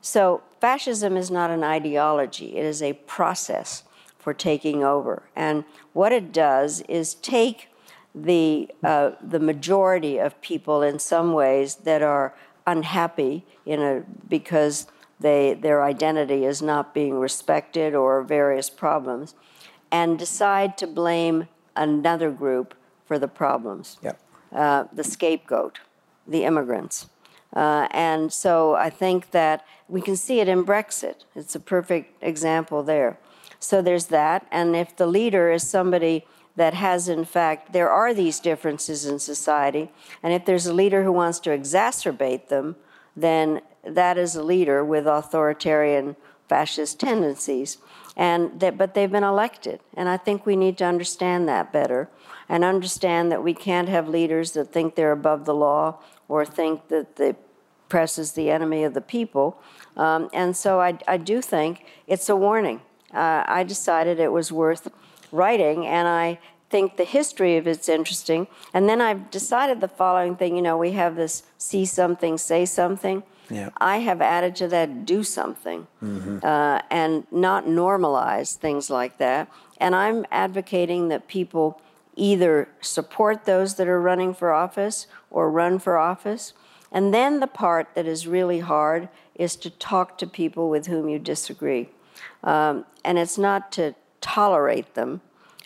So, 0.06 0.42
fascism 0.60 1.16
is 1.16 1.32
not 1.32 1.50
an 1.50 1.64
ideology, 1.64 2.56
it 2.56 2.64
is 2.64 2.80
a 2.80 2.92
process 2.92 3.82
for 4.20 4.32
taking 4.32 4.84
over. 4.84 5.24
And 5.34 5.64
what 5.94 6.12
it 6.12 6.32
does 6.32 6.80
is 6.82 7.14
take 7.14 7.70
the, 8.14 8.70
uh, 8.84 9.10
the 9.20 9.40
majority 9.40 10.18
of 10.18 10.40
people 10.40 10.80
in 10.80 11.00
some 11.00 11.32
ways 11.32 11.74
that 11.82 12.02
are 12.02 12.36
unhappy 12.68 13.44
in 13.64 13.82
a, 13.82 14.04
because 14.28 14.86
they, 15.18 15.54
their 15.54 15.82
identity 15.82 16.44
is 16.44 16.62
not 16.62 16.94
being 16.94 17.18
respected 17.18 17.92
or 17.92 18.22
various 18.22 18.70
problems, 18.70 19.34
and 19.90 20.20
decide 20.20 20.78
to 20.78 20.86
blame 20.86 21.48
another 21.74 22.30
group 22.30 22.76
for 23.06 23.18
the 23.18 23.26
problems. 23.26 23.98
Yep. 24.04 24.20
Uh, 24.52 24.84
the 24.92 25.02
scapegoat, 25.02 25.80
the 26.28 26.44
immigrants. 26.44 27.08
Uh, 27.56 27.88
and 27.92 28.30
so 28.30 28.74
I 28.74 28.90
think 28.90 29.30
that 29.30 29.64
we 29.88 30.02
can 30.02 30.14
see 30.14 30.40
it 30.40 30.48
in 30.48 30.62
Brexit. 30.62 31.24
It's 31.34 31.54
a 31.54 31.60
perfect 31.60 32.22
example 32.22 32.82
there. 32.82 33.18
So 33.58 33.80
there's 33.80 34.06
that. 34.06 34.46
And 34.52 34.76
if 34.76 34.94
the 34.94 35.06
leader 35.06 35.50
is 35.50 35.66
somebody 35.66 36.26
that 36.56 36.74
has, 36.74 37.08
in 37.08 37.24
fact, 37.24 37.72
there 37.72 37.88
are 37.88 38.12
these 38.12 38.40
differences 38.40 39.06
in 39.06 39.18
society. 39.18 39.90
And 40.22 40.34
if 40.34 40.44
there's 40.44 40.66
a 40.66 40.74
leader 40.74 41.02
who 41.02 41.12
wants 41.12 41.40
to 41.40 41.50
exacerbate 41.50 42.48
them, 42.48 42.76
then 43.16 43.62
that 43.82 44.18
is 44.18 44.36
a 44.36 44.42
leader 44.42 44.84
with 44.84 45.06
authoritarian 45.06 46.16
fascist 46.50 47.00
tendencies. 47.00 47.78
And 48.18 48.60
that, 48.60 48.76
but 48.76 48.92
they've 48.92 49.10
been 49.10 49.24
elected. 49.24 49.80
And 49.94 50.10
I 50.10 50.18
think 50.18 50.44
we 50.44 50.56
need 50.56 50.76
to 50.78 50.84
understand 50.84 51.48
that 51.48 51.72
better 51.72 52.10
and 52.50 52.64
understand 52.64 53.32
that 53.32 53.42
we 53.42 53.54
can't 53.54 53.88
have 53.88 54.08
leaders 54.08 54.52
that 54.52 54.72
think 54.72 54.94
they're 54.94 55.12
above 55.12 55.46
the 55.46 55.54
law 55.54 56.00
or 56.28 56.44
think 56.44 56.88
that 56.88 57.16
the 57.16 57.34
press 57.88 58.18
is 58.18 58.32
the 58.32 58.50
enemy 58.50 58.84
of 58.84 58.94
the 58.94 59.00
people. 59.00 59.60
Um, 59.96 60.28
and 60.32 60.56
so 60.56 60.80
I, 60.80 60.98
I, 61.06 61.16
do 61.16 61.40
think 61.40 61.84
it's 62.06 62.28
a 62.28 62.36
warning. 62.36 62.82
Uh, 63.14 63.44
I 63.46 63.62
decided 63.62 64.20
it 64.20 64.32
was 64.32 64.52
worth 64.52 64.88
writing, 65.32 65.86
and 65.86 66.06
I 66.06 66.38
think 66.68 66.96
the 66.96 67.04
history 67.04 67.56
of 67.56 67.66
it's 67.66 67.88
interesting. 67.88 68.46
And 68.74 68.88
then 68.88 69.00
I've 69.00 69.30
decided 69.30 69.80
the 69.80 69.88
following 69.88 70.36
thing 70.36 70.56
you 70.56 70.62
know, 70.62 70.76
we 70.76 70.92
have 70.92 71.16
this 71.16 71.44
see 71.58 71.84
something, 71.84 72.38
say 72.38 72.64
something. 72.64 73.22
Yeah. 73.48 73.70
I 73.76 73.98
have 73.98 74.20
added 74.20 74.56
to 74.56 74.68
that 74.68 75.06
do 75.06 75.22
something 75.22 75.86
mm-hmm. 76.02 76.38
uh, 76.42 76.80
and 76.90 77.26
not 77.30 77.64
normalize 77.64 78.56
things 78.56 78.90
like 78.90 79.18
that. 79.18 79.48
And 79.78 79.94
I'm 79.94 80.26
advocating 80.30 81.08
that 81.08 81.28
people 81.28 81.80
either 82.16 82.68
support 82.80 83.44
those 83.44 83.76
that 83.76 83.86
are 83.86 84.00
running 84.00 84.34
for 84.34 84.52
office 84.52 85.06
or 85.30 85.50
run 85.50 85.78
for 85.78 85.96
office. 85.96 86.54
And 86.92 87.12
then 87.12 87.40
the 87.40 87.46
part 87.46 87.94
that 87.94 88.06
is 88.06 88.26
really 88.26 88.60
hard 88.60 89.08
is 89.34 89.56
to 89.56 89.70
talk 89.70 90.18
to 90.18 90.26
people 90.26 90.70
with 90.70 90.86
whom 90.86 91.08
you 91.08 91.18
disagree. 91.18 91.88
Um, 92.42 92.86
and 93.04 93.18
it's 93.18 93.38
not 93.38 93.72
to 93.72 93.94
tolerate 94.20 94.94
them, 94.94 95.20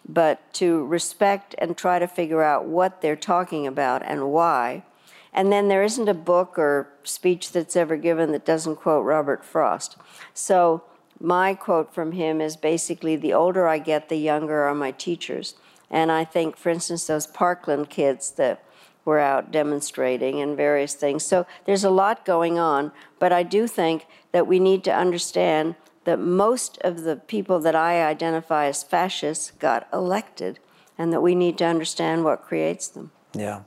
but 0.09 0.53
to 0.55 0.85
respect 0.87 1.55
and 1.59 1.77
try 1.77 1.99
to 1.99 2.09
figure 2.09 2.43
out 2.43 2.65
what 2.65 3.01
they're 3.01 3.17
talking 3.17 3.67
about 3.67 4.03
and 4.05 4.31
why. 4.31 4.85
And 5.33 5.53
then 5.53 5.69
there 5.69 5.83
isn't 5.83 6.09
a 6.09 6.15
book 6.15 6.59
or 6.59 6.89
speech 7.05 7.53
that's 7.53 7.77
ever 7.77 7.97
given 7.97 8.33
that 8.33 8.45
doesn't 8.45 8.77
quote 8.77 9.05
Robert 9.05 9.45
Frost. 9.45 9.97
So 10.35 10.83
my 11.21 11.55
quote 11.55 11.95
from 11.95 12.13
him 12.13 12.41
is 12.41 12.57
basically 12.57 13.15
the 13.15 13.35
older 13.35 13.69
I 13.69 13.79
get, 13.79 14.09
the 14.09 14.17
younger 14.17 14.63
are 14.63 14.75
my 14.75 14.91
teachers. 14.91 15.55
And 15.91 16.11
I 16.11 16.25
think, 16.25 16.57
for 16.57 16.71
instance, 16.71 17.07
those 17.07 17.27
Parkland 17.27 17.91
kids 17.91 18.33
that 18.33 18.65
were 19.05 19.19
out 19.19 19.51
demonstrating 19.51 20.41
and 20.41 20.57
various 20.57 20.95
things. 20.95 21.25
So 21.25 21.47
there's 21.65 21.85
a 21.85 21.91
lot 21.91 22.25
going 22.25 22.59
on, 22.59 22.93
but 23.19 23.33
I 23.33 23.43
do 23.43 23.67
think 23.67 24.07
that 24.33 24.47
we 24.47 24.59
need 24.59 24.85
to 24.85 24.95
understand 24.95 25.75
that 26.05 26.19
most 26.19 26.79
of 26.83 27.03
the 27.03 27.17
people 27.17 27.61
that 27.61 27.75
I 27.75 28.05
identify 28.05 28.67
as 28.67 28.83
fascists 28.83 29.53
got 29.53 29.89
elected, 29.93 30.59
and 30.97 31.13
that 31.13 31.23
we 31.23 31.35
need 31.35 31.57
to 31.59 31.65
understand 31.65 32.25
what 32.25 32.43
creates 32.43 32.89
them. 32.89 33.11
Yeah. 33.33 33.63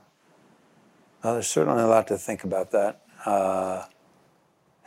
Well, 1.22 1.34
there's 1.34 1.48
certainly 1.48 1.82
a 1.82 1.86
lot 1.86 2.06
to 2.08 2.18
think 2.18 2.44
about 2.44 2.70
that. 2.70 3.02
Uh, 3.24 3.84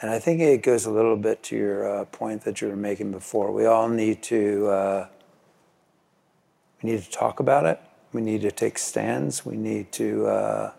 and 0.02 0.12
I 0.12 0.20
think 0.20 0.40
it 0.40 0.62
goes 0.62 0.86
a 0.86 0.92
little 0.92 1.18
bit 1.18 1.42
to 1.44 1.58
your 1.58 2.02
uh, 2.02 2.06
point 2.06 2.44
that 2.44 2.62
you 2.62 2.68
were 2.68 2.76
making 2.76 3.12
before. 3.12 3.52
We 3.52 3.66
all 3.66 3.90
need 3.90 4.22
to 4.24 4.68
uh, 4.68 5.08
we 6.82 6.92
need 6.92 7.04
to 7.04 7.10
talk 7.10 7.40
about 7.40 7.66
it. 7.66 7.82
We 8.18 8.24
need 8.24 8.42
to 8.42 8.52
take 8.52 8.80
stands. 8.80 9.46
We 9.46 9.58
need 9.58 9.92
to 9.92 10.26
uh, 10.26 10.72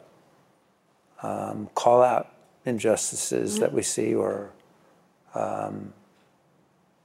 um, 1.23 1.69
call 1.73 2.03
out 2.03 2.33
injustices 2.67 3.53
mm-hmm. 3.53 3.61
that 3.61 3.73
we 3.73 3.83
see 3.83 4.13
or 4.13 4.51
um, 5.37 5.93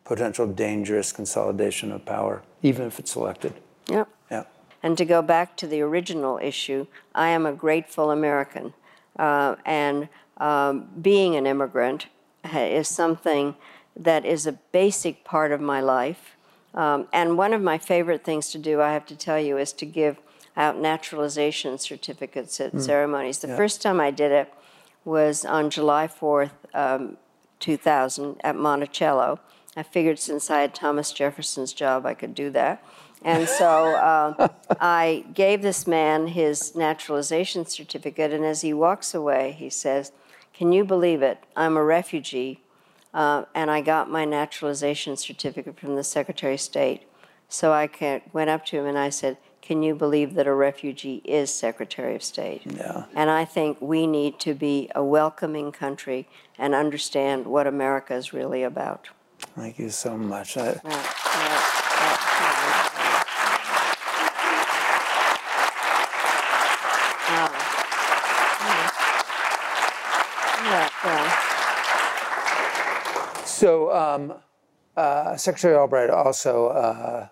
potential 0.05 0.47
dangerous 0.47 1.11
consolidation 1.11 1.91
of 1.91 2.03
power, 2.03 2.41
even 2.63 2.87
if 2.87 2.97
it's 2.97 3.15
elected. 3.15 3.53
Yep. 3.89 4.09
Yeah. 4.31 4.45
And 4.81 4.97
to 4.97 5.05
go 5.05 5.21
back 5.21 5.55
to 5.57 5.67
the 5.67 5.81
original 5.81 6.39
issue, 6.41 6.87
I 7.13 7.29
am 7.29 7.45
a 7.45 7.53
grateful 7.53 8.09
American. 8.09 8.73
Uh, 9.19 9.57
and 9.67 10.09
um, 10.37 10.87
being 10.99 11.35
an 11.35 11.45
immigrant 11.45 12.07
is 12.55 12.87
something 12.87 13.53
that 13.95 14.25
is 14.25 14.47
a 14.47 14.53
basic 14.71 15.23
part 15.23 15.51
of 15.51 15.61
my 15.61 15.79
life. 15.79 16.35
Um, 16.73 17.07
and 17.13 17.37
one 17.37 17.53
of 17.53 17.61
my 17.61 17.77
favorite 17.77 18.23
things 18.23 18.51
to 18.51 18.57
do, 18.57 18.81
I 18.81 18.93
have 18.93 19.05
to 19.07 19.15
tell 19.15 19.39
you, 19.39 19.57
is 19.57 19.73
to 19.73 19.85
give 19.85 20.17
out 20.55 20.79
naturalization 20.79 21.77
certificates 21.77 22.59
at 22.59 22.73
mm. 22.73 22.81
ceremonies. 22.81 23.39
The 23.39 23.49
yeah. 23.49 23.57
first 23.57 23.81
time 23.81 23.99
I 23.99 24.11
did 24.11 24.31
it 24.31 24.53
was 25.05 25.45
on 25.45 25.69
July 25.69 26.07
4th, 26.07 26.51
um, 26.73 27.17
2000, 27.59 28.37
at 28.43 28.55
Monticello. 28.55 29.39
I 29.75 29.83
figured 29.83 30.19
since 30.19 30.49
I 30.49 30.61
had 30.61 30.75
Thomas 30.75 31.11
Jefferson's 31.11 31.73
job, 31.73 32.05
I 32.05 32.13
could 32.13 32.35
do 32.35 32.49
that. 32.51 32.83
And 33.23 33.47
so 33.47 33.95
uh, 33.95 34.49
I 34.79 35.25
gave 35.33 35.61
this 35.61 35.87
man 35.87 36.27
his 36.27 36.75
naturalization 36.75 37.65
certificate, 37.65 38.33
and 38.33 38.43
as 38.43 38.61
he 38.61 38.73
walks 38.73 39.13
away, 39.13 39.55
he 39.57 39.69
says, 39.69 40.11
Can 40.53 40.71
you 40.71 40.83
believe 40.83 41.21
it? 41.21 41.39
I'm 41.55 41.77
a 41.77 41.83
refugee, 41.83 42.59
uh, 43.13 43.45
and 43.53 43.69
I 43.69 43.81
got 43.81 44.09
my 44.09 44.25
naturalization 44.25 45.15
certificate 45.17 45.79
from 45.79 45.95
the 45.95 46.03
Secretary 46.03 46.55
of 46.55 46.61
State. 46.61 47.03
So 47.47 47.71
I 47.71 48.21
went 48.31 48.49
up 48.49 48.65
to 48.67 48.77
him 48.79 48.85
and 48.85 48.97
I 48.97 49.09
said, 49.09 49.37
Can 49.61 49.83
you 49.83 49.93
believe 49.93 50.33
that 50.33 50.47
a 50.47 50.53
refugee 50.53 51.21
is 51.23 51.51
Secretary 51.51 52.15
of 52.15 52.23
State? 52.23 52.63
Yeah. 52.65 53.05
And 53.15 53.29
I 53.29 53.45
think 53.45 53.79
we 53.79 54.07
need 54.07 54.39
to 54.39 54.53
be 54.53 54.89
a 54.95 55.03
welcoming 55.03 55.71
country 55.71 56.27
and 56.57 56.73
understand 56.73 57.45
what 57.45 57.67
America 57.67 58.15
is 58.15 58.33
really 58.33 58.63
about. 58.63 59.09
Thank 59.55 59.77
you 59.77 59.89
so 59.89 60.17
much. 60.17 60.57
I, 60.57 60.67
Right, 60.67 60.83
right, 60.83 61.03
right. 62.97 63.23
Yeah, 70.63 70.89
yeah. 71.05 71.39
So, 73.63 73.93
um, 73.93 74.33
uh, 74.97 75.37
Secretary 75.37 75.73
Albright 75.73 76.09
also, 76.09 76.67
uh, 76.67 77.27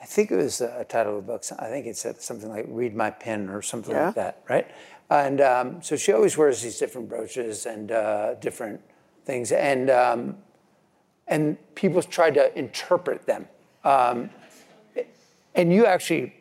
I 0.00 0.04
think 0.04 0.30
it 0.30 0.36
was 0.36 0.60
a 0.60 0.86
title 0.88 1.18
of 1.18 1.26
the 1.26 1.32
book. 1.32 1.42
I 1.58 1.66
think 1.66 1.86
it 1.86 1.96
said 1.96 2.22
something 2.22 2.48
like 2.48 2.66
"Read 2.68 2.94
My 2.94 3.10
Pen" 3.10 3.48
or 3.48 3.62
something 3.62 3.92
Yeah. 3.92 4.06
like 4.06 4.14
that, 4.14 4.44
right? 4.48 4.70
And 5.10 5.40
um, 5.40 5.82
so 5.82 5.96
she 5.96 6.12
always 6.12 6.38
wears 6.38 6.62
these 6.62 6.78
different 6.78 7.08
brooches 7.08 7.66
and 7.66 7.90
uh, 7.90 8.34
different 8.34 8.80
things, 9.24 9.50
and 9.50 9.90
um, 9.90 10.36
and 11.26 11.58
people 11.74 12.00
try 12.00 12.30
to 12.30 12.56
interpret 12.56 13.26
them. 13.26 13.48
Um, 13.82 14.30
and 15.56 15.72
you 15.72 15.84
actually 15.84 16.32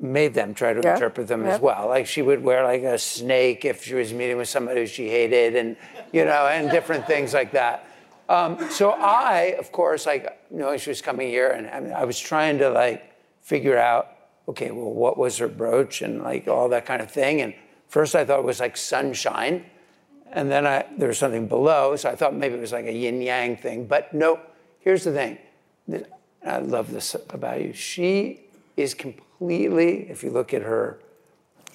made 0.00 0.32
them 0.34 0.54
try 0.54 0.72
to 0.72 0.80
Yeah. 0.80 0.94
interpret 0.94 1.26
them 1.26 1.44
as 1.44 1.60
well. 1.60 1.88
Like 1.88 2.06
she 2.06 2.22
would 2.22 2.42
wear 2.42 2.62
like 2.62 2.82
a 2.82 2.98
snake 2.98 3.64
if 3.64 3.82
she 3.84 3.94
was 3.94 4.12
meeting 4.12 4.36
with 4.36 4.48
somebody 4.48 4.80
who 4.80 4.86
she 4.86 5.08
hated, 5.08 5.56
and 5.56 5.76
you 6.12 6.24
know, 6.24 6.46
and 6.46 6.70
different 6.70 7.06
things 7.06 7.34
like 7.34 7.52
that. 7.52 7.84
Um, 8.28 8.58
so 8.70 8.90
I, 8.90 9.56
of 9.58 9.72
course, 9.72 10.06
like 10.06 10.38
knowing 10.50 10.78
she 10.78 10.90
was 10.90 11.00
coming 11.02 11.28
here, 11.28 11.48
and 11.48 11.66
I, 11.68 11.80
mean, 11.80 11.92
I 11.92 12.04
was 12.04 12.18
trying 12.18 12.58
to 12.58 12.70
like 12.70 13.12
figure 13.42 13.78
out, 13.78 14.08
okay, 14.46 14.70
well, 14.70 14.92
what 14.92 15.16
was 15.18 15.38
her 15.38 15.48
brooch 15.48 16.02
and 16.02 16.22
like 16.22 16.46
all 16.46 16.68
that 16.68 16.84
kind 16.86 17.00
of 17.02 17.10
thing. 17.10 17.40
And 17.40 17.54
first 17.88 18.14
I 18.14 18.24
thought 18.24 18.38
it 18.40 18.44
was 18.44 18.60
like 18.60 18.76
sunshine, 18.76 19.64
and 20.30 20.50
then 20.50 20.66
I, 20.66 20.84
there 20.96 21.08
was 21.08 21.18
something 21.18 21.48
below, 21.48 21.96
so 21.96 22.10
I 22.10 22.14
thought 22.14 22.34
maybe 22.34 22.54
it 22.54 22.60
was 22.60 22.72
like 22.72 22.86
a 22.86 22.92
yin 22.92 23.20
yang 23.22 23.56
thing. 23.56 23.86
But 23.86 24.12
nope. 24.14 24.40
Here's 24.80 25.04
the 25.04 25.12
thing. 25.12 25.38
Th- 25.90 26.04
I 26.46 26.58
love 26.58 26.92
this 26.92 27.14
about 27.30 27.60
you. 27.60 27.72
She 27.72 28.42
is 28.76 28.94
completely, 28.94 29.24
if 29.40 30.22
you 30.24 30.30
look 30.30 30.52
at 30.54 30.62
her 30.62 30.98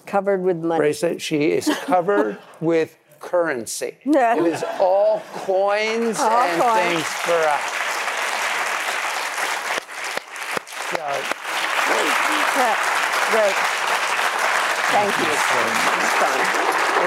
Covered 0.05 0.41
with 0.43 0.57
money. 0.57 0.79
bracelet, 0.79 1.21
she 1.21 1.51
is 1.51 1.69
covered 1.85 2.37
with 2.59 2.97
currency. 3.21 3.97
Yeah. 4.05 4.35
It 4.35 4.43
is 4.45 4.63
all 4.79 5.21
coins 5.31 6.19
All 6.19 6.41
and 6.43 6.61
coins. 6.61 6.81
things 6.91 7.07
for 7.23 7.39
us. 7.39 7.63
So, 10.91 10.99
Yeah, 10.99 12.75
Great. 13.31 13.55
Thank 14.91 15.17
you. 15.17 15.25
It's 15.31 15.47
fun. 16.19 16.39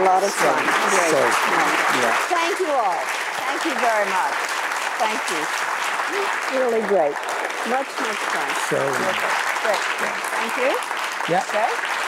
A 0.00 0.04
lot 0.04 0.22
of 0.24 0.32
fun. 0.32 0.57
Great. 0.57 1.11
so, 1.12 1.20
Yeah. 1.20 2.00
yeah. 2.00 2.16
Thank 2.32 2.59
you 2.61 2.70
all. 2.72 2.98
Thank 3.44 3.64
you 3.66 3.74
very 3.78 4.09
much. 4.09 4.34
Thank 4.98 5.20
you. 5.30 6.59
Really 6.59 6.80
great. 6.88 7.45
Much, 7.69 7.91
much 8.01 8.23
fun. 8.31 8.49
So, 8.71 8.79
Great. 8.79 9.83
Thank 10.39 10.57
you. 10.57 10.79
yeah. 11.29 11.43
Okay. 11.49 12.05